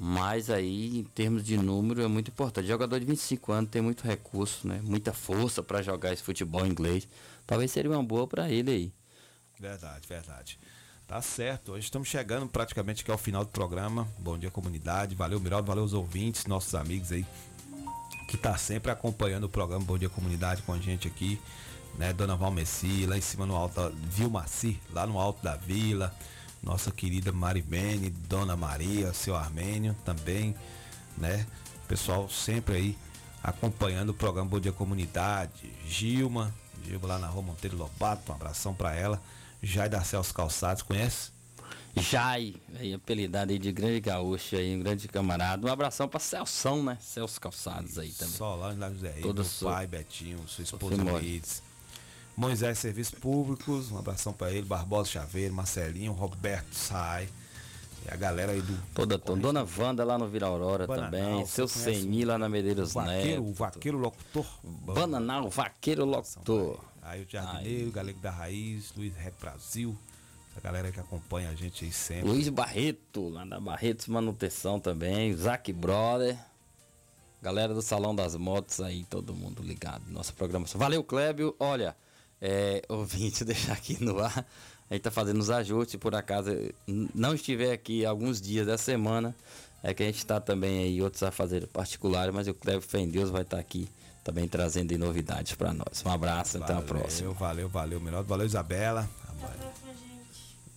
Mas 0.00 0.48
aí, 0.48 1.00
em 1.00 1.02
termos 1.02 1.42
de 1.44 1.56
número, 1.56 2.00
é 2.00 2.06
muito 2.06 2.30
importante. 2.30 2.68
Jogador 2.68 3.00
de 3.00 3.04
25 3.04 3.50
anos 3.50 3.70
tem 3.70 3.82
muito 3.82 4.04
recurso, 4.04 4.68
né? 4.68 4.80
Muita 4.84 5.12
força 5.12 5.60
para 5.60 5.82
jogar 5.82 6.12
esse 6.12 6.22
futebol 6.22 6.64
inglês. 6.64 7.08
Talvez 7.44 7.72
seria 7.72 7.90
uma 7.90 8.02
boa 8.02 8.24
para 8.24 8.48
ele 8.48 8.70
aí. 8.70 8.92
Verdade, 9.58 10.06
verdade. 10.06 10.58
Tá 11.04 11.20
certo. 11.20 11.72
Hoje 11.72 11.86
estamos 11.86 12.06
chegando 12.06 12.46
praticamente 12.46 13.02
aqui 13.02 13.10
ao 13.10 13.18
final 13.18 13.44
do 13.44 13.50
programa. 13.50 14.06
Bom 14.20 14.38
dia, 14.38 14.52
comunidade. 14.52 15.16
Valeu, 15.16 15.40
Miraldo. 15.40 15.66
Valeu 15.66 15.82
os 15.82 15.92
ouvintes, 15.92 16.46
nossos 16.46 16.76
amigos 16.76 17.10
aí 17.10 17.26
que 18.28 18.36
tá 18.36 18.56
sempre 18.58 18.92
acompanhando 18.92 19.44
o 19.44 19.48
programa 19.48 19.84
Bom 19.84 19.96
Dia 19.96 20.10
Comunidade 20.10 20.60
com 20.62 20.74
a 20.74 20.78
gente 20.78 21.08
aqui, 21.08 21.40
né? 21.96 22.12
Dona 22.12 22.36
Valmeci, 22.36 23.06
lá 23.06 23.16
em 23.16 23.22
cima 23.22 23.46
no 23.46 23.56
alto, 23.56 23.90
Vilmaci, 24.10 24.78
lá 24.92 25.06
no 25.06 25.18
alto 25.18 25.42
da 25.42 25.56
vila, 25.56 26.14
nossa 26.62 26.90
querida 26.90 27.32
Maribene, 27.32 28.10
Dona 28.10 28.56
Maria, 28.56 29.12
seu 29.12 29.34
Armênio 29.36 29.94
também, 30.04 30.54
né? 31.16 31.46
Pessoal 31.86 32.28
sempre 32.28 32.74
aí 32.74 32.98
acompanhando 33.42 34.10
o 34.10 34.14
programa 34.14 34.50
Bom 34.50 34.60
Dia 34.60 34.72
Comunidade, 34.72 35.72
Gilma, 35.86 36.54
Gilma 36.84 37.08
lá 37.08 37.18
na 37.18 37.26
rua 37.28 37.42
Monteiro 37.42 37.76
Lobato, 37.76 38.30
um 38.30 38.34
abração 38.34 38.74
pra 38.74 38.94
ela, 38.94 39.22
Jai 39.62 39.88
da 39.88 40.02
Celso 40.04 40.34
Calçados, 40.34 40.82
conhece? 40.82 41.30
Jai, 41.96 42.54
aí, 42.78 42.94
apelidado 42.94 43.50
aí 43.50 43.58
de 43.58 43.72
grande 43.72 43.98
gaúcho 43.98 44.54
aí, 44.54 44.76
um 44.76 44.80
grande 44.80 45.08
camarada. 45.08 45.66
Um 45.66 45.70
abração 45.72 46.06
pra 46.06 46.20
Celção, 46.20 46.82
né? 46.84 46.96
Celso 47.00 47.40
Calçados 47.40 47.98
aí 47.98 48.10
também. 48.10 48.34
Solange 48.34 48.78
lá 48.78 48.90
José 48.90 49.10
Reis, 49.10 49.22
Todo 49.22 49.36
meu 49.36 49.44
so- 49.44 49.64
pai, 49.66 49.86
Betinho, 49.86 50.38
sua 50.46 50.62
esposa. 50.62 50.94
Lides. 51.20 51.62
Moisés 52.38 52.78
Serviços 52.78 53.18
Públicos, 53.18 53.90
um 53.90 53.98
abração 53.98 54.32
pra 54.32 54.52
ele, 54.52 54.64
Barbosa 54.64 55.10
Chaveiro, 55.10 55.52
Marcelinho, 55.52 56.12
Roberto 56.12 56.72
Sai. 56.72 57.28
E 58.06 58.14
a 58.14 58.14
galera 58.14 58.52
aí 58.52 58.62
do 58.62 58.78
Toda 58.94 59.18
turma. 59.18 59.42
Dona 59.42 59.66
Wanda 59.76 60.04
lá 60.04 60.16
no 60.16 60.28
Vila 60.28 60.46
Aurora 60.46 60.86
Bananal, 60.86 61.10
também. 61.10 61.46
Seu 61.46 61.66
Seni 61.66 62.24
lá 62.24 62.38
na 62.38 62.48
Medeiros 62.48 62.92
vaqueiro, 62.92 63.42
o 63.42 63.46
Neto. 63.46 63.58
vaqueiro 63.58 63.98
locutor. 63.98 64.46
Bananal, 64.62 65.50
vaqueiro 65.50 66.04
locutor. 66.04 66.78
Aí 67.02 67.24
o 67.24 67.26
Jardineiro, 67.28 67.90
Galego 67.90 68.20
da 68.20 68.30
Raiz, 68.30 68.92
Luiz 68.96 69.16
Rec 69.16 69.34
Brasil. 69.40 69.98
Essa 70.52 70.60
galera 70.60 70.92
que 70.92 71.00
acompanha 71.00 71.50
a 71.50 71.56
gente 71.56 71.86
aí 71.86 71.90
sempre. 71.90 72.30
Luiz 72.30 72.48
Barreto, 72.48 73.30
lá 73.30 73.44
da 73.44 73.58
Barretos 73.58 74.06
Manutenção 74.06 74.78
também. 74.78 75.34
Zac 75.34 75.72
Brother. 75.72 76.38
Galera 77.42 77.74
do 77.74 77.82
Salão 77.82 78.14
das 78.14 78.36
Motos 78.36 78.80
aí, 78.80 79.04
todo 79.06 79.34
mundo 79.34 79.60
ligado. 79.60 80.04
Nossa 80.08 80.32
programação. 80.32 80.78
Valeu, 80.78 81.02
Clébio. 81.02 81.56
Olha, 81.58 81.96
é, 82.40 82.82
ouvinte, 82.88 83.44
deixar 83.44 83.72
aqui 83.72 84.02
no 84.02 84.18
ar. 84.18 84.46
A 84.90 84.94
gente 84.94 85.02
tá 85.02 85.10
fazendo 85.10 85.40
os 85.40 85.50
ajustes, 85.50 85.96
por 85.96 86.14
acaso 86.14 86.50
não 87.14 87.34
estiver 87.34 87.72
aqui 87.72 88.06
alguns 88.06 88.40
dias 88.40 88.66
da 88.66 88.78
semana. 88.78 89.34
É 89.82 89.94
que 89.94 90.02
a 90.02 90.06
gente 90.06 90.24
tá 90.26 90.40
também 90.40 90.82
aí, 90.82 91.02
outros 91.02 91.22
a 91.22 91.30
fazer 91.30 91.66
particular, 91.68 92.32
mas 92.32 92.48
o 92.48 92.54
Clébio 92.54 92.82
Fé 92.82 92.98
em 92.98 93.08
Deus 93.08 93.30
vai 93.30 93.42
estar 93.42 93.58
aqui 93.58 93.88
também 94.24 94.48
trazendo 94.48 94.96
novidades 94.98 95.54
para 95.54 95.72
nós. 95.72 96.02
Um 96.04 96.10
abraço, 96.10 96.58
até 96.58 96.72
a 96.72 96.82
próxima. 96.82 97.32
Valeu, 97.32 97.68
valeu, 97.68 98.00
melhor. 98.00 98.24
Valeu, 98.24 98.46
Isabela. 98.46 99.08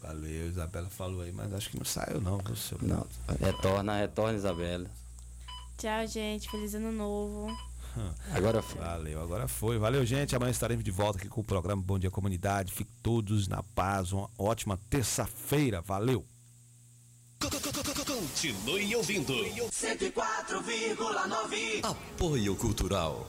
Valeu, 0.01 0.47
Isabela 0.47 0.89
falou 0.89 1.21
aí, 1.21 1.31
mas 1.31 1.53
acho 1.53 1.69
que 1.69 1.77
não 1.77 1.85
saiu 1.85 2.19
não, 2.21 2.37
viu, 2.39 2.55
seu? 2.55 2.77
Não, 2.81 3.05
retorna, 3.39 3.97
retorna, 3.97 4.37
Isabela. 4.37 4.89
Tchau, 5.77 6.07
gente. 6.07 6.49
Feliz 6.49 6.75
ano 6.75 6.91
novo. 6.91 7.47
Agora 8.33 8.61
foi. 8.61 8.81
Valeu, 8.81 9.21
agora 9.21 9.47
foi. 9.47 9.77
Valeu, 9.77 10.05
gente. 10.05 10.35
Amanhã 10.35 10.51
estaremos 10.51 10.83
de 10.83 10.91
volta 10.91 11.19
aqui 11.19 11.27
com 11.27 11.41
o 11.41 11.43
programa 11.43 11.81
Bom 11.81 11.99
Dia 11.99 12.11
Comunidade. 12.11 12.71
Fiquem 12.71 12.93
todos 13.01 13.47
na 13.47 13.63
paz. 13.63 14.11
Uma 14.11 14.29
ótima 14.37 14.77
terça-feira. 14.89 15.81
Valeu. 15.81 16.25
Continue 18.05 18.95
ouvindo. 18.95 19.33
104,9. 19.33 21.83
Apoio 21.83 22.55
Cultural. 22.55 23.27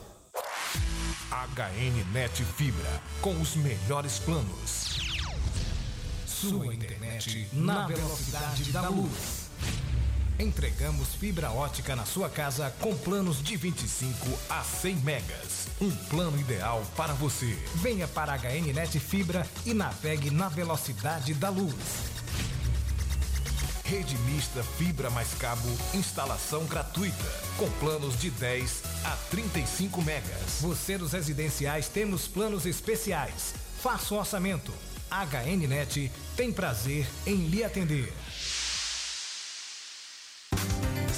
HN 1.30 2.12
Net 2.12 2.44
Fibra, 2.44 3.02
com 3.22 3.40
os 3.40 3.56
melhores 3.56 4.18
planos. 4.18 4.98
Sua 6.26 6.74
internet 6.74 7.48
na 7.52 7.86
velocidade 7.86 8.70
da 8.70 8.90
luz. 8.90 9.48
Entregamos 10.42 11.14
fibra 11.14 11.52
ótica 11.52 11.94
na 11.94 12.04
sua 12.04 12.28
casa 12.28 12.74
com 12.80 12.92
planos 12.96 13.40
de 13.40 13.56
25 13.56 14.12
a 14.50 14.64
100 14.64 14.96
megas. 14.96 15.68
Um 15.80 15.88
plano 16.06 16.36
ideal 16.36 16.84
para 16.96 17.12
você. 17.12 17.56
Venha 17.76 18.08
para 18.08 18.32
a 18.32 18.36
HN 18.36 18.72
Net 18.74 18.98
Fibra 18.98 19.46
e 19.64 19.72
navegue 19.72 20.32
na 20.32 20.48
velocidade 20.48 21.32
da 21.32 21.48
luz. 21.48 21.76
Rede 23.84 24.18
mista 24.18 24.64
fibra 24.64 25.10
mais 25.10 25.32
cabo, 25.34 25.68
instalação 25.94 26.64
gratuita, 26.66 27.32
com 27.56 27.70
planos 27.78 28.18
de 28.18 28.28
10 28.30 28.82
a 29.04 29.16
35 29.30 30.02
megas. 30.02 30.60
Você 30.60 30.98
dos 30.98 31.12
residenciais 31.12 31.86
temos 31.86 32.26
planos 32.26 32.66
especiais. 32.66 33.54
Faça 33.80 34.12
o 34.12 34.18
orçamento. 34.18 34.72
HNnet 35.08 36.10
tem 36.34 36.50
prazer 36.50 37.06
em 37.26 37.46
lhe 37.46 37.62
atender. 37.62 38.12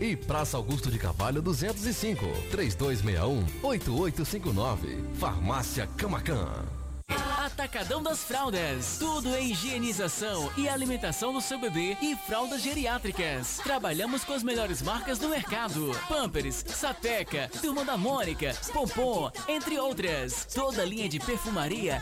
E 0.00 0.16
Praça 0.16 0.56
Augusto 0.56 0.90
de 0.90 0.98
Carvalho 0.98 1.42
205, 1.42 2.24
3261-8859. 3.62 5.14
Farmácia 5.18 5.86
Camacan. 5.98 6.64
Atacadão 7.44 8.02
das 8.02 8.22
Fraldas. 8.22 8.96
Tudo 8.98 9.34
em 9.36 9.50
higienização 9.50 10.50
e 10.56 10.68
alimentação 10.68 11.32
do 11.32 11.40
seu 11.40 11.58
bebê 11.58 11.96
e 12.00 12.16
fraldas 12.16 12.62
geriátricas. 12.62 13.58
Trabalhamos 13.62 14.24
com 14.24 14.32
as 14.32 14.42
melhores 14.42 14.80
marcas 14.80 15.18
do 15.18 15.28
mercado: 15.28 15.90
Pampers, 16.08 16.64
Sapeca, 16.66 17.50
Turma 17.60 17.84
da 17.84 17.96
Mônica, 17.96 18.54
Pompom, 18.72 19.30
entre 19.48 19.78
outras. 19.78 20.46
Toda 20.54 20.84
linha 20.84 21.08
de 21.08 21.18
perfumaria 21.18 22.00